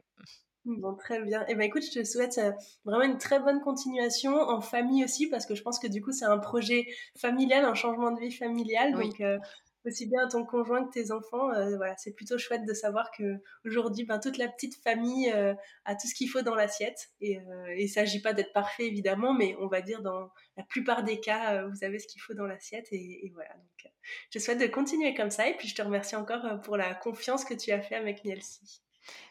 Bon, 0.67 0.95
très 0.95 1.21
bien. 1.21 1.45
Eh 1.47 1.55
ben, 1.55 1.63
écoute, 1.63 1.83
je 1.83 1.99
te 1.99 2.03
souhaite 2.03 2.37
euh, 2.39 2.51
vraiment 2.83 3.03
une 3.03 3.17
très 3.17 3.39
bonne 3.39 3.61
continuation 3.61 4.35
en 4.35 4.59
famille 4.59 5.05
aussi, 5.05 5.27
parce 5.27 5.45
que 5.45 5.55
je 5.55 5.63
pense 5.63 5.79
que 5.79 5.87
du 5.87 6.01
coup, 6.01 6.11
c'est 6.11 6.25
un 6.25 6.37
projet 6.37 6.87
familial, 7.17 7.63
un 7.63 7.73
changement 7.73 8.11
de 8.11 8.19
vie 8.19 8.33
familial. 8.33 8.93
Oui, 8.97 9.09
Donc, 9.09 9.21
euh, 9.21 9.39
aussi 9.85 10.07
bien 10.07 10.27
ton 10.27 10.43
conjoint 10.45 10.85
que 10.85 10.91
tes 10.91 11.13
enfants, 11.13 11.49
euh, 11.53 11.77
voilà, 11.77 11.95
c'est 11.95 12.11
plutôt 12.11 12.37
chouette 12.37 12.65
de 12.65 12.73
savoir 12.73 13.11
que 13.11 13.37
aujourd'hui, 13.63 14.03
ben, 14.03 14.19
toute 14.19 14.37
la 14.37 14.49
petite 14.49 14.75
famille 14.83 15.31
a 15.31 15.95
tout 15.95 16.07
ce 16.07 16.13
qu'il 16.13 16.29
faut 16.29 16.41
dans 16.41 16.55
l'assiette. 16.55 17.07
Et 17.21 17.39
il 17.77 17.83
ne 17.83 17.87
s'agit 17.87 18.21
pas 18.21 18.33
d'être 18.33 18.51
parfait, 18.51 18.87
évidemment, 18.87 19.33
mais 19.33 19.55
on 19.61 19.67
va 19.67 19.79
dire 19.79 20.01
dans 20.01 20.29
la 20.57 20.63
plupart 20.63 21.03
des 21.03 21.21
cas, 21.21 21.65
vous 21.67 21.85
avez 21.85 21.99
ce 21.99 22.07
qu'il 22.07 22.21
faut 22.21 22.33
dans 22.33 22.45
l'assiette. 22.45 22.87
Et, 22.91 23.25
et 23.25 23.31
voilà. 23.33 23.53
Donc, 23.53 23.93
je 24.31 24.39
souhaite 24.39 24.59
de 24.59 24.67
continuer 24.67 25.13
comme 25.13 25.31
ça. 25.31 25.47
Et 25.47 25.55
puis, 25.55 25.69
je 25.69 25.75
te 25.75 25.81
remercie 25.81 26.17
encore 26.17 26.59
pour 26.63 26.75
la 26.75 26.93
confiance 26.93 27.45
que 27.45 27.53
tu 27.53 27.71
as 27.71 27.79
fait 27.79 27.95
avec 27.95 28.25
Nielsi. 28.25 28.81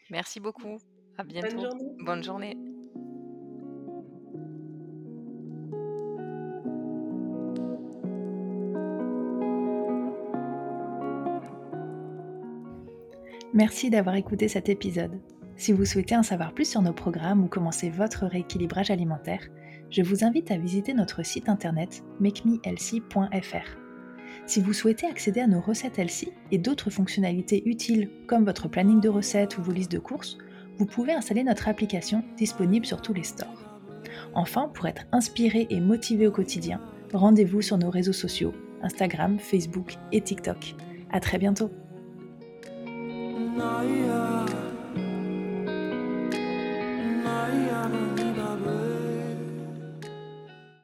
merci 0.09 0.41
beaucoup. 0.41 0.79
À 1.19 1.25
Bonne 1.25 1.33
bientôt. 1.33 1.61
journée. 1.61 1.97
Bonne 2.05 2.23
journée. 2.23 2.57
Merci 13.55 13.89
d'avoir 13.89 14.17
écouté 14.17 14.49
cet 14.49 14.69
épisode. 14.69 15.19
Si 15.57 15.73
vous 15.73 15.87
souhaitez 15.87 16.15
en 16.15 16.23
savoir 16.23 16.53
plus 16.53 16.69
sur 16.69 16.83
nos 16.83 16.93
programmes 16.93 17.43
ou 17.43 17.49
commencer 17.49 17.89
votre 17.89 18.27
rééquilibrage 18.27 18.91
alimentaire, 18.91 19.49
je 19.89 20.03
vous 20.03 20.25
invite 20.25 20.51
à 20.51 20.59
visiter 20.59 20.93
notre 20.93 21.25
site 21.25 21.49
internet 21.49 22.03
makemehealthy.fr. 22.21 23.79
Si 24.45 24.61
vous 24.61 24.75
souhaitez 24.75 25.07
accéder 25.07 25.41
à 25.41 25.47
nos 25.47 25.61
recettes 25.61 25.99
Healthy 25.99 26.29
et 26.51 26.59
d'autres 26.59 26.91
fonctionnalités 26.91 27.67
utiles 27.67 28.11
comme 28.27 28.45
votre 28.45 28.69
planning 28.69 29.01
de 29.01 29.09
recettes 29.09 29.57
ou 29.57 29.63
vos 29.63 29.73
listes 29.73 29.93
de 29.93 29.99
courses, 29.99 30.37
vous 30.79 30.87
pouvez 30.87 31.13
installer 31.13 31.43
notre 31.43 31.69
application 31.69 32.23
disponible 32.37 32.87
sur 32.87 33.01
tous 33.03 33.15
les 33.15 33.25
stores. 33.25 33.67
Enfin, 34.35 34.71
pour 34.73 34.87
être 34.87 35.05
inspiré 35.13 35.67
et 35.71 35.81
motivé 35.81 36.27
au 36.27 36.33
quotidien, 36.33 36.81
rendez-vous 37.13 37.63
sur 37.63 37.79
nos 37.79 37.91
réseaux 37.91 38.13
sociaux, 38.13 38.55
Instagram, 38.83 39.39
Facebook 39.39 39.95
et 40.13 40.21
TikTok. 40.21 40.75
À 41.11 41.21
très 41.21 41.39
bientôt. 41.39 41.71